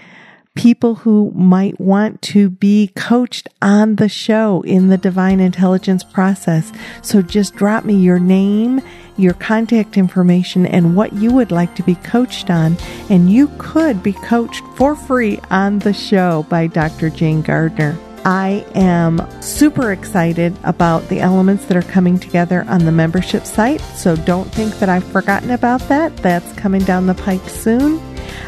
people 0.54 0.96
who 0.96 1.30
might 1.36 1.80
want 1.80 2.20
to 2.20 2.50
be 2.50 2.88
coached 2.96 3.48
on 3.62 3.96
the 3.96 4.08
show 4.08 4.60
in 4.62 4.88
the 4.88 4.98
divine 4.98 5.38
intelligence 5.38 6.02
process. 6.02 6.72
So 7.00 7.22
just 7.22 7.54
drop 7.54 7.84
me 7.84 7.94
your 7.94 8.18
name, 8.18 8.80
your 9.16 9.34
contact 9.34 9.96
information, 9.96 10.66
and 10.66 10.96
what 10.96 11.12
you 11.12 11.32
would 11.32 11.52
like 11.52 11.76
to 11.76 11.84
be 11.84 11.94
coached 11.94 12.50
on. 12.50 12.76
And 13.08 13.30
you 13.30 13.48
could 13.58 14.02
be 14.02 14.14
coached 14.14 14.64
for 14.74 14.96
free 14.96 15.38
on 15.48 15.78
the 15.78 15.92
show 15.92 16.44
by 16.48 16.66
Dr. 16.66 17.08
Jane 17.08 17.42
Gardner. 17.42 17.96
I 18.24 18.66
am 18.74 19.26
super 19.40 19.92
excited 19.92 20.56
about 20.64 21.08
the 21.08 21.20
elements 21.20 21.64
that 21.66 21.76
are 21.76 21.82
coming 21.82 22.18
together 22.18 22.64
on 22.68 22.84
the 22.84 22.92
membership 22.92 23.44
site. 23.44 23.80
So 23.80 24.16
don't 24.16 24.50
think 24.52 24.78
that 24.80 24.88
I've 24.88 25.04
forgotten 25.04 25.50
about 25.50 25.80
that. 25.88 26.16
That's 26.18 26.52
coming 26.54 26.82
down 26.82 27.06
the 27.06 27.14
pike 27.14 27.48
soon. 27.48 28.00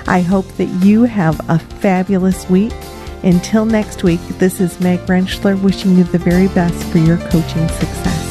I 0.06 0.20
hope 0.20 0.46
that 0.56 0.68
you 0.84 1.04
have 1.04 1.40
a 1.48 1.58
fabulous 1.58 2.48
week. 2.50 2.74
Until 3.22 3.64
next 3.64 4.02
week, 4.02 4.20
this 4.38 4.60
is 4.60 4.80
Meg 4.80 5.00
Rentschler 5.00 5.60
wishing 5.62 5.96
you 5.96 6.04
the 6.04 6.18
very 6.18 6.48
best 6.48 6.82
for 6.86 6.98
your 6.98 7.18
coaching 7.18 7.68
success. 7.68 8.29